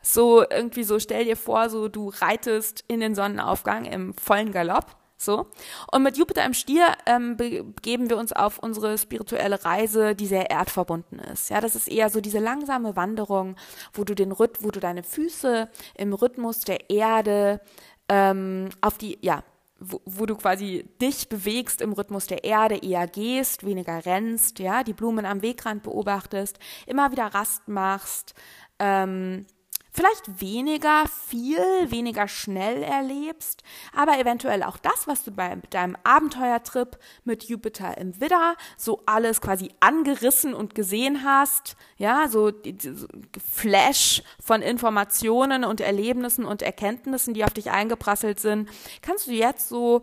So 0.00 0.42
irgendwie 0.48 0.84
so, 0.84 0.98
stell 0.98 1.24
dir 1.24 1.36
vor, 1.36 1.68
so 1.68 1.88
du 1.88 2.08
reitest 2.08 2.84
in 2.88 3.00
den 3.00 3.14
Sonnenaufgang 3.14 3.84
im 3.84 4.14
vollen 4.14 4.52
Galopp. 4.52 4.96
So. 5.20 5.46
Und 5.90 6.04
mit 6.04 6.16
Jupiter 6.16 6.44
im 6.44 6.54
Stier 6.54 6.94
ähm, 7.04 7.36
begeben 7.36 8.08
wir 8.08 8.16
uns 8.16 8.32
auf 8.32 8.60
unsere 8.60 8.96
spirituelle 8.98 9.64
Reise, 9.64 10.14
die 10.14 10.26
sehr 10.26 10.50
erdverbunden 10.50 11.18
ist. 11.18 11.50
Ja, 11.50 11.60
das 11.60 11.74
ist 11.74 11.88
eher 11.88 12.08
so 12.08 12.20
diese 12.20 12.38
langsame 12.38 12.94
Wanderung, 12.94 13.56
wo 13.92 14.04
du 14.04 14.14
den 14.14 14.30
Rhyth 14.30 14.62
wo 14.62 14.70
du 14.70 14.78
deine 14.78 15.02
Füße 15.02 15.68
im 15.96 16.12
Rhythmus 16.12 16.60
der 16.60 16.88
Erde 16.88 17.60
ähm, 18.08 18.68
auf 18.80 18.96
die, 18.96 19.18
ja, 19.20 19.42
wo, 19.80 20.00
wo 20.04 20.24
du 20.24 20.36
quasi 20.36 20.88
dich 21.00 21.28
bewegst 21.28 21.80
im 21.80 21.92
Rhythmus 21.92 22.26
der 22.26 22.44
Erde, 22.44 22.76
eher 22.76 23.06
gehst, 23.06 23.66
weniger 23.66 24.06
rennst, 24.06 24.60
ja, 24.60 24.84
die 24.84 24.92
Blumen 24.92 25.26
am 25.26 25.42
Wegrand 25.42 25.82
beobachtest, 25.82 26.58
immer 26.86 27.10
wieder 27.10 27.26
Rast 27.26 27.66
machst, 27.66 28.34
ähm, 28.78 29.46
vielleicht 29.90 30.40
weniger 30.40 31.04
viel, 31.26 31.58
weniger 31.90 32.28
schnell 32.28 32.82
erlebst, 32.82 33.62
aber 33.94 34.18
eventuell 34.18 34.62
auch 34.62 34.76
das, 34.76 35.06
was 35.06 35.24
du 35.24 35.30
bei 35.30 35.56
deinem 35.70 35.96
Abenteuertrip 36.04 36.98
mit 37.24 37.44
Jupiter 37.44 37.98
im 37.98 38.20
Widder 38.20 38.56
so 38.76 39.02
alles 39.06 39.40
quasi 39.40 39.70
angerissen 39.80 40.54
und 40.54 40.74
gesehen 40.74 41.24
hast, 41.24 41.76
ja, 41.96 42.28
so, 42.28 42.50
so 42.50 43.06
Flash 43.52 44.22
von 44.40 44.62
Informationen 44.62 45.64
und 45.64 45.80
Erlebnissen 45.80 46.44
und 46.44 46.62
Erkenntnissen, 46.62 47.34
die 47.34 47.44
auf 47.44 47.52
dich 47.52 47.70
eingeprasselt 47.70 48.40
sind, 48.40 48.68
kannst 49.02 49.26
du 49.26 49.32
jetzt 49.32 49.68
so 49.68 50.02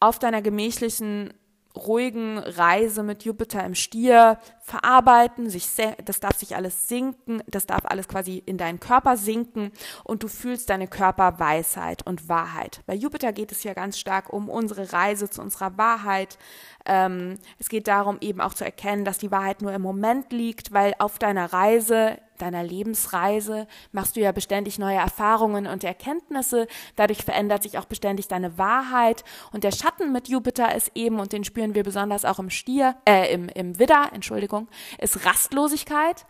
auf 0.00 0.18
deiner 0.18 0.42
gemächlichen 0.42 1.32
ruhigen 1.76 2.38
Reise 2.38 3.02
mit 3.02 3.24
Jupiter 3.24 3.64
im 3.64 3.74
Stier 3.74 4.38
verarbeiten, 4.60 5.50
sich 5.50 5.68
das 6.04 6.20
darf 6.20 6.36
sich 6.36 6.56
alles 6.56 6.88
sinken, 6.88 7.42
das 7.46 7.66
darf 7.66 7.84
alles 7.84 8.08
quasi 8.08 8.42
in 8.44 8.58
deinen 8.58 8.80
Körper 8.80 9.16
sinken 9.16 9.72
und 10.04 10.22
du 10.22 10.28
fühlst 10.28 10.70
deine 10.70 10.88
Körperweisheit 10.88 12.06
und 12.06 12.28
Wahrheit. 12.28 12.80
Bei 12.86 12.94
Jupiter 12.94 13.32
geht 13.32 13.52
es 13.52 13.64
ja 13.64 13.74
ganz 13.74 13.98
stark 13.98 14.32
um 14.32 14.48
unsere 14.48 14.92
Reise 14.92 15.30
zu 15.30 15.40
unserer 15.40 15.76
Wahrheit. 15.78 16.38
Ähm, 16.86 17.38
es 17.58 17.68
geht 17.68 17.88
darum, 17.88 18.18
eben 18.20 18.40
auch 18.40 18.54
zu 18.54 18.64
erkennen, 18.64 19.04
dass 19.04 19.18
die 19.18 19.30
Wahrheit 19.30 19.62
nur 19.62 19.72
im 19.72 19.82
Moment 19.82 20.32
liegt, 20.32 20.72
weil 20.72 20.94
auf 20.98 21.18
deiner 21.18 21.52
Reise 21.52 22.18
deiner 22.42 22.62
Lebensreise 22.62 23.66
machst 23.92 24.16
du 24.16 24.20
ja 24.20 24.32
beständig 24.32 24.78
neue 24.78 24.96
Erfahrungen 24.96 25.66
und 25.66 25.84
Erkenntnisse. 25.84 26.66
Dadurch 26.96 27.24
verändert 27.24 27.62
sich 27.62 27.78
auch 27.78 27.86
beständig 27.86 28.28
deine 28.28 28.58
Wahrheit. 28.58 29.24
Und 29.52 29.64
der 29.64 29.72
Schatten 29.72 30.12
mit 30.12 30.28
Jupiter 30.28 30.74
ist 30.74 30.92
eben, 30.94 31.20
und 31.20 31.32
den 31.32 31.44
spüren 31.44 31.74
wir 31.74 31.84
besonders 31.84 32.24
auch 32.24 32.38
im 32.38 32.50
Stier, 32.50 32.96
äh, 33.08 33.32
im, 33.32 33.48
im 33.48 33.78
Widder, 33.78 34.10
Entschuldigung, 34.12 34.68
ist 34.98 35.24
Rastlosigkeit. 35.24 36.26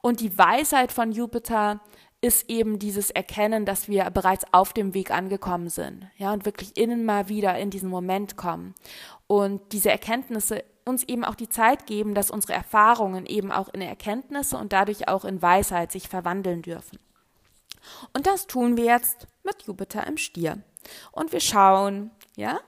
Und 0.00 0.20
die 0.20 0.38
Weisheit 0.38 0.92
von 0.92 1.12
Jupiter 1.12 1.80
ist 2.20 2.48
eben 2.48 2.78
dieses 2.78 3.10
Erkennen, 3.10 3.66
dass 3.66 3.88
wir 3.88 4.08
bereits 4.10 4.46
auf 4.52 4.72
dem 4.72 4.94
Weg 4.94 5.10
angekommen 5.10 5.68
sind, 5.68 6.06
ja, 6.16 6.32
und 6.32 6.46
wirklich 6.46 6.76
innen 6.76 7.04
mal 7.04 7.28
wieder 7.28 7.58
in 7.58 7.70
diesen 7.70 7.90
Moment 7.90 8.36
kommen. 8.36 8.74
Und 9.26 9.72
diese 9.72 9.90
Erkenntnisse 9.90 10.64
uns 10.86 11.04
eben 11.04 11.24
auch 11.24 11.34
die 11.34 11.48
Zeit 11.48 11.86
geben, 11.86 12.14
dass 12.14 12.30
unsere 12.30 12.54
Erfahrungen 12.54 13.26
eben 13.26 13.52
auch 13.52 13.68
in 13.68 13.80
Erkenntnisse 13.80 14.56
und 14.56 14.72
dadurch 14.72 15.08
auch 15.08 15.24
in 15.24 15.42
Weisheit 15.42 15.92
sich 15.92 16.08
verwandeln 16.08 16.62
dürfen. 16.62 16.98
Und 18.12 18.26
das 18.26 18.46
tun 18.46 18.76
wir 18.76 18.84
jetzt 18.84 19.26
mit 19.44 19.62
Jupiter 19.62 20.06
im 20.06 20.16
Stier. 20.16 20.58
Und 21.12 21.32
wir 21.32 21.40
schauen, 21.40 22.10
ja, 22.36 22.58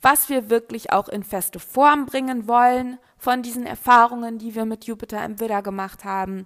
was 0.00 0.28
wir 0.28 0.50
wirklich 0.50 0.92
auch 0.92 1.08
in 1.08 1.22
feste 1.22 1.58
Form 1.58 2.06
bringen 2.06 2.48
wollen 2.48 2.98
von 3.18 3.42
diesen 3.42 3.66
Erfahrungen, 3.66 4.38
die 4.38 4.54
wir 4.54 4.64
mit 4.64 4.84
Jupiter 4.84 5.24
im 5.24 5.40
Widder 5.40 5.62
gemacht 5.62 6.04
haben. 6.04 6.44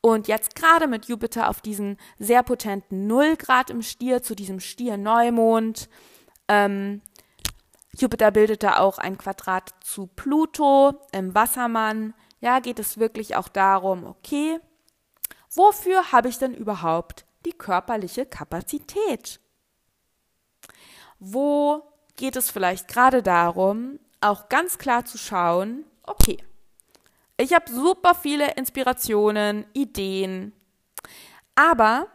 Und 0.00 0.28
jetzt 0.28 0.54
gerade 0.54 0.86
mit 0.86 1.06
Jupiter 1.06 1.48
auf 1.48 1.60
diesen 1.60 1.96
sehr 2.18 2.42
potenten 2.42 3.06
Nullgrad 3.06 3.70
im 3.70 3.82
Stier 3.82 4.22
zu 4.22 4.34
diesem 4.34 4.60
Stier-Neumond, 4.60 5.88
ähm, 6.48 7.02
Jupiter 7.96 8.30
bildete 8.30 8.78
auch 8.78 8.98
ein 8.98 9.18
Quadrat 9.18 9.74
zu 9.80 10.06
Pluto 10.06 10.94
im 11.12 11.34
Wassermann. 11.34 12.14
Ja, 12.40 12.60
geht 12.60 12.78
es 12.78 12.98
wirklich 12.98 13.36
auch 13.36 13.48
darum, 13.48 14.04
okay, 14.04 14.58
wofür 15.54 16.12
habe 16.12 16.28
ich 16.28 16.38
denn 16.38 16.54
überhaupt 16.54 17.26
die 17.44 17.52
körperliche 17.52 18.26
Kapazität? 18.26 19.40
Wo 21.18 21.82
geht 22.16 22.36
es 22.36 22.50
vielleicht 22.50 22.88
gerade 22.88 23.22
darum, 23.22 23.98
auch 24.20 24.48
ganz 24.48 24.78
klar 24.78 25.04
zu 25.04 25.18
schauen, 25.18 25.84
okay, 26.04 26.38
ich 27.36 27.52
habe 27.52 27.70
super 27.70 28.14
viele 28.14 28.52
Inspirationen, 28.54 29.66
Ideen, 29.72 30.52
aber 31.54 32.08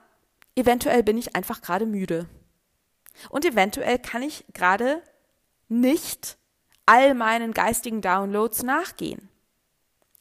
eventuell 0.55 1.03
bin 1.03 1.17
ich 1.17 1.35
einfach 1.35 1.61
gerade 1.61 1.85
müde. 1.85 2.27
Und 3.29 3.45
eventuell 3.45 3.99
kann 3.99 4.21
ich 4.21 4.45
gerade 4.53 5.01
nicht 5.67 6.37
all 6.85 7.13
meinen 7.13 7.53
geistigen 7.53 8.01
Downloads 8.01 8.63
nachgehen. 8.63 9.29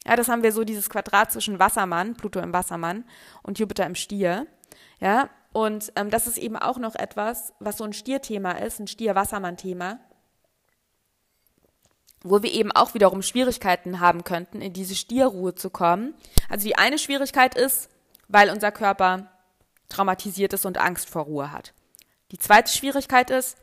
Ja, 0.05 0.15
das 0.15 0.29
haben 0.29 0.43
wir 0.43 0.51
so 0.51 0.63
dieses 0.63 0.89
Quadrat 0.89 1.31
zwischen 1.31 1.59
Wassermann, 1.59 2.15
Pluto 2.15 2.39
im 2.39 2.53
Wassermann 2.53 3.03
und 3.43 3.59
Jupiter 3.59 3.85
im 3.85 3.95
Stier. 3.95 4.47
Ja, 4.99 5.29
und 5.53 5.91
ähm, 5.95 6.09
das 6.09 6.27
ist 6.27 6.37
eben 6.37 6.55
auch 6.55 6.77
noch 6.77 6.95
etwas, 6.95 7.53
was 7.59 7.77
so 7.77 7.83
ein 7.83 7.93
Stierthema 7.93 8.51
ist, 8.51 8.79
ein 8.79 8.87
Stier-Wassermann-Thema. 8.87 9.99
wo 12.23 12.41
wir 12.43 12.51
eben 12.51 12.71
auch 12.71 12.93
wiederum 12.93 13.21
Schwierigkeiten 13.21 13.99
haben 13.99 14.23
könnten, 14.23 14.59
in 14.59 14.73
diese 14.73 14.95
Stierruhe 14.95 15.55
zu 15.55 15.69
kommen. 15.69 16.13
Also 16.49 16.67
die 16.67 16.77
eine 16.77 16.97
Schwierigkeit 16.97 17.55
ist, 17.55 17.89
weil 18.27 18.49
unser 18.49 18.71
Körper 18.71 19.31
traumatisiert 19.87 20.51
ist 20.53 20.65
und 20.65 20.77
Angst 20.77 21.09
vor 21.09 21.23
Ruhe 21.23 21.51
hat. 21.51 21.73
Die 22.31 22.39
zweite 22.39 22.71
Schwierigkeit 22.71 23.29
ist, 23.29 23.57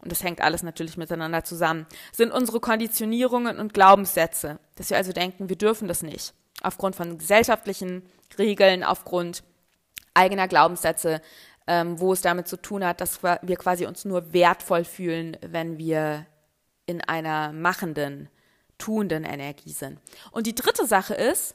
und 0.00 0.12
das 0.12 0.22
hängt 0.22 0.40
alles 0.40 0.62
natürlich 0.62 0.96
miteinander 0.96 1.44
zusammen, 1.44 1.86
sind 2.12 2.32
unsere 2.32 2.60
Konditionierungen 2.60 3.58
und 3.58 3.74
Glaubenssätze, 3.74 4.58
dass 4.76 4.90
wir 4.90 4.96
also 4.96 5.12
denken, 5.12 5.48
wir 5.48 5.56
dürfen 5.56 5.88
das 5.88 6.02
nicht. 6.02 6.34
Aufgrund 6.62 6.96
von 6.96 7.18
gesellschaftlichen 7.18 8.02
Regeln, 8.38 8.84
aufgrund 8.84 9.42
eigener 10.14 10.48
Glaubenssätze, 10.48 11.20
ähm, 11.66 12.00
wo 12.00 12.12
es 12.12 12.20
damit 12.22 12.48
zu 12.48 12.56
tun 12.56 12.84
hat, 12.84 13.00
dass 13.00 13.22
wir 13.22 13.56
quasi 13.56 13.86
uns 13.86 14.04
nur 14.04 14.32
wertvoll 14.32 14.84
fühlen, 14.84 15.36
wenn 15.42 15.78
wir 15.78 16.26
in 16.86 17.02
einer 17.02 17.52
machenden, 17.52 18.28
tuenden 18.78 19.24
Energie 19.24 19.72
sind. 19.72 20.00
Und 20.30 20.46
die 20.46 20.54
dritte 20.54 20.86
Sache 20.86 21.14
ist, 21.14 21.54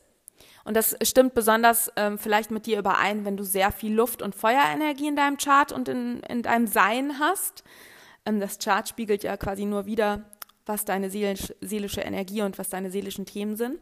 und 0.66 0.78
das 0.78 0.96
stimmt 1.02 1.34
besonders 1.34 1.92
ähm, 1.98 2.18
vielleicht 2.18 2.52
mit 2.52 2.66
dir 2.66 2.80
überein, 2.80 3.26
wenn 3.26 3.36
du 3.36 3.44
sehr 3.44 3.72
viel 3.72 3.94
Luft- 3.94 4.22
und 4.22 4.36
Feuerenergie 4.36 5.08
in 5.08 5.16
deinem 5.16 5.38
Chart 5.38 5.72
und 5.72 5.90
in, 5.90 6.22
in 6.22 6.42
deinem 6.42 6.68
Sein 6.68 7.20
hast. 7.20 7.64
Ähm, 8.26 8.40
das 8.40 8.60
Chart 8.60 8.88
spiegelt 8.88 9.24
ja 9.24 9.38
quasi 9.38 9.66
nur 9.66 9.86
wieder, 9.86 10.24
was 10.66 10.86
deine 10.86 11.10
seelisch, 11.10 11.54
seelische 11.62 12.02
Energie 12.02 12.42
und 12.42 12.58
was 12.58 12.70
deine 12.70 12.90
seelischen 12.90 13.26
Themen 13.26 13.56
sind. 13.56 13.80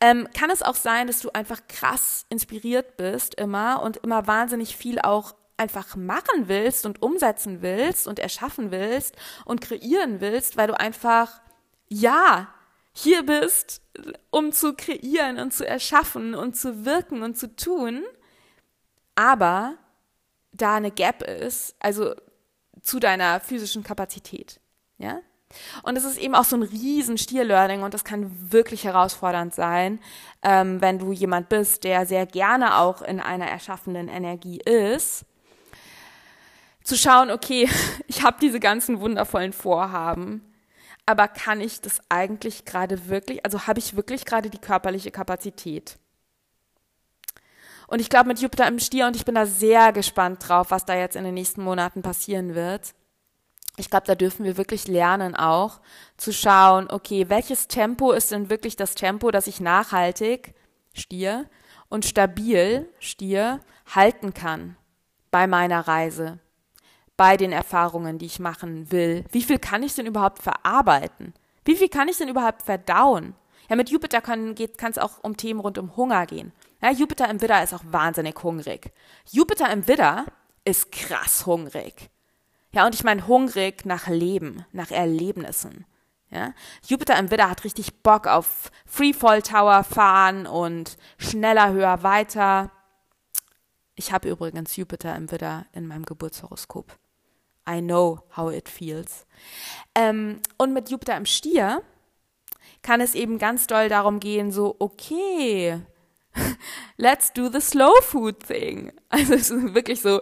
Ähm, 0.00 0.28
kann 0.36 0.50
es 0.50 0.62
auch 0.62 0.74
sein, 0.74 1.06
dass 1.06 1.20
du 1.20 1.30
einfach 1.30 1.66
krass 1.68 2.26
inspiriert 2.28 2.96
bist 2.96 3.34
immer 3.34 3.82
und 3.82 3.98
immer 3.98 4.26
wahnsinnig 4.26 4.76
viel 4.76 5.00
auch 5.00 5.34
einfach 5.56 5.96
machen 5.96 6.48
willst 6.48 6.84
und 6.84 7.02
umsetzen 7.02 7.62
willst 7.62 8.06
und 8.06 8.18
erschaffen 8.18 8.70
willst 8.70 9.16
und 9.44 9.60
kreieren 9.60 10.20
willst, 10.20 10.56
weil 10.56 10.66
du 10.66 10.78
einfach, 10.78 11.40
ja, 11.88 12.48
hier 12.92 13.24
bist, 13.24 13.82
um 14.30 14.52
zu 14.52 14.74
kreieren 14.74 15.38
und 15.38 15.52
zu 15.52 15.66
erschaffen 15.66 16.34
und 16.34 16.56
zu 16.56 16.84
wirken 16.84 17.22
und 17.22 17.36
zu 17.36 17.54
tun, 17.54 18.04
aber 19.14 19.76
da 20.52 20.76
eine 20.76 20.90
Gap 20.90 21.22
ist, 21.22 21.74
also 21.78 22.14
zu 22.86 23.00
deiner 23.00 23.40
physischen 23.40 23.82
Kapazität, 23.82 24.60
ja? 24.98 25.20
Und 25.82 25.96
es 25.96 26.04
ist 26.04 26.18
eben 26.18 26.34
auch 26.34 26.44
so 26.44 26.56
ein 26.56 26.62
riesen 26.62 27.18
Stier-Learning 27.18 27.82
und 27.82 27.94
das 27.94 28.04
kann 28.04 28.52
wirklich 28.52 28.84
herausfordernd 28.84 29.54
sein, 29.54 30.00
ähm, 30.42 30.80
wenn 30.80 30.98
du 30.98 31.12
jemand 31.12 31.48
bist, 31.48 31.84
der 31.84 32.04
sehr 32.04 32.26
gerne 32.26 32.78
auch 32.78 33.00
in 33.00 33.20
einer 33.20 33.46
erschaffenden 33.46 34.08
Energie 34.08 34.58
ist, 34.58 35.24
zu 36.82 36.96
schauen, 36.96 37.30
okay, 37.30 37.68
ich 38.06 38.22
habe 38.22 38.38
diese 38.40 38.60
ganzen 38.60 39.00
wundervollen 39.00 39.52
Vorhaben, 39.52 40.42
aber 41.06 41.28
kann 41.28 41.60
ich 41.60 41.80
das 41.80 42.00
eigentlich 42.08 42.64
gerade 42.64 43.08
wirklich, 43.08 43.44
also 43.44 43.66
habe 43.68 43.78
ich 43.78 43.94
wirklich 43.96 44.24
gerade 44.24 44.50
die 44.50 44.58
körperliche 44.58 45.12
Kapazität? 45.12 45.96
Und 47.88 48.00
ich 48.00 48.10
glaube 48.10 48.28
mit 48.28 48.40
Jupiter 48.40 48.66
im 48.66 48.78
Stier 48.78 49.06
und 49.06 49.16
ich 49.16 49.24
bin 49.24 49.34
da 49.34 49.46
sehr 49.46 49.92
gespannt 49.92 50.48
drauf, 50.48 50.70
was 50.70 50.84
da 50.84 50.96
jetzt 50.96 51.16
in 51.16 51.24
den 51.24 51.34
nächsten 51.34 51.62
Monaten 51.62 52.02
passieren 52.02 52.54
wird. 52.54 52.94
Ich 53.76 53.90
glaube, 53.90 54.06
da 54.06 54.14
dürfen 54.14 54.44
wir 54.44 54.56
wirklich 54.56 54.88
lernen 54.88 55.36
auch 55.36 55.80
zu 56.16 56.32
schauen, 56.32 56.90
okay, 56.90 57.28
welches 57.28 57.68
Tempo 57.68 58.12
ist 58.12 58.32
denn 58.32 58.48
wirklich 58.50 58.76
das 58.76 58.94
Tempo, 58.94 59.30
das 59.30 59.46
ich 59.46 59.60
nachhaltig, 59.60 60.54
Stier, 60.94 61.48
und 61.88 62.04
stabil, 62.04 62.88
Stier, 62.98 63.60
halten 63.94 64.34
kann 64.34 64.76
bei 65.30 65.46
meiner 65.46 65.86
Reise 65.86 66.38
bei 67.16 67.36
den 67.36 67.52
Erfahrungen, 67.52 68.18
die 68.18 68.26
ich 68.26 68.40
machen 68.40 68.90
will. 68.90 69.24
Wie 69.30 69.42
viel 69.42 69.58
kann 69.58 69.82
ich 69.82 69.94
denn 69.94 70.06
überhaupt 70.06 70.42
verarbeiten? 70.42 71.32
Wie 71.64 71.76
viel 71.76 71.88
kann 71.88 72.08
ich 72.08 72.18
denn 72.18 72.28
überhaupt 72.28 72.62
verdauen? 72.62 73.34
Ja, 73.68 73.76
mit 73.76 73.90
Jupiter 73.90 74.20
kann 74.20 74.54
es 74.54 74.98
auch 74.98 75.22
um 75.22 75.36
Themen 75.36 75.60
rund 75.60 75.78
um 75.78 75.96
Hunger 75.96 76.26
gehen. 76.26 76.52
Ja, 76.82 76.90
Jupiter 76.90 77.28
im 77.30 77.40
Widder 77.40 77.62
ist 77.62 77.74
auch 77.74 77.84
wahnsinnig 77.90 78.42
hungrig. 78.42 78.92
Jupiter 79.30 79.70
im 79.72 79.88
Widder 79.88 80.26
ist 80.64 80.92
krass 80.92 81.46
hungrig. 81.46 82.10
Ja, 82.72 82.84
und 82.84 82.94
ich 82.94 83.04
meine 83.04 83.26
hungrig 83.26 83.86
nach 83.86 84.08
Leben, 84.08 84.66
nach 84.72 84.90
Erlebnissen. 84.90 85.86
Ja, 86.30 86.52
Jupiter 86.86 87.16
im 87.18 87.30
Widder 87.30 87.48
hat 87.48 87.64
richtig 87.64 88.02
Bock 88.02 88.26
auf 88.26 88.70
Freefall 88.84 89.42
Tower 89.42 89.84
fahren 89.84 90.46
und 90.46 90.96
schneller, 91.18 91.70
höher, 91.72 92.02
weiter. 92.02 92.70
Ich 93.94 94.12
habe 94.12 94.28
übrigens 94.28 94.76
Jupiter 94.76 95.14
im 95.16 95.30
Widder 95.30 95.66
in 95.72 95.86
meinem 95.86 96.04
Geburtshoroskop. 96.04 96.98
I 97.68 97.80
know 97.80 98.20
how 98.36 98.52
it 98.52 98.68
feels. 98.68 99.26
Ähm, 99.94 100.40
und 100.58 100.72
mit 100.72 100.90
Jupiter 100.90 101.16
im 101.16 101.26
Stier 101.26 101.82
kann 102.82 103.00
es 103.00 103.14
eben 103.14 103.38
ganz 103.38 103.66
doll 103.66 103.88
darum 103.88 104.20
gehen, 104.20 104.52
so, 104.52 104.76
okay, 104.78 105.80
let's 106.96 107.32
do 107.32 107.48
the 107.48 107.60
slow 107.60 107.92
food 108.02 108.40
thing. 108.40 108.92
Also 109.08 109.34
es 109.34 109.50
ist 109.50 109.74
wirklich 109.74 110.02
so, 110.02 110.20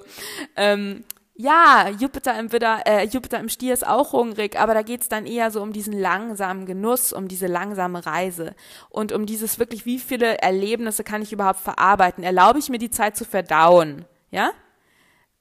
ähm, 0.57 1.05
ja, 1.37 1.89
Jupiter 1.89 2.39
im 2.39 2.53
Widder, 2.53 2.83
äh, 2.87 3.07
Jupiter 3.07 3.41
im 3.41 3.49
Stier 3.49 3.75
ist 3.75 3.85
auch 3.85 4.13
hungrig, 4.13 4.57
aber 4.57 4.73
da 4.73 4.83
geht's 4.83 5.09
dann 5.09 5.27
eher 5.27 5.51
so 5.51 5.63
um 5.63 5.73
diesen 5.73 5.99
langsamen 5.99 6.65
Genuss, 6.65 7.13
um 7.13 7.27
diese 7.27 7.49
langsame 7.49 8.07
Reise 8.07 8.55
und 8.89 9.11
um 9.11 9.27
dieses 9.27 9.59
wirklich, 9.59 9.85
wie 9.85 9.99
viele 9.99 10.39
Erlebnisse 10.39 11.03
kann 11.03 11.23
ich 11.23 11.33
überhaupt 11.33 11.59
verarbeiten? 11.59 12.23
Erlaube 12.23 12.61
ich 12.61 12.69
mir 12.69 12.79
die 12.79 12.91
Zeit 12.91 13.17
zu 13.17 13.25
verdauen? 13.25 14.05
Ja? 14.31 14.53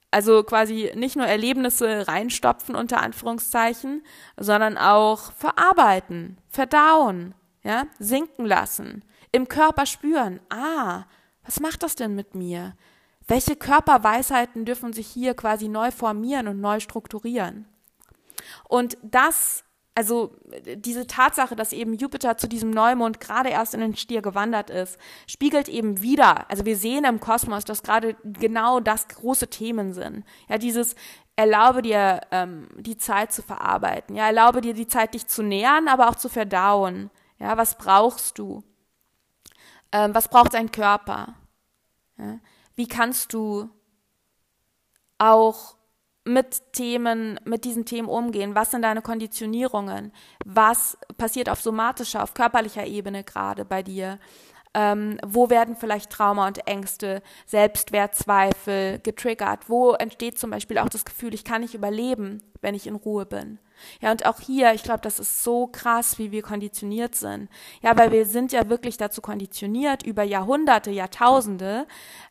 Also 0.10 0.44
quasi 0.44 0.92
nicht 0.96 1.16
nur 1.16 1.28
Erlebnisse 1.28 2.08
reinstopfen 2.08 2.76
unter 2.76 3.02
Anführungszeichen, 3.02 4.04
sondern 4.38 4.80
auch 4.80 5.32
verarbeiten, 5.34 6.38
verdauen, 6.50 7.36
ja, 7.64 7.86
sinken 8.00 8.46
lassen, 8.46 9.04
im 9.34 9.50
Körper 9.50 9.86
spüren. 9.86 10.40
Ah, 10.50 11.04
was 11.44 11.60
macht 11.60 11.84
das 11.84 11.96
denn 11.96 12.16
mit 12.16 12.36
mir? 12.36 12.78
Welche 13.28 13.58
Körperweisheiten 13.58 14.64
dürfen 14.64 14.94
sich 14.94 15.08
hier 15.08 15.34
quasi 15.34 15.68
neu 15.68 15.92
formieren 15.92 16.48
und 16.48 16.62
neu 16.62 16.80
strukturieren? 16.80 17.68
Und 18.70 18.98
das 19.02 19.66
also 19.96 20.36
diese 20.76 21.06
Tatsache, 21.06 21.56
dass 21.56 21.72
eben 21.72 21.94
Jupiter 21.94 22.38
zu 22.38 22.48
diesem 22.48 22.72
Neumond 22.72 23.20
gerade 23.20 23.50
erst 23.50 23.74
in 23.74 23.80
den 23.80 23.96
Stier 23.96 24.22
gewandert 24.22 24.70
ist, 24.70 24.98
spiegelt 25.28 25.70
eben 25.70 26.02
wieder, 26.02 26.50
also 26.50 26.66
wir 26.66 26.78
sehen 26.78 27.06
im 27.06 27.20
Kosmos, 27.20 27.64
dass 27.64 27.84
gerade 27.84 28.16
genau 28.24 28.80
das 28.80 29.08
große 29.08 29.50
Themen 29.50 29.94
sind. 29.94 30.26
Ja, 30.50 30.58
dieses 30.58 30.96
erlaube 31.36 31.82
dir 31.82 32.22
ähm, 32.32 32.70
die 32.78 32.98
Zeit 32.98 33.32
zu 33.32 33.44
verarbeiten, 33.44 34.16
ja, 34.16 34.26
erlaube 34.26 34.62
dir 34.62 34.74
die 34.74 34.88
Zeit, 34.88 35.14
dich 35.14 35.28
zu 35.28 35.44
nähern, 35.44 35.88
aber 35.88 36.10
auch 36.10 36.16
zu 36.16 36.30
verdauen. 36.30 37.12
Ja, 37.40 37.58
was 37.58 37.78
brauchst 37.78 38.40
du? 38.40 38.64
Ähm, 39.94 40.14
was 40.14 40.28
braucht 40.28 40.56
dein 40.56 40.72
Körper? 40.72 41.36
Ja, 42.18 42.40
wie 42.76 42.88
kannst 42.88 43.32
du 43.34 43.70
auch 45.20 45.78
mit 46.26 46.74
Themen, 46.74 47.40
mit 47.46 47.64
diesen 47.64 47.86
Themen 47.86 48.10
umgehen? 48.10 48.56
Was 48.56 48.72
sind 48.72 48.82
deine 48.82 49.02
Konditionierungen? 49.02 50.12
Was 50.46 50.98
passiert 51.18 51.50
auf 51.50 51.62
somatischer, 51.62 52.24
auf 52.24 52.34
körperlicher 52.34 52.86
Ebene 52.86 53.24
gerade 53.24 53.66
bei 53.66 53.84
dir? 53.84 54.20
Ähm, 54.74 55.20
wo 55.24 55.52
werden 55.52 55.76
vielleicht 55.76 56.10
Trauma 56.10 56.48
und 56.48 56.66
Ängste, 56.68 57.22
Selbstwertzweifel 57.46 59.00
getriggert? 59.00 59.70
Wo 59.70 59.94
entsteht 59.94 60.40
zum 60.40 60.50
Beispiel 60.50 60.80
auch 60.80 60.90
das 60.90 61.06
Gefühl, 61.06 61.34
ich 61.36 61.44
kann 61.44 61.62
nicht 61.62 61.76
überleben, 61.76 62.42
wenn 62.62 62.74
ich 62.74 62.88
in 62.88 62.96
Ruhe 62.96 63.28
bin? 63.28 63.60
Ja, 64.02 64.12
und 64.12 64.26
auch 64.26 64.40
hier, 64.40 64.74
ich 64.74 64.84
glaube, 64.84 65.02
das 65.02 65.20
ist 65.20 65.44
so 65.44 65.68
krass, 65.68 66.18
wie 66.20 66.32
wir 66.32 66.42
konditioniert 66.42 67.16
sind. 67.16 67.50
Ja, 67.82 67.98
weil 67.98 68.12
wir 68.12 68.26
sind 68.26 68.52
ja 68.52 68.70
wirklich 68.70 68.98
dazu 68.98 69.22
konditioniert, 69.22 70.04
über 70.04 70.24
Jahrhunderte, 70.24 70.92
Jahrtausende, 70.92 71.88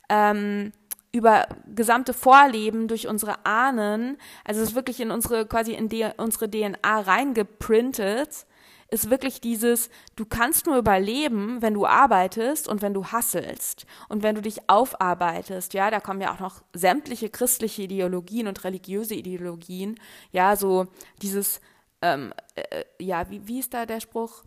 ähm, 0.09 0.73
über 1.13 1.47
gesamte 1.75 2.15
Vorleben 2.15 2.89
durch 2.89 3.07
unsere 3.07 3.45
Ahnen, 3.45 4.17
also 4.45 4.63
es 4.63 4.71
ist 4.71 4.75
wirklich 4.75 4.99
in 5.01 5.11
unsere 5.11 5.47
quasi 5.47 5.73
in 5.75 5.91
unsere 6.17 6.51
DNA 6.51 7.01
reingeprintet, 7.01 8.47
ist 8.93 9.11
wirklich 9.11 9.41
dieses, 9.41 9.89
du 10.17 10.27
kannst 10.27 10.67
nur 10.67 10.77
überleben, 10.77 11.63
wenn 11.63 11.75
du 11.75 11.87
arbeitest 11.87 12.69
und 12.69 12.83
wenn 12.83 12.93
du 12.93 13.07
hasselst 13.07 13.87
und 14.09 14.23
wenn 14.23 14.35
du 14.35 14.43
dich 14.43 14.69
aufarbeitest, 14.69 15.73
ja, 15.73 15.91
da 15.91 15.99
kommen 15.99 16.21
ja 16.21 16.35
auch 16.35 16.41
noch 16.41 16.63
sämtliche 16.75 17.31
christliche 17.31 17.83
Ideologien 17.83 18.49
und 18.49 18.63
religiöse 18.65 19.15
Ideologien, 19.15 19.99
ja, 20.31 20.57
so 20.57 20.89
dieses, 21.23 21.61
ähm, 22.03 22.35
äh, 22.55 22.85
ja, 23.01 23.31
wie, 23.31 23.47
wie 23.49 23.61
ist 23.61 23.73
da 23.73 23.87
der 23.87 24.01
Spruch? 24.01 24.45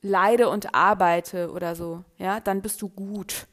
Leide 0.00 0.48
und 0.48 0.74
arbeite 0.74 1.50
oder 1.50 1.74
so, 1.74 2.04
ja, 2.18 2.38
dann 2.38 2.62
bist 2.62 2.80
du 2.82 2.88
gut 2.88 3.48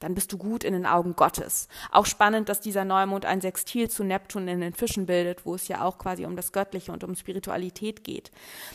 dann 0.00 0.14
bist 0.14 0.32
du 0.32 0.38
gut 0.38 0.64
in 0.64 0.72
den 0.72 0.86
Augen 0.86 1.16
Gottes. 1.16 1.68
Auch 1.90 2.06
spannend, 2.06 2.48
dass 2.48 2.60
dieser 2.60 2.84
Neumond 2.84 3.24
ein 3.24 3.40
Sextil 3.40 3.88
zu 3.88 4.04
Neptun 4.04 4.48
in 4.48 4.60
den 4.60 4.74
Fischen 4.74 5.06
bildet, 5.06 5.46
wo 5.46 5.54
es 5.54 5.68
ja 5.68 5.82
auch 5.82 5.98
quasi 5.98 6.26
um 6.26 6.36
das 6.36 6.52
Göttliche 6.52 6.92
und 6.92 7.04
um 7.04 7.14
Spiritualität 7.14 8.04
geht. 8.04 8.30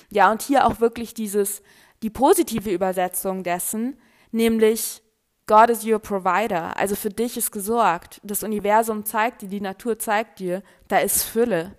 Ja, 0.09 0.31
und 0.31 0.41
hier 0.41 0.65
auch 0.65 0.79
wirklich 0.79 1.13
dieses, 1.13 1.61
die 2.01 2.09
positive 2.09 2.71
Übersetzung 2.71 3.43
dessen, 3.43 3.97
nämlich 4.31 5.01
God 5.45 5.71
is 5.71 5.83
your 5.83 5.99
provider, 5.99 6.77
also 6.77 6.95
für 6.95 7.09
dich 7.09 7.35
ist 7.35 7.51
gesorgt. 7.51 8.21
Das 8.23 8.43
Universum 8.43 9.03
zeigt 9.03 9.41
dir, 9.41 9.49
die 9.49 9.61
Natur 9.61 9.97
zeigt 9.97 10.39
dir, 10.39 10.61
da 10.87 10.99
ist 10.99 11.23
Fülle. 11.23 11.75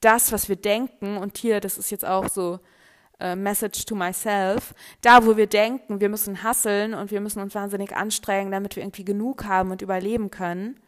Das, 0.00 0.32
was 0.32 0.48
wir 0.48 0.56
denken, 0.56 1.16
und 1.16 1.38
hier, 1.38 1.60
das 1.60 1.78
ist 1.78 1.92
jetzt 1.92 2.04
auch 2.04 2.28
so 2.28 2.58
äh, 3.22 3.36
Message 3.36 3.84
to 3.84 3.94
myself, 3.94 4.74
da 5.00 5.24
wo 5.24 5.36
wir 5.36 5.46
denken, 5.46 6.00
wir 6.00 6.08
müssen 6.08 6.42
hasseln 6.42 6.92
und 6.92 7.12
wir 7.12 7.20
müssen 7.20 7.40
uns 7.40 7.54
wahnsinnig 7.54 7.94
anstrengen, 7.94 8.50
damit 8.50 8.74
wir 8.74 8.82
irgendwie 8.82 9.04
genug 9.04 9.44
haben 9.44 9.70
und 9.70 9.80
überleben 9.80 10.30
können, 10.30 10.80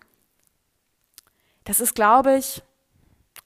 das 1.62 1.80
ist, 1.80 1.94
glaube 1.94 2.36
ich, 2.36 2.62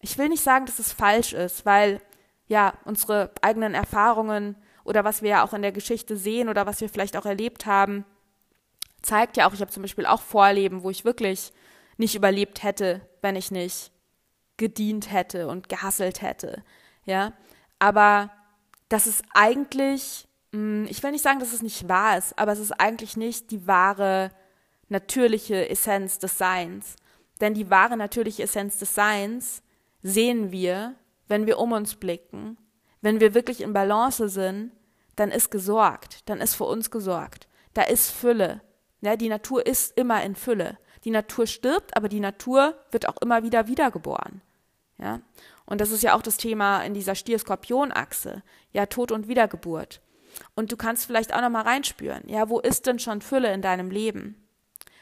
ich 0.00 0.16
will 0.16 0.28
nicht 0.28 0.42
sagen, 0.42 0.66
dass 0.66 0.78
es 0.78 0.92
falsch 0.92 1.34
ist, 1.34 1.66
weil 1.66 2.00
ja, 2.46 2.72
unsere 2.84 3.30
eigenen 3.42 3.74
Erfahrungen 3.74 4.56
oder 4.84 5.04
was 5.04 5.20
wir 5.20 5.30
ja 5.30 5.44
auch 5.44 5.52
in 5.52 5.62
der 5.62 5.72
Geschichte 5.72 6.16
sehen 6.16 6.48
oder 6.48 6.64
was 6.64 6.80
wir 6.80 6.88
vielleicht 6.88 7.16
auch 7.16 7.26
erlebt 7.26 7.66
haben, 7.66 8.06
zeigt 9.02 9.36
ja 9.36 9.46
auch, 9.46 9.52
ich 9.52 9.60
habe 9.60 9.70
zum 9.70 9.82
Beispiel 9.82 10.06
auch 10.06 10.22
Vorleben, 10.22 10.82
wo 10.82 10.88
ich 10.88 11.04
wirklich 11.04 11.52
nicht 11.98 12.14
überlebt 12.14 12.62
hätte, 12.62 13.02
wenn 13.20 13.36
ich 13.36 13.50
nicht 13.50 13.92
gedient 14.56 15.12
hätte 15.12 15.46
und 15.46 15.68
gehasselt 15.68 16.22
hätte. 16.22 16.64
Ja, 17.04 17.34
aber 17.78 18.30
das 18.88 19.06
ist 19.06 19.22
eigentlich, 19.34 20.28
hm, 20.52 20.86
ich 20.88 21.02
will 21.02 21.10
nicht 21.10 21.24
sagen, 21.24 21.40
dass 21.40 21.52
es 21.52 21.62
nicht 21.62 21.88
wahr 21.88 22.18
ist, 22.18 22.38
aber 22.38 22.52
es 22.52 22.58
ist 22.58 22.72
eigentlich 22.72 23.16
nicht 23.16 23.50
die 23.50 23.66
wahre 23.66 24.30
natürliche 24.88 25.68
Essenz 25.68 26.18
des 26.18 26.38
Seins. 26.38 26.96
Denn 27.40 27.54
die 27.54 27.70
wahre 27.70 27.96
natürliche 27.96 28.42
Essenz 28.42 28.78
des 28.78 28.94
Seins 28.94 29.62
sehen 30.02 30.50
wir, 30.50 30.94
wenn 31.28 31.46
wir 31.46 31.58
um 31.58 31.72
uns 31.72 31.96
blicken, 31.96 32.56
wenn 33.00 33.20
wir 33.20 33.34
wirklich 33.34 33.60
in 33.60 33.72
Balance 33.72 34.28
sind, 34.28 34.72
dann 35.16 35.30
ist 35.30 35.50
gesorgt, 35.50 36.28
dann 36.28 36.40
ist 36.40 36.54
für 36.54 36.64
uns 36.64 36.90
gesorgt. 36.90 37.48
Da 37.74 37.82
ist 37.82 38.10
Fülle. 38.10 38.62
Ja, 39.00 39.16
die 39.16 39.28
Natur 39.28 39.66
ist 39.66 39.96
immer 39.96 40.22
in 40.22 40.34
Fülle. 40.34 40.78
Die 41.04 41.10
Natur 41.10 41.46
stirbt, 41.46 41.96
aber 41.96 42.08
die 42.08 42.20
Natur 42.20 42.74
wird 42.90 43.08
auch 43.08 43.16
immer 43.20 43.42
wieder 43.42 43.68
wiedergeboren. 43.68 44.42
Ja? 45.00 45.20
Und 45.66 45.80
das 45.80 45.90
ist 45.90 46.02
ja 46.02 46.14
auch 46.14 46.22
das 46.22 46.36
Thema 46.36 46.82
in 46.82 46.94
dieser 46.94 47.14
Stier-Skorpion-Achse. 47.14 48.42
Ja, 48.72 48.86
Tod 48.86 49.12
und 49.12 49.28
Wiedergeburt. 49.28 50.00
Und 50.54 50.72
du 50.72 50.76
kannst 50.76 51.06
vielleicht 51.06 51.34
auch 51.34 51.40
nochmal 51.40 51.64
reinspüren. 51.64 52.22
Ja, 52.26 52.48
wo 52.48 52.60
ist 52.60 52.86
denn 52.86 52.98
schon 52.98 53.20
Fülle 53.20 53.52
in 53.52 53.62
deinem 53.62 53.90
Leben? 53.90 54.44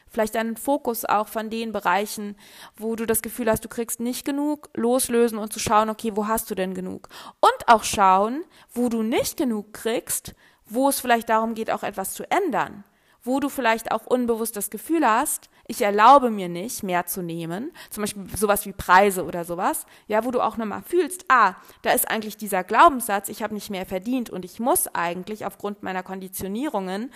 Vielleicht 0.09 0.36
einen 0.36 0.57
Fokus 0.57 1.05
auch 1.05 1.28
von 1.28 1.51
den 1.51 1.72
Bereichen, 1.72 2.36
wo 2.76 2.97
du 2.97 3.07
das 3.07 3.22
Gefühl 3.22 3.51
hast, 3.51 3.64
du 3.64 3.68
kriegst 3.68 4.01
nicht 4.01 4.24
genug, 4.24 4.70
loslösen 4.74 5.38
und 5.38 5.53
zu 5.53 5.59
schauen, 5.59 5.90
okay, 5.90 6.12
wo 6.14 6.26
hast 6.28 6.51
du 6.51 6.55
denn 6.55 6.74
genug? 6.74 7.09
Und 7.40 7.68
auch 7.68 7.82
schauen, 7.82 8.44
wo 8.72 8.88
du 8.88 9.03
nicht 9.03 9.36
genug 9.36 9.72
kriegst, 9.72 10.34
wo 10.64 10.88
es 10.88 11.01
vielleicht 11.01 11.28
darum 11.28 11.55
geht, 11.55 11.70
auch 11.70 11.82
etwas 11.82 12.14
zu 12.14 12.28
ändern 12.30 12.84
wo 13.27 13.41
du 13.41 13.49
vielleicht 13.49 13.93
auch 13.93 14.07
unbewusst 14.07 14.57
das 14.57 14.70
Gefühl 14.70 15.07
hast, 15.07 15.51
ich 15.68 15.83
erlaube 15.83 16.31
mir 16.31 16.49
nicht, 16.49 16.83
mehr 16.83 17.07
zu 17.07 17.22
nehmen, 17.22 17.72
zum 17.91 18.03
Beispiel 18.03 18.24
sowas 18.37 18.66
wie 18.66 18.72
Preise 18.72 19.24
oder 19.24 19.45
sowas, 19.45 19.87
ja, 20.07 20.24
wo 20.24 20.31
du 20.31 20.41
auch 20.41 20.57
nochmal 20.57 20.83
fühlst, 20.83 21.24
ah, 21.29 21.55
da 21.83 21.91
ist 21.91 22.09
eigentlich 22.09 22.37
dieser 22.37 22.64
Glaubenssatz, 22.64 23.29
ich 23.29 23.43
habe 23.43 23.55
nicht 23.55 23.70
mehr 23.70 23.87
verdient 23.87 24.31
und 24.31 24.45
ich 24.45 24.61
muss 24.61 24.87
eigentlich 24.89 25.45
aufgrund 25.45 25.83
meiner 25.83 26.03
Konditionierungen 26.03 27.12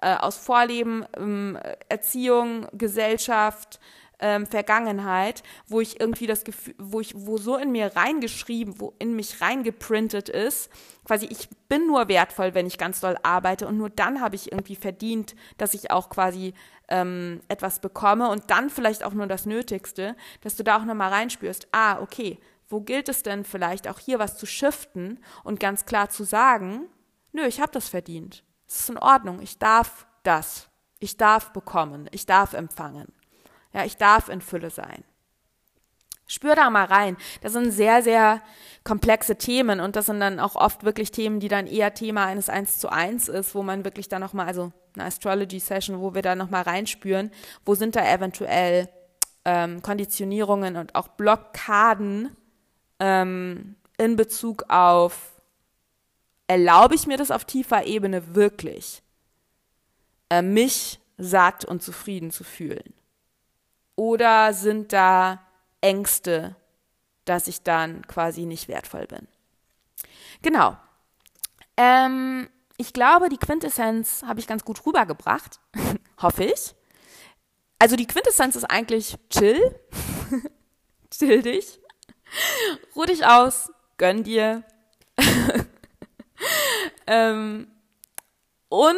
äh, 0.00 0.16
aus 0.16 0.36
Vorleben, 0.36 1.06
ähm, 1.16 1.58
Erziehung, 1.88 2.66
Gesellschaft, 2.72 3.78
ähm, 4.22 4.46
Vergangenheit, 4.46 5.42
wo 5.66 5.80
ich 5.80 6.00
irgendwie 6.00 6.26
das 6.26 6.44
Gefühl, 6.44 6.74
wo 6.78 7.00
ich, 7.00 7.12
wo 7.14 7.36
so 7.36 7.56
in 7.56 7.72
mir 7.72 7.94
reingeschrieben, 7.94 8.80
wo 8.80 8.94
in 8.98 9.14
mich 9.14 9.42
reingeprintet 9.42 10.28
ist, 10.28 10.70
quasi 11.04 11.26
ich 11.26 11.48
bin 11.68 11.86
nur 11.86 12.08
wertvoll, 12.08 12.54
wenn 12.54 12.66
ich 12.66 12.78
ganz 12.78 13.00
doll 13.00 13.18
arbeite 13.22 13.66
und 13.66 13.76
nur 13.76 13.90
dann 13.90 14.20
habe 14.20 14.36
ich 14.36 14.52
irgendwie 14.52 14.76
verdient, 14.76 15.34
dass 15.58 15.74
ich 15.74 15.90
auch 15.90 16.08
quasi 16.08 16.54
ähm, 16.88 17.40
etwas 17.48 17.80
bekomme 17.80 18.30
und 18.30 18.50
dann 18.50 18.70
vielleicht 18.70 19.04
auch 19.04 19.12
nur 19.12 19.26
das 19.26 19.44
Nötigste, 19.44 20.16
dass 20.40 20.56
du 20.56 20.62
da 20.62 20.78
auch 20.78 20.84
nochmal 20.84 21.10
reinspürst, 21.10 21.68
ah, 21.72 22.00
okay, 22.00 22.38
wo 22.68 22.80
gilt 22.80 23.08
es 23.08 23.22
denn 23.22 23.44
vielleicht 23.44 23.88
auch 23.88 23.98
hier 23.98 24.18
was 24.18 24.38
zu 24.38 24.46
shiften 24.46 25.18
und 25.44 25.60
ganz 25.60 25.84
klar 25.84 26.08
zu 26.08 26.24
sagen, 26.24 26.86
nö, 27.32 27.44
ich 27.44 27.60
habe 27.60 27.72
das 27.72 27.88
verdient. 27.88 28.44
Es 28.68 28.80
ist 28.80 28.90
in 28.90 28.98
Ordnung, 28.98 29.42
ich 29.42 29.58
darf 29.58 30.06
das. 30.22 30.68
Ich 31.00 31.16
darf 31.16 31.52
bekommen, 31.52 32.08
ich 32.12 32.26
darf 32.26 32.52
empfangen. 32.52 33.12
Ja, 33.72 33.84
ich 33.84 33.96
darf 33.96 34.28
in 34.28 34.40
Fülle 34.40 34.70
sein. 34.70 35.04
Spür 36.26 36.54
da 36.54 36.70
mal 36.70 36.86
rein. 36.86 37.16
Das 37.42 37.52
sind 37.52 37.72
sehr, 37.72 38.02
sehr 38.02 38.40
komplexe 38.84 39.36
Themen 39.36 39.80
und 39.80 39.96
das 39.96 40.06
sind 40.06 40.20
dann 40.20 40.40
auch 40.40 40.56
oft 40.56 40.82
wirklich 40.82 41.10
Themen, 41.10 41.40
die 41.40 41.48
dann 41.48 41.66
eher 41.66 41.94
Thema 41.94 42.24
eines 42.26 42.48
Eins 42.48 42.78
zu 42.78 42.90
eins 42.90 43.28
ist, 43.28 43.54
wo 43.54 43.62
man 43.62 43.84
wirklich 43.84 44.08
dann 44.08 44.22
nochmal, 44.22 44.46
also 44.46 44.72
eine 44.94 45.04
Astrology-Session, 45.04 46.00
wo 46.00 46.14
wir 46.14 46.22
da 46.22 46.34
nochmal 46.34 46.62
reinspüren, 46.62 47.30
wo 47.64 47.74
sind 47.74 47.96
da 47.96 48.10
eventuell 48.10 48.88
ähm, 49.44 49.82
Konditionierungen 49.82 50.76
und 50.76 50.94
auch 50.94 51.08
Blockaden 51.08 52.36
ähm, 52.98 53.76
in 53.98 54.16
Bezug 54.16 54.64
auf, 54.68 55.40
erlaube 56.46 56.94
ich 56.94 57.06
mir 57.06 57.16
das 57.16 57.30
auf 57.30 57.44
tiefer 57.44 57.84
Ebene 57.84 58.34
wirklich, 58.34 59.02
äh, 60.30 60.42
mich 60.42 60.98
satt 61.18 61.64
und 61.64 61.82
zufrieden 61.82 62.30
zu 62.30 62.42
fühlen? 62.42 62.94
Oder 63.96 64.52
sind 64.54 64.92
da 64.92 65.40
Ängste, 65.80 66.56
dass 67.24 67.46
ich 67.46 67.62
dann 67.62 68.06
quasi 68.06 68.46
nicht 68.46 68.68
wertvoll 68.68 69.06
bin? 69.06 69.28
Genau. 70.42 70.76
Ähm, 71.76 72.48
ich 72.76 72.92
glaube, 72.92 73.28
die 73.28 73.38
Quintessenz 73.38 74.22
habe 74.26 74.40
ich 74.40 74.46
ganz 74.46 74.64
gut 74.64 74.84
rübergebracht. 74.86 75.60
Hoffe 76.20 76.44
ich. 76.44 76.74
Also 77.78 77.96
die 77.96 78.06
Quintessenz 78.06 78.56
ist 78.56 78.64
eigentlich 78.64 79.16
chill. 79.30 79.78
chill 81.10 81.42
dich. 81.42 81.80
Ruh 82.94 83.04
dich 83.04 83.26
aus. 83.26 83.70
Gönn 83.98 84.24
dir. 84.24 84.64
ähm, 87.06 87.68
und 88.68 88.96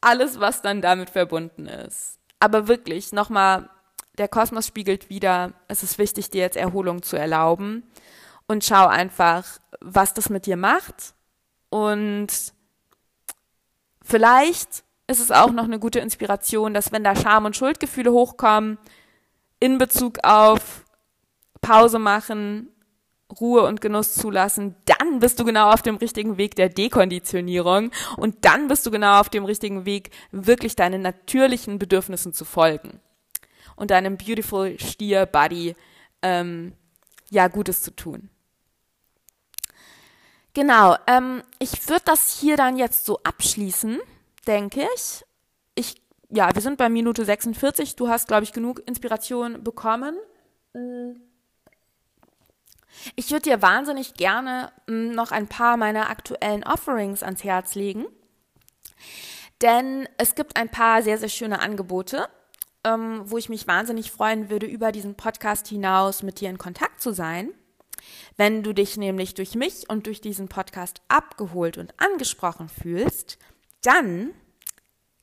alles, 0.00 0.40
was 0.40 0.62
dann 0.62 0.82
damit 0.82 1.10
verbunden 1.10 1.66
ist. 1.66 2.18
Aber 2.38 2.68
wirklich, 2.68 3.12
nochmal 3.12 3.68
der 4.20 4.28
Kosmos 4.28 4.66
spiegelt 4.66 5.08
wieder, 5.08 5.54
es 5.66 5.82
ist 5.82 5.98
wichtig, 5.98 6.28
dir 6.28 6.42
jetzt 6.42 6.58
Erholung 6.58 7.02
zu 7.02 7.16
erlauben. 7.16 7.84
Und 8.46 8.64
schau 8.64 8.86
einfach, 8.86 9.44
was 9.80 10.12
das 10.12 10.28
mit 10.28 10.44
dir 10.44 10.58
macht. 10.58 11.14
Und 11.70 12.28
vielleicht 14.02 14.84
ist 15.06 15.20
es 15.20 15.30
auch 15.30 15.50
noch 15.52 15.64
eine 15.64 15.78
gute 15.78 16.00
Inspiration, 16.00 16.74
dass 16.74 16.92
wenn 16.92 17.02
da 17.02 17.16
Scham 17.16 17.46
und 17.46 17.56
Schuldgefühle 17.56 18.12
hochkommen, 18.12 18.78
in 19.58 19.78
Bezug 19.78 20.18
auf 20.22 20.84
Pause 21.62 21.98
machen, 21.98 22.68
Ruhe 23.40 23.62
und 23.62 23.80
Genuss 23.80 24.14
zulassen, 24.14 24.74
dann 24.84 25.20
bist 25.20 25.40
du 25.40 25.44
genau 25.44 25.70
auf 25.70 25.80
dem 25.80 25.96
richtigen 25.96 26.36
Weg 26.36 26.56
der 26.56 26.68
Dekonditionierung 26.68 27.90
und 28.16 28.44
dann 28.44 28.68
bist 28.68 28.84
du 28.84 28.90
genau 28.90 29.20
auf 29.20 29.30
dem 29.30 29.46
richtigen 29.46 29.86
Weg, 29.86 30.10
wirklich 30.30 30.76
deinen 30.76 31.00
natürlichen 31.00 31.78
Bedürfnissen 31.78 32.34
zu 32.34 32.44
folgen 32.44 33.00
und 33.80 33.90
deinem 33.90 34.18
beautiful 34.18 34.78
Stier 34.78 35.24
Buddy 35.24 35.74
ähm, 36.20 36.74
ja 37.30 37.48
Gutes 37.48 37.82
zu 37.82 37.96
tun. 37.96 38.28
Genau, 40.52 40.96
ähm, 41.06 41.42
ich 41.58 41.88
würde 41.88 42.02
das 42.04 42.38
hier 42.38 42.58
dann 42.58 42.76
jetzt 42.76 43.06
so 43.06 43.20
abschließen, 43.24 43.98
denke 44.46 44.86
ich. 44.94 45.24
Ich, 45.74 46.02
ja, 46.28 46.54
wir 46.54 46.60
sind 46.60 46.76
bei 46.76 46.90
Minute 46.90 47.24
46. 47.24 47.96
Du 47.96 48.08
hast, 48.08 48.28
glaube 48.28 48.44
ich, 48.44 48.52
genug 48.52 48.82
Inspiration 48.86 49.64
bekommen. 49.64 50.18
Ich 53.16 53.30
würde 53.30 53.42
dir 53.42 53.62
wahnsinnig 53.62 54.14
gerne 54.14 54.72
hm, 54.88 55.12
noch 55.12 55.30
ein 55.30 55.48
paar 55.48 55.78
meiner 55.78 56.10
aktuellen 56.10 56.64
Offerings 56.64 57.22
ans 57.22 57.44
Herz 57.44 57.74
legen, 57.76 58.04
denn 59.62 60.06
es 60.18 60.34
gibt 60.34 60.58
ein 60.58 60.68
paar 60.68 61.00
sehr, 61.02 61.16
sehr 61.16 61.30
schöne 61.30 61.60
Angebote 61.60 62.28
ähm, 62.84 63.22
wo 63.24 63.38
ich 63.38 63.48
mich 63.48 63.66
wahnsinnig 63.66 64.10
freuen 64.10 64.50
würde, 64.50 64.66
über 64.66 64.92
diesen 64.92 65.14
Podcast 65.14 65.68
hinaus 65.68 66.22
mit 66.22 66.40
dir 66.40 66.50
in 66.50 66.58
Kontakt 66.58 67.00
zu 67.00 67.12
sein. 67.12 67.50
Wenn 68.36 68.62
du 68.62 68.72
dich 68.72 68.96
nämlich 68.96 69.34
durch 69.34 69.54
mich 69.54 69.88
und 69.88 70.06
durch 70.06 70.20
diesen 70.20 70.48
Podcast 70.48 71.02
abgeholt 71.08 71.76
und 71.78 71.92
angesprochen 71.98 72.68
fühlst, 72.68 73.38
dann 73.82 74.30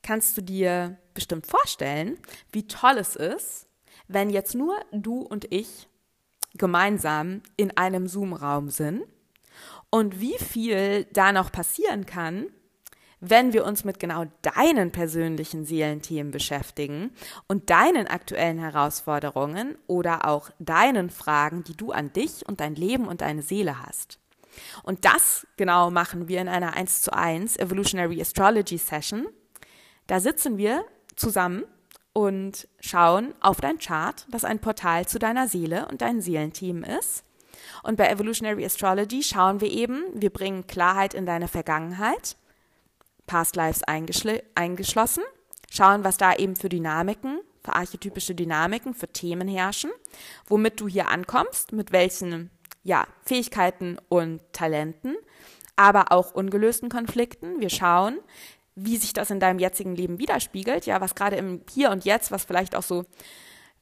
kannst 0.04 0.38
du 0.38 0.42
dir 0.42 0.98
bestimmt 1.14 1.48
vorstellen, 1.48 2.18
wie 2.52 2.68
toll 2.68 2.98
es 2.98 3.16
ist, 3.16 3.68
wenn 4.08 4.30
jetzt 4.30 4.56
nur 4.56 4.78
du 4.92 5.22
und 5.22 5.52
ich 5.52 5.88
gemeinsam 6.54 7.42
in 7.56 7.76
einem 7.76 8.08
Zoom-Raum 8.08 8.70
sind 8.70 9.04
und 9.90 10.20
wie 10.20 10.38
viel 10.38 11.06
da 11.06 11.32
noch 11.32 11.52
passieren 11.52 12.06
kann, 12.06 12.48
wenn 13.20 13.54
wir 13.54 13.66
uns 13.66 13.84
mit 13.84 14.00
genau 14.00 14.26
deinen 14.42 14.92
persönlichen 14.92 15.66
Seelenthemen 15.66 16.32
beschäftigen 16.32 17.12
und 17.48 17.70
deinen 17.70 18.08
aktuellen 18.08 18.60
Herausforderungen 18.60 19.78
oder 19.88 20.28
auch 20.28 20.50
deinen 20.60 21.10
Fragen, 21.10 21.64
die 21.64 21.76
du 21.76 21.92
an 21.92 22.14
dich 22.14 22.48
und 22.48 22.60
dein 22.60 22.76
Leben 22.76 23.08
und 23.08 23.22
deine 23.22 23.42
Seele 23.42 23.86
hast. 23.86 24.20
Und 24.84 25.06
das 25.06 25.48
genau 25.58 25.92
machen 25.92 26.28
wir 26.28 26.42
in 26.42 26.48
einer 26.48 26.76
1 26.76 27.04
zu 27.04 27.14
1 27.14 27.58
Evolutionary 27.58 28.22
Astrology 28.22 28.78
Session. 28.78 29.28
Da 30.08 30.20
sitzen 30.20 30.58
wir 30.58 30.84
zusammen 31.16 31.64
und 32.14 32.68
schauen 32.80 33.34
auf 33.42 33.62
dein 33.62 33.78
Chart, 33.78 34.26
das 34.32 34.44
ein 34.44 34.60
Portal 34.60 35.08
zu 35.08 35.20
deiner 35.20 35.48
Seele 35.48 35.88
und 35.88 36.02
deinen 36.02 36.22
Seelenthemen 36.22 36.84
ist. 36.84 37.24
Und 37.84 37.98
bei 37.98 38.10
Evolutionary 38.10 38.66
Astrology 38.66 39.22
schauen 39.22 39.62
wir 39.62 39.70
eben, 39.70 40.04
wir 40.14 40.32
bringen 40.32 40.66
Klarheit 40.68 41.14
in 41.14 41.26
deine 41.26 41.48
Vergangenheit, 41.48 42.36
Past 43.28 43.56
Lives 43.56 43.82
eingeschlossen, 43.84 45.24
schauen, 45.70 46.04
was 46.04 46.18
da 46.18 46.34
eben 46.36 46.56
für 46.56 46.70
Dynamiken, 46.70 47.42
für 47.64 47.74
archetypische 47.74 48.34
Dynamiken, 48.34 48.94
für 48.94 49.10
Themen 49.10 49.48
herrschen, 49.48 49.92
womit 50.48 50.80
du 50.80 50.88
hier 50.88 51.10
ankommst, 51.10 51.74
mit 51.74 51.92
welchen 51.92 52.50
ja, 52.84 53.06
Fähigkeiten 53.26 53.98
und 54.08 54.42
Talenten, 54.54 55.18
aber 55.76 56.12
auch 56.12 56.34
ungelösten 56.34 56.90
Konflikten. 56.90 57.60
Wir 57.60 57.70
schauen, 57.70 58.20
wie 58.76 58.98
sich 58.98 59.12
das 59.12 59.30
in 59.30 59.40
deinem 59.40 59.60
jetzigen 59.60 59.96
Leben 59.96 60.20
widerspiegelt, 60.20 60.86
ja, 60.86 61.02
was 61.02 61.14
gerade 61.14 61.36
im 61.36 61.62
Hier 61.70 61.92
und 61.92 62.06
Jetzt, 62.06 62.32
was 62.32 62.46
vielleicht 62.46 62.76
auch 62.76 62.84
so 62.84 63.06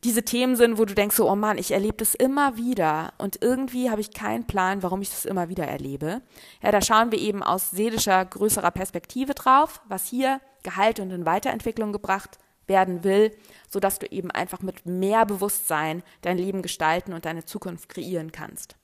diese 0.05 0.23
Themen 0.23 0.55
sind, 0.55 0.77
wo 0.77 0.85
du 0.85 0.93
denkst 0.93 1.15
so, 1.15 1.29
oh 1.29 1.35
Mann, 1.35 1.57
ich 1.57 1.71
erlebe 1.71 1.97
das 1.97 2.13
immer 2.13 2.57
wieder 2.57 3.13
und 3.17 3.41
irgendwie 3.41 3.89
habe 3.89 4.01
ich 4.01 4.13
keinen 4.13 4.45
Plan, 4.45 4.83
warum 4.83 5.01
ich 5.01 5.09
das 5.09 5.25
immer 5.25 5.49
wieder 5.49 5.65
erlebe. 5.65 6.21
Ja, 6.61 6.71
da 6.71 6.79
schauen 6.79 7.11
wir 7.11 7.19
eben 7.19 7.41
aus 7.41 7.71
seelischer, 7.71 8.23
größerer 8.23 8.71
Perspektive 8.71 9.33
drauf, 9.33 9.81
was 9.89 10.07
hier 10.07 10.39
Gehalt 10.61 10.99
und 10.99 11.09
in 11.09 11.25
Weiterentwicklung 11.25 11.91
gebracht 11.91 12.37
werden 12.67 13.03
will, 13.03 13.35
sodass 13.69 13.99
du 13.99 14.05
eben 14.05 14.29
einfach 14.29 14.61
mit 14.61 14.85
mehr 14.85 15.25
Bewusstsein 15.25 16.03
dein 16.21 16.37
Leben 16.37 16.61
gestalten 16.61 17.13
und 17.13 17.25
deine 17.25 17.45
Zukunft 17.45 17.89
kreieren 17.89 18.31
kannst. 18.31 18.75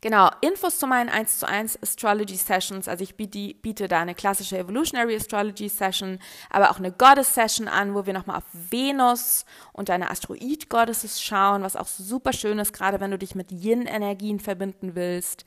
Genau, 0.00 0.30
Infos 0.40 0.78
zu 0.78 0.86
meinen 0.86 1.08
1 1.08 1.38
zu 1.38 1.48
1 1.48 1.82
Astrology 1.82 2.36
Sessions. 2.36 2.88
Also 2.88 3.02
ich 3.04 3.16
biete, 3.16 3.88
da 3.88 4.00
eine 4.00 4.14
klassische 4.14 4.58
Evolutionary 4.58 5.16
Astrology 5.16 5.68
Session, 5.68 6.18
aber 6.50 6.70
auch 6.70 6.78
eine 6.78 6.92
Goddess 6.92 7.34
Session 7.34 7.68
an, 7.68 7.94
wo 7.94 8.06
wir 8.06 8.12
nochmal 8.12 8.38
auf 8.38 8.44
Venus 8.52 9.44
und 9.72 9.88
deine 9.88 10.10
Asteroid 10.10 10.68
Goddesses 10.68 11.22
schauen, 11.22 11.62
was 11.62 11.76
auch 11.76 11.88
super 11.88 12.32
schön 12.32 12.58
ist, 12.58 12.72
gerade 12.72 13.00
wenn 13.00 13.10
du 13.10 13.18
dich 13.18 13.34
mit 13.34 13.50
Yin-Energien 13.50 14.40
verbinden 14.40 14.94
willst, 14.94 15.44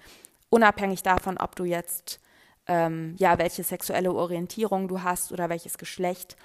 unabhängig 0.50 1.04
davon, 1.04 1.38
ob 1.38 1.56
du 1.56 1.64
jetzt 1.64 2.20
ähm, 2.68 3.16
ja, 3.18 3.38
welche 3.38 3.64
sexuelle 3.64 4.14
Orientierung 4.14 4.88
du 4.88 5.04
hast 5.04 5.32
oder 5.32 5.50
welches 5.50 5.78
Geschlecht. 5.78 6.36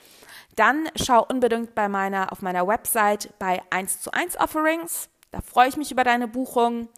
Dann 0.56 0.88
schau 0.96 1.24
unbedingt 1.24 1.74
bei 1.74 1.88
meiner, 1.88 2.32
auf 2.32 2.42
meiner 2.42 2.66
Website 2.66 3.32
bei 3.38 3.62
1 3.70 4.00
zu 4.00 4.10
1 4.12 4.38
Offerings. 4.38 5.08
Da 5.30 5.40
freue 5.40 5.68
ich 5.68 5.76
mich 5.76 5.92
über 5.92 6.04
deine 6.04 6.28
Buchung. 6.28 6.88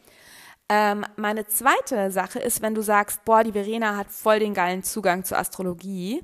Ähm, 0.68 1.04
meine 1.16 1.46
zweite 1.46 2.10
Sache 2.10 2.38
ist, 2.38 2.60
wenn 2.60 2.74
du 2.74 2.82
sagst, 2.82 3.24
boah, 3.24 3.42
die 3.42 3.52
Verena 3.52 3.96
hat 3.96 4.10
voll 4.10 4.38
den 4.38 4.54
geilen 4.54 4.82
Zugang 4.82 5.24
zur 5.24 5.38
Astrologie 5.38 6.22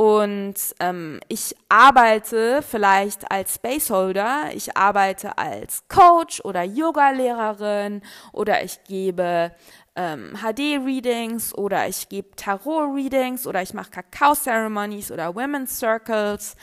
und 0.00 0.54
ähm, 0.78 1.18
ich 1.26 1.56
arbeite 1.68 2.62
vielleicht 2.62 3.32
als 3.32 3.56
Spaceholder, 3.56 4.50
ich 4.54 4.76
arbeite 4.76 5.38
als 5.38 5.88
Coach 5.88 6.40
oder 6.44 6.62
Yoga-Lehrerin 6.62 8.02
oder 8.32 8.62
ich 8.62 8.78
gebe 8.84 9.50
ähm, 9.96 10.36
HD-Readings 10.40 11.52
oder 11.52 11.88
ich 11.88 12.08
gebe 12.08 12.30
Tarot-Readings 12.36 13.44
oder 13.48 13.60
ich 13.60 13.74
mache 13.74 13.90
Kakao-Ceremonies 13.90 15.10
oder 15.10 15.34
Women's 15.34 15.80
Circles 15.80 16.54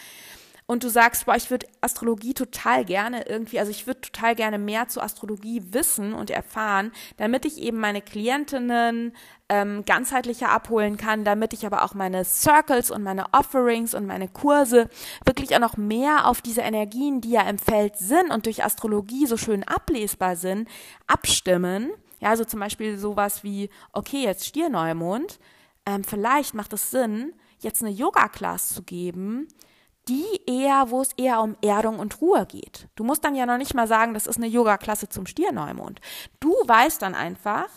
und 0.68 0.84
du 0.84 0.90
sagst, 0.90 1.26
boah, 1.26 1.36
ich 1.36 1.52
würde 1.52 1.68
Astrologie 1.82 2.34
total 2.34 2.86
gerne 2.86 3.28
irgendwie, 3.28 3.60
also 3.60 3.70
ich 3.70 3.86
würde 3.86 4.02
total 4.02 4.36
gerne 4.36 4.58
mehr 4.58 4.88
zu 4.88 5.02
Astrologie 5.02 5.62
wissen 5.72 6.14
und 6.14 6.32
erfahren, 6.32 6.92
damit 7.18 7.46
ich 7.46 7.60
eben 7.60 7.80
meine 7.80 8.02
Klientinnen 8.02 9.14
ähm, 9.48 9.86
ganzheitlicher 9.86 10.50
abholen 10.50 10.98
kann, 10.98 11.24
damit 11.24 11.54
ich 11.54 11.68
aber 11.68 11.84
auch 11.84 11.94
meine 11.94 12.26
Circles 12.26 12.90
und 12.90 13.04
meine 13.04 13.32
Offerings 13.32 13.94
und 13.94 14.08
meine 14.08 14.28
Kurse 14.28 14.90
wirklich 15.24 15.56
auch 15.56 15.60
noch 15.60 15.78
mehr 15.78 16.28
auf 16.28 16.42
diese 16.42 16.62
Energien, 16.62 17.22
die 17.22 17.32
ja 17.32 17.48
im 17.48 17.60
Feld 17.60 17.98
sind 17.98 18.32
und 18.32 18.48
durch 18.48 18.64
Astrologie 18.64 19.28
so 19.28 19.38
schön 19.38 19.64
ablesbar 19.64 20.36
sind, 20.36 20.68
abstimmen. 21.06 21.92
Ja, 22.20 22.30
also 22.30 22.44
zum 22.44 22.60
Beispiel 22.60 22.98
sowas 22.98 23.44
wie, 23.44 23.70
okay, 23.94 24.24
jetzt 24.24 24.48
Stierneumond, 24.48 25.40
ähm, 25.86 26.04
vielleicht 26.04 26.56
macht 26.56 26.74
es 26.74 26.90
Sinn, 26.90 27.34
jetzt 27.60 27.84
eine 27.84 27.92
Yoga-Class 27.92 28.74
zu 28.74 28.82
geben, 28.82 29.48
die 30.08 30.42
eher, 30.46 30.92
wo 30.92 31.02
es 31.02 31.14
eher 31.14 31.42
um 31.42 31.56
Erdung 31.62 32.00
und 32.00 32.22
Ruhe 32.22 32.46
geht. 32.46 32.88
Du 32.96 33.04
musst 33.04 33.24
dann 33.24 33.36
ja 33.36 33.46
noch 33.46 33.58
nicht 33.58 33.74
mal 33.74 33.88
sagen, 33.88 34.14
das 34.14 34.28
ist 34.28 34.38
eine 34.38 34.48
Yoga-Klasse 34.48 35.10
zum 35.10 35.26
Stierneumond. 35.26 36.00
Du 36.40 36.52
weißt 36.52 37.02
dann 37.02 37.16
einfach, 37.16 37.70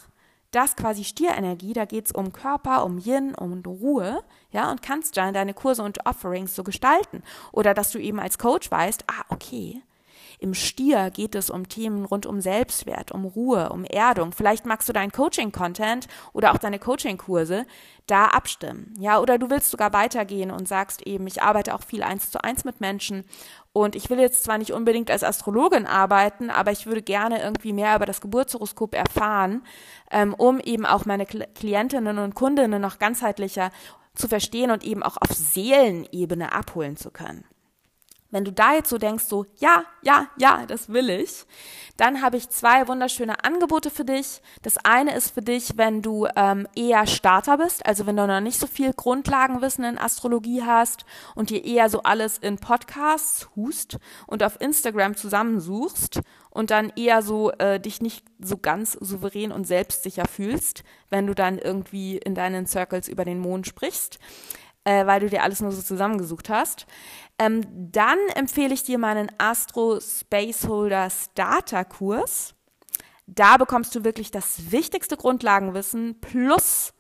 dass 0.51 0.77
quasi 0.77 1.05
Stierenergie, 1.05 1.73
da 1.73 1.85
geht 1.85 2.07
es 2.07 2.13
um 2.13 2.33
Körper, 2.33 2.85
um 2.85 2.99
Yin, 2.99 3.35
um 3.35 3.63
Ruhe, 3.67 4.23
ja, 4.51 4.71
und 4.71 4.83
kannst 4.83 5.17
dann 5.17 5.35
deine 5.35 5.55
Kurse 5.55 5.83
und 5.83 6.07
Offerings 6.07 6.55
so 6.55 6.65
gestalten. 6.65 7.23
Oder 7.53 7.75
dass 7.75 7.91
du 7.91 7.99
eben 7.99 8.19
als 8.19 8.39
Coach 8.39 8.71
weißt, 8.71 9.05
ah, 9.09 9.25
okay, 9.29 9.83
im 10.39 10.55
Stier 10.55 11.11
geht 11.11 11.35
es 11.35 11.51
um 11.51 11.69
Themen 11.69 12.05
rund 12.05 12.25
um 12.27 12.41
Selbstwert, 12.41 13.13
um 13.13 13.25
Ruhe, 13.25 13.71
um 13.71 13.85
Erdung. 13.85 14.33
Vielleicht 14.33 14.67
magst 14.67 14.89
du 14.89 14.93
deinen 14.93 15.13
Coaching-Content 15.13 16.07
oder 16.33 16.53
auch 16.53 16.59
deine 16.59 16.79
Coaching-Kurse 16.79 17.67
da 18.07 18.27
abstimmen. 18.27 18.95
Ja, 18.99 19.21
oder 19.21 19.39
du 19.39 19.51
willst 19.51 19.71
sogar 19.71 19.93
weitergehen 19.93 20.51
und 20.51 20.69
sagst 20.69 21.07
eben, 21.07 21.27
ich 21.27 21.43
arbeite 21.43 21.75
auch 21.75 21.83
viel 21.83 22.03
eins 22.03 22.31
zu 22.31 22.43
eins 22.43 22.65
mit 22.65 22.81
Menschen 22.81 23.25
und 23.73 23.95
ich 23.95 24.11
will 24.11 24.19
jetzt 24.19 24.45
zwar 24.45 24.59
nicht 24.59 24.73
unbedingt 24.73 25.11
als 25.11 25.25
Astrologin 25.25 25.87
arbeiten, 25.87 26.51
aber 26.51 26.73
ich 26.73 26.87
würde 26.87 27.03
gerne 27.03 27.43
irgendwie 27.43 27.73
mehr 27.73 27.95
über 27.97 28.07
das 28.07 28.21
Geburtshoroskop 28.21 28.95
erfahren, 28.95 29.63
ähm, 30.11 30.35
um 30.35 30.61
eben 30.61 30.87
auch 30.87 31.05
meine 31.05 31.27
Klientinnen 31.27 32.19
und 32.19 32.35
Kundinnen 32.35 32.81
noch 32.81 32.99
ganzheitlicher 32.99 33.71
zu 34.15 34.29
verstehen 34.29 34.71
und 34.71 34.85
eben 34.85 35.03
auch 35.03 35.17
auf 35.17 35.33
Seelenebene 35.33 36.53
abholen 36.53 36.97
zu 36.97 37.11
können. 37.11 37.45
Wenn 38.31 38.45
du 38.45 38.53
da 38.53 38.75
jetzt 38.75 38.91
so 38.91 38.99
denkst, 38.99 39.25
so, 39.25 39.47
ja, 39.57 39.85
ja, 40.03 40.27
ja, 40.39 40.67
das 40.67 40.91
will 40.91 41.09
ich, 41.09 41.47
dann 41.97 42.21
habe 42.21 42.37
ich 42.37 42.51
zwei 42.51 42.87
wunderschöne 42.87 43.43
Angebote 43.43 43.91
für 43.91 44.05
dich. 44.05 44.43
Das 44.61 44.77
eine 44.85 45.17
ist 45.17 45.31
für 45.31 45.41
dich, 45.41 45.79
wenn 45.79 46.03
du 46.03 46.27
ähm, 46.37 46.69
eher 46.77 47.07
Starter 47.07 47.57
bist, 47.57 47.87
also 47.87 48.07
wenn 48.07 48.17
du 48.17 48.27
noch 48.27 48.41
nicht 48.41 48.61
so 48.61 48.67
viel 48.67 48.93
Grundlagenwissen 48.93 49.83
in 49.85 49.99
Astrologie 49.99 50.63
hast 50.63 51.07
und 51.37 51.49
dir 51.49 51.65
eher 51.65 51.89
so 51.89 52.03
alles 52.03 52.37
in 52.37 52.59
Podcasts 52.59 53.49
hust 53.57 53.97
und 54.27 54.43
auf 54.43 54.61
Instagram 54.61 55.17
zusammensuchst 55.17 56.21
und 56.51 56.71
dann 56.71 56.93
eher 56.97 57.23
so 57.23 57.51
äh, 57.53 57.81
dich 57.81 58.03
nicht 58.03 58.27
so 58.41 58.59
ganz 58.59 58.93
souverän 58.93 59.53
und 59.53 59.67
selbstsicher 59.67 60.27
fühlst, 60.27 60.85
wenn 61.09 61.27
du 61.27 61.35
dann 61.35 61.59
irgendwie 61.59 62.19
in 62.19 62.35
deinen 62.35 62.67
Circles 62.67 63.09
über 63.09 63.25
den 63.25 63.39
Mond 63.39 63.67
sprichst 63.67 64.19
äh, 64.89 65.07
weil 65.07 65.21
du 65.21 65.29
dir 65.29 65.43
alles 65.43 65.61
nur 65.61 65.71
so 65.71 65.83
zusammengesucht 65.83 66.49
hast. 66.49 66.87
Ähm, 67.39 67.61
dann 67.93 68.19
empfehle 68.35 68.73
ich 68.73 68.85
dir 68.85 68.99
meinen 68.99 69.31
Astro 69.37 70.01
Spaceholder 70.01 71.11
Starter 71.11 71.85
Kurs. 71.85 72.55
Da 73.27 73.59
bekommst 73.59 73.95
du 73.95 74.03
wirklich 74.03 74.31
das 74.31 74.73
wichtigste 74.73 75.19
Grundlagenwissen 75.19 76.19
plus 76.23 76.95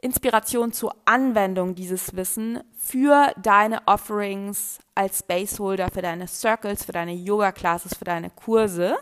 Inspiration 0.00 0.72
zur 0.72 0.94
Anwendung 1.04 1.74
dieses 1.74 2.16
Wissen 2.16 2.60
für 2.78 3.32
deine 3.42 3.86
Offerings 3.86 4.78
als 4.94 5.18
Spaceholder, 5.18 5.90
für 5.92 6.02
deine 6.02 6.28
Circles, 6.28 6.84
für 6.84 6.92
deine 6.92 7.12
Yoga-Classes, 7.12 7.98
für 7.98 8.04
deine 8.04 8.30
Kurse. 8.30 8.96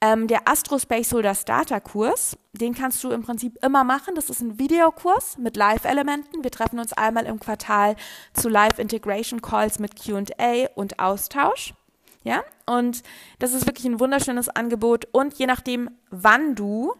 Ähm, 0.00 0.28
der 0.28 0.46
Astro 0.46 0.78
Spaceholder 0.78 1.34
Starter 1.34 1.80
Kurs, 1.80 2.38
den 2.52 2.72
kannst 2.72 3.02
du 3.02 3.10
im 3.10 3.22
Prinzip 3.22 3.58
immer 3.64 3.82
machen. 3.82 4.14
Das 4.14 4.30
ist 4.30 4.40
ein 4.40 4.58
Videokurs 4.58 5.38
mit 5.38 5.56
Live-Elementen. 5.56 6.44
Wir 6.44 6.52
treffen 6.52 6.78
uns 6.78 6.92
einmal 6.92 7.26
im 7.26 7.40
Quartal 7.40 7.96
zu 8.32 8.48
Live-Integration-Calls 8.48 9.80
mit 9.80 9.96
QA 9.96 10.68
und 10.76 11.00
Austausch. 11.00 11.74
Ja, 12.22 12.42
und 12.66 13.02
das 13.40 13.52
ist 13.52 13.66
wirklich 13.66 13.86
ein 13.86 13.98
wunderschönes 13.98 14.48
Angebot. 14.48 15.08
Und 15.10 15.34
je 15.34 15.46
nachdem, 15.46 15.90
wann 16.10 16.54
du 16.54 16.94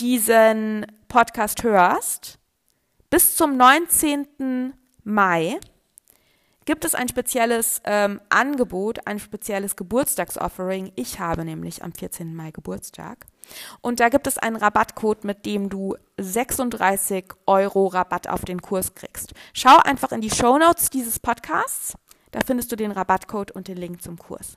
diesen 0.00 0.86
Podcast 1.06 1.62
hörst, 1.62 2.38
bis 3.08 3.36
zum 3.36 3.56
19. 3.56 4.72
Mai 5.04 5.60
gibt 6.64 6.84
es 6.84 6.94
ein 6.94 7.08
spezielles 7.08 7.80
ähm, 7.84 8.20
Angebot, 8.28 9.06
ein 9.06 9.18
spezielles 9.18 9.76
Geburtstagsoffering. 9.76 10.92
Ich 10.96 11.18
habe 11.18 11.44
nämlich 11.44 11.82
am 11.82 11.92
14. 11.92 12.34
Mai 12.34 12.50
Geburtstag. 12.50 13.26
Und 13.80 14.00
da 14.00 14.08
gibt 14.08 14.26
es 14.26 14.38
einen 14.38 14.56
Rabattcode, 14.56 15.24
mit 15.24 15.46
dem 15.46 15.68
du 15.68 15.96
36 16.18 17.24
Euro 17.46 17.86
Rabatt 17.86 18.28
auf 18.28 18.44
den 18.44 18.62
Kurs 18.62 18.94
kriegst. 18.94 19.32
Schau 19.52 19.78
einfach 19.78 20.12
in 20.12 20.20
die 20.20 20.30
Show 20.30 20.58
Notes 20.58 20.90
dieses 20.90 21.18
Podcasts. 21.18 21.94
Da 22.30 22.40
findest 22.44 22.70
du 22.70 22.76
den 22.76 22.92
Rabattcode 22.92 23.50
und 23.50 23.66
den 23.66 23.76
Link 23.76 24.02
zum 24.02 24.18
Kurs. 24.18 24.56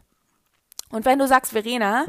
Und 0.93 1.05
wenn 1.05 1.17
du 1.17 1.27
sagst, 1.27 1.53
Verena, 1.53 2.05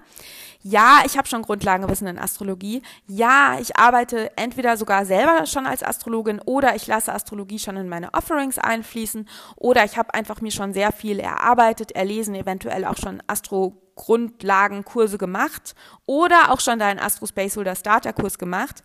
ja, 0.62 1.02
ich 1.06 1.16
habe 1.16 1.26
schon 1.26 1.40
Grundlagenwissen 1.40 2.06
in 2.06 2.18
Astrologie, 2.18 2.82
ja, 3.06 3.58
ich 3.58 3.76
arbeite 3.76 4.30
entweder 4.36 4.76
sogar 4.76 5.06
selber 5.06 5.46
schon 5.46 5.66
als 5.66 5.82
Astrologin 5.82 6.38
oder 6.44 6.76
ich 6.76 6.86
lasse 6.86 7.12
Astrologie 7.12 7.58
schon 7.58 7.76
in 7.76 7.88
meine 7.88 8.12
Offerings 8.12 8.58
einfließen 8.58 9.26
oder 9.56 9.84
ich 9.84 9.96
habe 9.96 10.12
einfach 10.12 10.42
mir 10.42 10.50
schon 10.50 10.74
sehr 10.74 10.92
viel 10.92 11.18
erarbeitet, 11.18 11.92
erlesen, 11.92 12.34
eventuell 12.34 12.84
auch 12.84 12.98
schon 12.98 13.22
Astro 13.26 13.80
Grundlagenkurse 13.96 15.16
gemacht 15.16 15.74
oder 16.04 16.50
auch 16.50 16.60
schon 16.60 16.78
deinen 16.78 16.98
Astro 16.98 17.26
Spaceholder 17.26 17.76
Starter 17.76 18.12
Kurs 18.12 18.38
gemacht, 18.38 18.82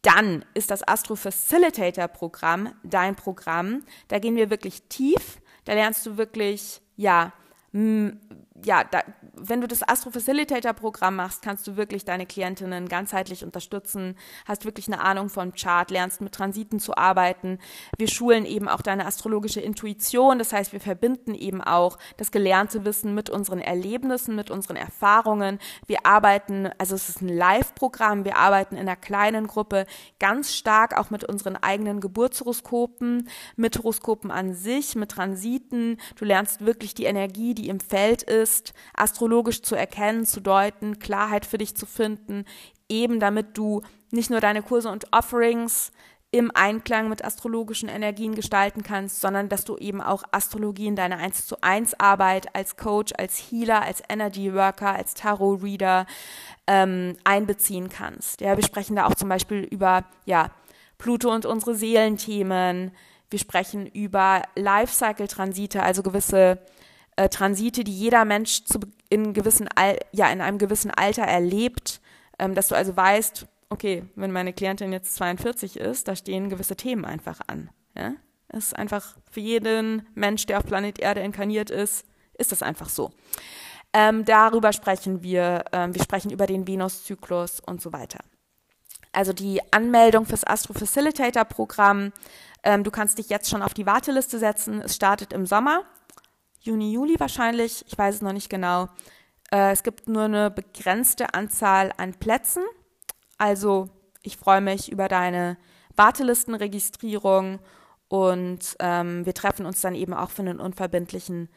dann 0.00 0.46
ist 0.54 0.70
das 0.70 0.86
Astro 0.86 1.14
Facilitator 1.14 2.08
Programm 2.08 2.72
dein 2.84 3.16
Programm. 3.16 3.82
Da 4.08 4.18
gehen 4.18 4.36
wir 4.36 4.48
wirklich 4.48 4.82
tief. 4.88 5.42
Da 5.66 5.74
lernst 5.74 6.06
du 6.06 6.16
wirklich, 6.16 6.80
ja, 6.96 7.34
ja, 8.64 8.84
da, 8.84 9.02
wenn 9.34 9.60
du 9.60 9.68
das 9.68 9.86
Astro 9.86 10.10
Facilitator 10.10 10.72
Programm 10.72 11.16
machst, 11.16 11.42
kannst 11.42 11.66
du 11.66 11.76
wirklich 11.76 12.04
deine 12.04 12.26
Klientinnen 12.26 12.88
ganzheitlich 12.88 13.44
unterstützen, 13.44 14.16
hast 14.44 14.64
wirklich 14.64 14.86
eine 14.86 15.00
Ahnung 15.00 15.28
vom 15.28 15.52
Chart, 15.54 15.90
lernst 15.90 16.20
mit 16.20 16.34
Transiten 16.34 16.78
zu 16.78 16.96
arbeiten. 16.96 17.58
Wir 17.96 18.08
schulen 18.08 18.44
eben 18.44 18.68
auch 18.68 18.82
deine 18.82 19.06
astrologische 19.06 19.60
Intuition, 19.60 20.38
das 20.38 20.52
heißt, 20.52 20.72
wir 20.72 20.80
verbinden 20.80 21.34
eben 21.34 21.62
auch 21.62 21.98
das 22.16 22.30
gelernte 22.30 22.84
Wissen 22.84 23.14
mit 23.14 23.30
unseren 23.30 23.60
Erlebnissen, 23.60 24.36
mit 24.36 24.50
unseren 24.50 24.76
Erfahrungen. 24.76 25.58
Wir 25.86 26.04
arbeiten, 26.04 26.70
also 26.78 26.94
es 26.94 27.08
ist 27.08 27.22
ein 27.22 27.28
Live-Programm, 27.28 28.24
wir 28.24 28.36
arbeiten 28.36 28.76
in 28.76 28.82
einer 28.82 28.96
kleinen 28.96 29.46
Gruppe 29.46 29.86
ganz 30.18 30.54
stark 30.54 30.98
auch 30.98 31.10
mit 31.10 31.24
unseren 31.24 31.56
eigenen 31.56 32.00
Geburtshoroskopen, 32.00 33.28
mit 33.56 33.78
Horoskopen 33.78 34.30
an 34.30 34.54
sich, 34.54 34.94
mit 34.96 35.10
Transiten. 35.12 35.98
Du 36.16 36.24
lernst 36.24 36.64
wirklich 36.64 36.94
die 36.94 37.04
Energie, 37.04 37.54
die 37.54 37.68
im 37.68 37.80
Feld 37.80 38.22
ist, 38.22 38.49
astrologisch 38.94 39.62
zu 39.62 39.74
erkennen, 39.74 40.26
zu 40.26 40.40
deuten, 40.40 40.98
Klarheit 40.98 41.46
für 41.46 41.58
dich 41.58 41.76
zu 41.76 41.86
finden, 41.86 42.44
eben 42.88 43.20
damit 43.20 43.56
du 43.56 43.82
nicht 44.10 44.30
nur 44.30 44.40
deine 44.40 44.62
Kurse 44.62 44.90
und 44.90 45.12
Offerings 45.12 45.92
im 46.32 46.52
Einklang 46.54 47.08
mit 47.08 47.24
astrologischen 47.24 47.88
Energien 47.88 48.36
gestalten 48.36 48.82
kannst, 48.82 49.20
sondern 49.20 49.48
dass 49.48 49.64
du 49.64 49.76
eben 49.76 50.00
auch 50.00 50.22
Astrologie 50.30 50.86
in 50.86 50.94
deine 50.94 51.16
1 51.16 51.46
zu 51.46 51.60
1 51.60 51.98
Arbeit 51.98 52.54
als 52.54 52.76
Coach, 52.76 53.12
als 53.18 53.36
Healer, 53.50 53.82
als 53.82 54.00
Energy 54.08 54.54
Worker, 54.54 54.94
als 54.94 55.14
Tarot 55.14 55.62
Reader 55.62 56.06
ähm, 56.68 57.16
einbeziehen 57.24 57.88
kannst. 57.88 58.40
Ja, 58.40 58.56
wir 58.56 58.64
sprechen 58.64 58.94
da 58.94 59.06
auch 59.06 59.16
zum 59.16 59.28
Beispiel 59.28 59.62
über 59.64 60.04
ja, 60.24 60.50
Pluto 60.98 61.34
und 61.34 61.46
unsere 61.46 61.74
Seelenthemen. 61.74 62.92
Wir 63.28 63.38
sprechen 63.38 63.86
über 63.86 64.42
Lifecycle-Transite, 64.54 65.82
also 65.82 66.04
gewisse 66.04 66.60
äh, 67.20 67.28
Transite, 67.28 67.84
die 67.84 67.92
jeder 67.92 68.24
Mensch 68.24 68.64
zu, 68.64 68.80
in, 69.10 69.34
gewissen 69.34 69.68
Al 69.74 69.98
ja, 70.10 70.30
in 70.30 70.40
einem 70.40 70.56
gewissen 70.56 70.90
Alter 70.90 71.22
erlebt, 71.22 72.00
ähm, 72.38 72.54
dass 72.54 72.68
du 72.68 72.74
also 72.74 72.96
weißt, 72.96 73.46
okay, 73.68 74.04
wenn 74.14 74.32
meine 74.32 74.54
Klientin 74.54 74.90
jetzt 74.92 75.16
42 75.16 75.76
ist, 75.76 76.08
da 76.08 76.16
stehen 76.16 76.48
gewisse 76.48 76.76
Themen 76.76 77.04
einfach 77.04 77.40
an. 77.46 77.68
Ja? 77.94 78.14
Das 78.48 78.66
ist 78.66 78.76
einfach 78.76 79.16
für 79.30 79.40
jeden 79.40 80.06
Mensch, 80.14 80.46
der 80.46 80.58
auf 80.58 80.64
Planet 80.64 80.98
Erde 80.98 81.20
inkarniert 81.20 81.68
ist, 81.68 82.06
ist 82.38 82.52
das 82.52 82.62
einfach 82.62 82.88
so. 82.88 83.10
Ähm, 83.92 84.24
darüber 84.24 84.72
sprechen 84.72 85.22
wir. 85.22 85.64
Ähm, 85.72 85.94
wir 85.94 86.02
sprechen 86.02 86.30
über 86.30 86.46
den 86.46 86.66
Venus-Zyklus 86.66 87.60
und 87.60 87.82
so 87.82 87.92
weiter. 87.92 88.20
Also 89.12 89.34
die 89.34 89.60
Anmeldung 89.72 90.24
fürs 90.24 90.46
Astro 90.46 90.72
Facilitator 90.72 91.44
Programm. 91.44 92.12
Ähm, 92.62 92.82
du 92.82 92.90
kannst 92.90 93.18
dich 93.18 93.28
jetzt 93.28 93.50
schon 93.50 93.62
auf 93.62 93.74
die 93.74 93.84
Warteliste 93.84 94.38
setzen. 94.38 94.80
Es 94.80 94.96
startet 94.96 95.34
im 95.34 95.44
Sommer. 95.44 95.84
Juni, 96.60 96.92
Juli 96.92 97.18
wahrscheinlich, 97.18 97.84
ich 97.86 97.96
weiß 97.96 98.16
es 98.16 98.22
noch 98.22 98.34
nicht 98.34 98.50
genau. 98.50 98.88
Äh, 99.50 99.72
es 99.72 99.82
gibt 99.82 100.08
nur 100.08 100.24
eine 100.24 100.50
begrenzte 100.50 101.32
Anzahl 101.32 101.92
an 101.96 102.14
Plätzen. 102.14 102.62
Also 103.38 103.88
ich 104.22 104.36
freue 104.36 104.60
mich 104.60 104.92
über 104.92 105.08
deine 105.08 105.56
Wartelistenregistrierung 105.96 107.60
und 108.08 108.76
ähm, 108.78 109.24
wir 109.24 109.34
treffen 109.34 109.64
uns 109.64 109.80
dann 109.80 109.94
eben 109.94 110.12
auch 110.12 110.30
für 110.30 110.42
einen 110.42 110.60
unverbindlichen 110.60 111.48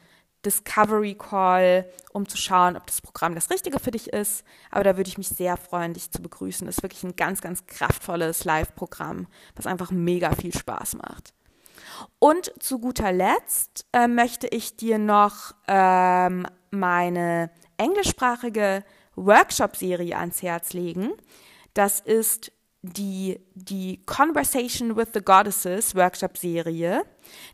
Discovery 0.45 1.15
Call, 1.15 1.89
um 2.11 2.27
zu 2.27 2.37
schauen, 2.37 2.77
ob 2.77 2.85
das 2.87 3.01
Programm 3.01 3.35
das 3.35 3.49
Richtige 3.49 3.79
für 3.79 3.91
dich 3.91 4.07
ist. 4.07 4.45
Aber 4.71 4.83
da 4.83 4.95
würde 4.95 5.09
ich 5.09 5.17
mich 5.17 5.29
sehr 5.29 5.57
freuen, 5.57 5.93
dich 5.93 6.11
zu 6.11 6.21
begrüßen. 6.21 6.65
Das 6.65 6.77
ist 6.77 6.83
wirklich 6.83 7.03
ein 7.03 7.15
ganz, 7.15 7.41
ganz 7.41 7.65
kraftvolles 7.65 8.43
Live-Programm, 8.45 9.27
was 9.55 9.67
einfach 9.67 9.91
mega 9.91 10.33
viel 10.33 10.53
Spaß 10.53 10.95
macht. 10.95 11.33
Und 12.19 12.51
zu 12.59 12.79
guter 12.79 13.11
Letzt 13.11 13.85
äh, 13.93 14.07
möchte 14.07 14.47
ich 14.47 14.75
dir 14.75 14.97
noch 14.97 15.53
ähm, 15.67 16.45
meine 16.71 17.49
englischsprachige 17.77 18.83
Workshop-Serie 19.15 20.17
ans 20.17 20.41
Herz 20.41 20.73
legen. 20.73 21.11
Das 21.73 21.99
ist 21.99 22.51
die, 22.83 23.39
die 23.55 24.05
Conversation 24.05 24.97
with 24.97 25.07
the 25.13 25.21
Goddesses 25.21 25.95
Workshop-Serie, 25.95 27.03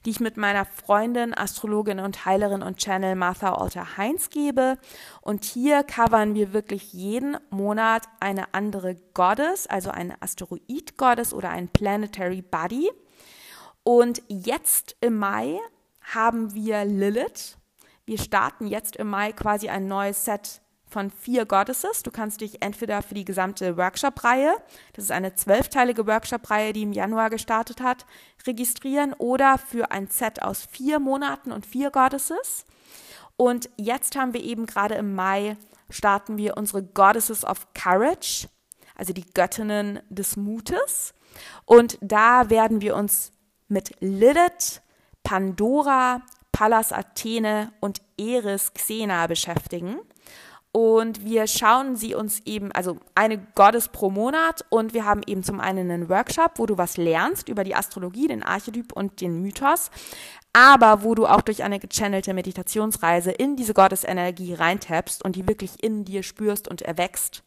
die 0.04 0.10
ich 0.10 0.20
mit 0.20 0.38
meiner 0.38 0.66
Freundin, 0.66 1.38
Astrologin 1.38 2.00
und 2.00 2.26
Heilerin 2.26 2.64
und 2.64 2.78
Channel 2.78 3.16
Martha 3.16 3.54
Alter 3.54 3.98
Heinz 3.98 4.32
gebe. 4.32 4.80
Und 5.22 5.46
hier 5.46 5.84
covern 5.84 6.34
wir 6.34 6.52
wirklich 6.52 6.94
jeden 6.94 7.38
Monat 7.52 8.08
eine 8.20 8.56
andere 8.56 8.96
Goddess, 9.14 9.68
also 9.68 9.92
eine 9.92 10.20
Asteroid-Goddess 10.20 11.32
oder 11.34 11.52
ein 11.52 11.68
Planetary 11.68 12.42
Body. 12.42 12.90
Und 13.84 14.22
jetzt 14.28 14.96
im 15.02 15.18
Mai 15.18 15.60
haben 16.02 16.54
wir 16.54 16.86
Lilith. 16.86 17.58
Wir 18.06 18.18
starten 18.18 18.68
jetzt 18.68 18.96
im 18.96 19.10
Mai 19.10 19.32
quasi 19.32 19.70
ein 19.70 19.88
neues 19.88 20.26
Set 20.26 20.62
von 20.90 21.12
vier 21.12 21.46
Goddesses. 21.46 22.04
Du 22.04 22.12
kannst 22.12 22.42
dich 22.42 22.62
entweder 22.62 23.02
für 23.02 23.14
die 23.14 23.26
gesamte 23.26 23.78
Workshop-Reihe, 23.78 24.56
das 24.94 25.06
ist 25.06 25.12
eine 25.12 25.36
zwölfteilige 25.36 26.08
Workshop-Reihe, 26.08 26.74
die 26.74 26.82
im 26.82 26.94
Januar 26.94 27.30
gestartet 27.30 27.82
hat, 27.82 28.06
registrieren 28.48 29.14
oder 29.14 29.58
für 29.58 29.92
ein 29.92 30.08
Set 30.08 30.42
aus 30.42 30.66
vier 30.66 31.00
Monaten 31.00 31.52
und 31.52 31.66
vier 31.66 31.92
Goddesses. 31.92 32.66
Und 33.38 33.70
jetzt 33.78 34.18
haben 34.18 34.34
wir 34.34 34.44
eben 34.44 34.66
gerade 34.66 34.96
im 34.96 35.16
Mai 35.16 35.56
starten 35.90 36.38
wir 36.38 36.58
unsere 36.58 36.84
Goddesses 36.84 37.46
of 37.46 37.68
Courage, 37.74 38.48
also 38.96 39.14
die 39.14 39.26
Göttinnen 39.34 40.00
des 40.10 40.36
Mutes. 40.36 41.14
Und 41.66 41.98
da 42.02 42.50
werden 42.50 42.82
wir 42.82 42.96
uns 42.96 43.32
mit 43.70 43.92
Lilith, 44.02 44.82
Pandora, 45.24 46.22
Pallas 46.52 46.92
Athene 46.92 47.72
und 47.80 48.02
Eris 48.18 48.74
Xena 48.74 49.28
beschäftigen. 49.28 50.00
Und 50.72 51.26
wir 51.26 51.48
schauen 51.48 51.96
sie 51.96 52.14
uns 52.14 52.42
eben, 52.46 52.72
also 52.74 52.98
eine 53.16 53.40
Gottes 53.56 53.88
pro 53.88 54.12
Monat 54.12 54.64
und 54.70 54.94
wir 54.94 55.04
haben 55.04 55.22
eben 55.26 55.42
zum 55.42 55.60
einen 55.60 55.90
einen 55.90 56.10
Workshop, 56.10 56.54
wo 56.58 56.68
du 56.68 56.78
was 56.78 56.98
lernst 56.98 57.50
über 57.50 57.64
die 57.64 57.76
Astrologie, 57.76 58.28
den 58.28 58.44
Archetyp 58.44 58.94
und 58.94 59.20
den 59.22 59.42
Mythos, 59.42 59.90
aber 60.54 61.04
wo 61.04 61.16
du 61.16 61.26
auch 61.26 61.42
durch 61.42 61.64
eine 61.64 61.80
gechannelte 61.80 62.36
Meditationsreise 62.36 63.32
in 63.32 63.56
diese 63.56 63.74
Gottesenergie 63.74 64.54
reintappst 64.54 65.26
und 65.26 65.36
die 65.36 65.48
wirklich 65.48 65.84
in 65.84 66.06
dir 66.06 66.22
spürst 66.22 66.68
und 66.68 66.84
erwächst. 66.84 67.44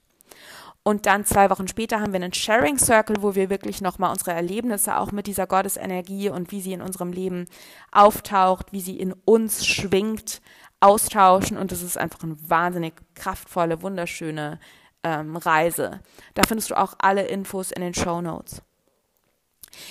Und 0.85 1.07
dann 1.07 1.25
zwei 1.25 1.49
Wochen 1.49 1.69
später 1.69 2.01
haben 2.01 2.13
wir 2.13 2.21
einen 2.21 2.33
Sharing 2.33 2.77
Circle, 2.77 3.23
wo 3.23 3.37
wir 3.37 3.51
wirklich 3.51 3.81
nochmal 3.81 4.11
unsere 4.11 4.33
Erlebnisse 4.33 4.97
auch 4.97 5.13
mit 5.13 5.29
dieser 5.29 5.47
Gottesenergie 5.47 6.29
und 6.29 6.51
wie 6.51 6.61
sie 6.61 6.73
in 6.73 6.83
unserem 6.83 7.13
Leben 7.13 7.47
auftaucht, 7.93 8.73
wie 8.73 8.81
sie 8.81 8.99
in 8.99 9.13
uns 9.25 9.65
schwingt, 9.65 10.43
austauschen. 10.81 11.57
Und 11.57 11.71
das 11.71 11.83
ist 11.83 11.97
einfach 11.97 12.25
eine 12.25 12.37
wahnsinnig 12.49 12.95
kraftvolle, 13.15 13.83
wunderschöne 13.83 14.59
ähm, 15.05 15.37
Reise. 15.37 16.01
Da 16.35 16.43
findest 16.47 16.71
du 16.71 16.79
auch 16.79 16.95
alle 16.99 17.27
Infos 17.27 17.71
in 17.71 17.83
den 17.83 17.95
Show 17.95 18.21
Notes. 18.21 18.63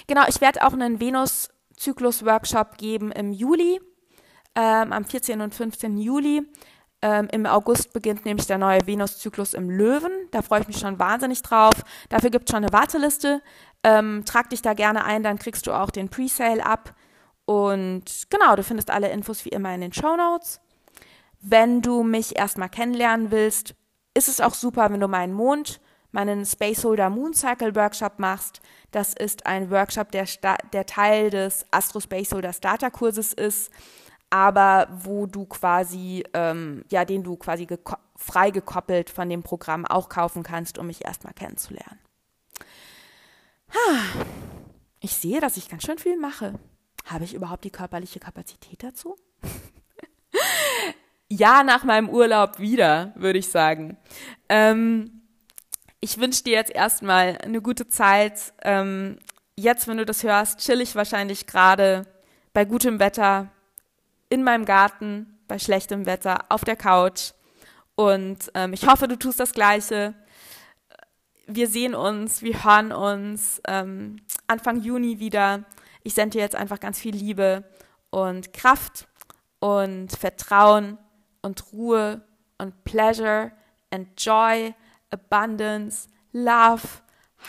Genau, 0.08 0.24
ich 0.28 0.42
werde 0.42 0.66
auch 0.66 0.74
einen 0.74 1.00
Venus-Zyklus-Workshop 1.00 2.78
geben 2.78 3.14
im 3.14 3.32
Juli, 3.32 3.80
ähm, 4.56 4.92
am 4.92 5.06
14. 5.06 5.40
und 5.42 5.56
15. 5.56 5.98
Juli. 5.98 6.44
Ähm, 7.02 7.28
Im 7.32 7.46
August 7.46 7.94
beginnt 7.94 8.26
nämlich 8.26 8.46
der 8.46 8.60
neue 8.60 8.86
Venus-Zyklus 8.86 9.54
im 9.54 9.70
Löwen. 9.70 10.12
Da 10.32 10.42
freue 10.42 10.62
ich 10.62 10.68
mich 10.68 10.78
schon 10.78 11.00
wahnsinnig 11.00 11.42
drauf. 11.42 11.74
Dafür 12.10 12.30
gibt 12.30 12.48
es 12.48 12.52
schon 12.54 12.64
eine 12.64 12.74
Warteliste. 12.74 13.42
Ähm, 13.84 14.24
trag 14.26 14.50
dich 14.52 14.62
da 14.62 14.74
gerne 14.74 15.04
ein, 15.04 15.24
dann 15.24 15.40
kriegst 15.40 15.66
du 15.66 15.72
auch 15.72 15.90
den 15.90 16.10
Presale 16.10 16.64
ab. 16.64 16.94
Und 17.46 18.28
genau, 18.30 18.56
du 18.56 18.64
findest 18.64 18.92
alle 18.92 19.10
Infos 19.10 19.44
wie 19.46 19.50
immer 19.50 19.74
in 19.74 19.82
den 19.82 19.94
Show 19.94 20.16
Notes. 20.16 20.62
Wenn 21.42 21.82
du 21.82 22.04
mich 22.04 22.38
erstmal 22.38 22.70
kennenlernen 22.70 23.32
willst, 23.32 23.74
ist 24.14 24.28
es 24.28 24.40
auch 24.40 24.54
super, 24.54 24.92
wenn 24.92 25.00
du 25.00 25.08
meinen 25.08 25.34
Mond, 25.34 25.82
meinen 26.12 26.46
Spaceholder 26.46 27.10
Moon 27.10 27.34
Cycle 27.34 27.76
Workshop 27.76 28.20
machst. 28.20 28.62
Das 28.92 29.14
ist 29.14 29.48
ein 29.48 29.72
Workshop, 29.72 30.12
der, 30.12 30.28
der 30.72 30.86
Teil 30.86 31.32
des 31.32 31.66
Astro 31.72 32.00
Spaceholder 32.00 32.54
Starter 32.54 32.92
Kurses 32.92 33.34
ist 33.34 33.72
aber 34.32 34.88
wo 34.90 35.28
du 35.28 35.46
quasi, 35.46 36.24
ähm, 36.34 36.84
ja, 36.90 37.06
den 37.06 37.22
du 37.22 37.36
quasi 37.36 37.68
geko 37.68 37.98
frei 38.16 38.52
gekoppelt 38.52 39.10
von 39.10 39.30
dem 39.30 39.42
Programm 39.42 39.86
auch 39.86 40.08
kaufen 40.08 40.44
kannst, 40.44 40.78
um 40.78 40.88
mich 40.88 41.04
erstmal 41.04 41.34
kennenzulernen. 41.34 42.00
Ich 45.00 45.16
sehe, 45.16 45.42
dass 45.42 45.58
ich 45.58 45.70
ganz 45.70 45.84
schön 45.84 45.98
viel 45.98 46.18
mache. 46.18 46.54
Habe 47.06 47.24
ich 47.24 47.34
überhaupt 47.34 47.64
die 47.64 47.72
körperliche 47.72 48.20
Kapazität 48.20 48.84
dazu? 48.84 49.16
ja, 51.30 51.64
nach 51.64 51.84
meinem 51.84 52.10
Urlaub 52.10 52.60
wieder, 52.60 53.12
würde 53.16 53.40
ich 53.40 53.50
sagen. 53.50 53.98
Ähm, 54.50 55.24
ich 56.00 56.20
wünsche 56.20 56.44
dir 56.44 56.54
jetzt 56.54 56.72
erstmal 56.72 57.40
eine 57.40 57.62
gute 57.62 57.88
Zeit. 57.88 58.54
Ähm, 58.62 59.18
jetzt, 59.56 59.88
wenn 59.88 59.98
du 59.98 60.06
das 60.06 60.22
hörst, 60.22 60.60
chill 60.60 60.80
ich 60.80 60.96
wahrscheinlich 60.96 61.48
gerade 61.48 62.06
bei 62.54 62.66
gutem 62.66 63.00
Wetter 63.00 63.50
in 64.32 64.44
meinem 64.44 64.66
Garten 64.66 65.38
bei 65.48 65.60
schlechtem 65.60 66.06
Wetter 66.06 66.46
auf 66.50 66.64
der 66.64 66.78
Couch. 66.78 67.34
Und 67.96 68.50
ähm, 68.56 68.72
ich 68.72 68.88
hoffe, 68.88 69.10
du 69.10 69.20
tust 69.20 69.42
das 69.42 69.52
Gleiche. 69.52 70.16
Wir 71.48 71.68
sehen 71.68 71.94
uns, 71.94 72.42
wir 72.42 72.64
hören 72.64 72.94
uns 72.94 73.62
ähm, 73.68 74.22
Anfang 74.48 74.80
Juni 74.80 75.20
wieder. 75.20 75.66
Ich 76.04 76.14
sende 76.14 76.38
dir 76.38 76.44
jetzt 76.44 76.56
einfach 76.56 76.80
ganz 76.80 76.98
viel 76.98 77.14
Liebe 77.14 77.66
und 78.10 78.54
Kraft 78.54 79.10
und 79.60 80.14
Vertrauen 80.14 80.98
und 81.42 81.74
Ruhe 81.74 82.22
und 82.58 82.86
Pleasure 82.86 83.52
and 83.92 84.08
Joy, 84.18 84.74
Abundance, 85.10 86.08
Love, 86.32 86.88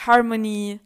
Harmony 0.04 0.80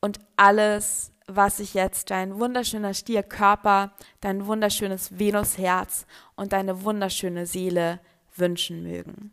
und 0.00 0.20
alles, 0.36 1.12
was 1.36 1.58
sich 1.58 1.74
jetzt 1.74 2.10
dein 2.10 2.38
wunderschöner 2.38 2.94
Stierkörper, 2.94 3.92
dein 4.20 4.46
wunderschönes 4.46 5.18
Venusherz 5.18 6.06
und 6.36 6.52
deine 6.52 6.82
wunderschöne 6.84 7.46
Seele 7.46 8.00
wünschen 8.36 8.82
mögen. 8.82 9.32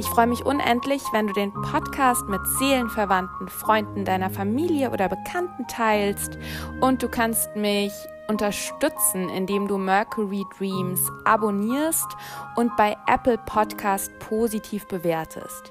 Ich 0.00 0.08
freue 0.08 0.28
mich 0.28 0.46
unendlich, 0.46 1.02
wenn 1.12 1.26
du 1.26 1.34
den 1.34 1.52
Podcast 1.52 2.26
mit 2.26 2.40
Seelenverwandten, 2.58 3.50
Freunden 3.50 4.06
deiner 4.06 4.30
Familie 4.30 4.92
oder 4.92 5.10
Bekannten 5.10 5.66
teilst 5.66 6.38
und 6.80 7.02
du 7.02 7.08
kannst 7.10 7.54
mich 7.54 7.92
unterstützen, 8.26 9.28
indem 9.28 9.68
du 9.68 9.76
Mercury 9.76 10.46
Dreams 10.56 11.06
abonnierst 11.26 12.16
und 12.56 12.74
bei 12.78 12.96
Apple 13.06 13.36
Podcast 13.44 14.10
positiv 14.20 14.86
bewertest. 14.86 15.70